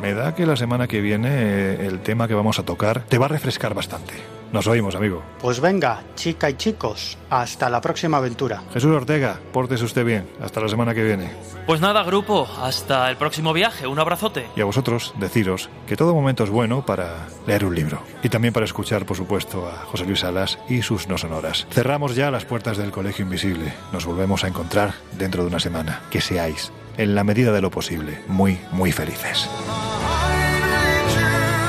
me 0.00 0.14
da 0.14 0.34
que 0.34 0.46
la 0.46 0.56
semana 0.56 0.86
que 0.86 1.00
viene 1.00 1.86
el 1.86 2.00
tema 2.00 2.28
que 2.28 2.34
vamos 2.34 2.58
a 2.58 2.62
tocar 2.62 3.02
te 3.08 3.18
va 3.18 3.26
a 3.26 3.30
refrescar 3.30 3.74
bastante. 3.74 4.14
Nos 4.52 4.66
oímos, 4.66 4.94
amigo. 4.94 5.22
Pues 5.40 5.60
venga, 5.60 6.02
chica 6.14 6.48
y 6.48 6.54
chicos, 6.54 7.18
hasta 7.28 7.68
la 7.68 7.80
próxima 7.80 8.18
aventura. 8.18 8.62
Jesús 8.72 8.94
Ortega, 8.94 9.40
pórtese 9.52 9.84
usted 9.84 10.04
bien. 10.04 10.28
Hasta 10.40 10.60
la 10.60 10.68
semana 10.68 10.94
que 10.94 11.02
viene. 11.02 11.30
Pues 11.66 11.80
nada, 11.80 12.02
grupo, 12.04 12.48
hasta 12.62 13.10
el 13.10 13.16
próximo 13.16 13.52
viaje. 13.52 13.86
Un 13.86 13.98
abrazote. 13.98 14.46
Y 14.54 14.60
a 14.60 14.64
vosotros, 14.64 15.14
deciros 15.18 15.70
que 15.86 15.96
todo 15.96 16.14
momento 16.14 16.44
es 16.44 16.50
bueno 16.50 16.86
para 16.86 17.26
leer 17.46 17.64
un 17.64 17.74
libro. 17.74 18.00
Y 18.22 18.28
también 18.28 18.54
para 18.54 18.66
escuchar, 18.66 19.06
por 19.06 19.16
supuesto, 19.16 19.66
a 19.66 19.86
José 19.86 20.04
Luis 20.04 20.20
Salas 20.20 20.58
y 20.68 20.82
sus 20.82 21.08
no 21.08 21.18
sonoras. 21.18 21.66
Cerramos 21.70 22.14
ya 22.14 22.30
las 22.30 22.44
puertas 22.44 22.76
del 22.76 22.90
Colegio 22.90 23.24
Invisible. 23.24 23.72
Nos 23.92 24.06
volvemos 24.06 24.44
a 24.44 24.48
encontrar 24.48 24.94
dentro 25.18 25.42
de 25.42 25.48
una 25.48 25.60
semana. 25.60 26.02
Que 26.10 26.20
seáis, 26.20 26.70
en 26.96 27.14
la 27.14 27.24
medida 27.24 27.52
de 27.52 27.60
lo 27.60 27.70
posible, 27.70 28.20
muy, 28.28 28.58
muy 28.72 28.92
felices. 28.92 29.48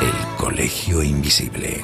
El 0.02 0.38
Colegio 0.38 1.02
Invisible 1.02 1.84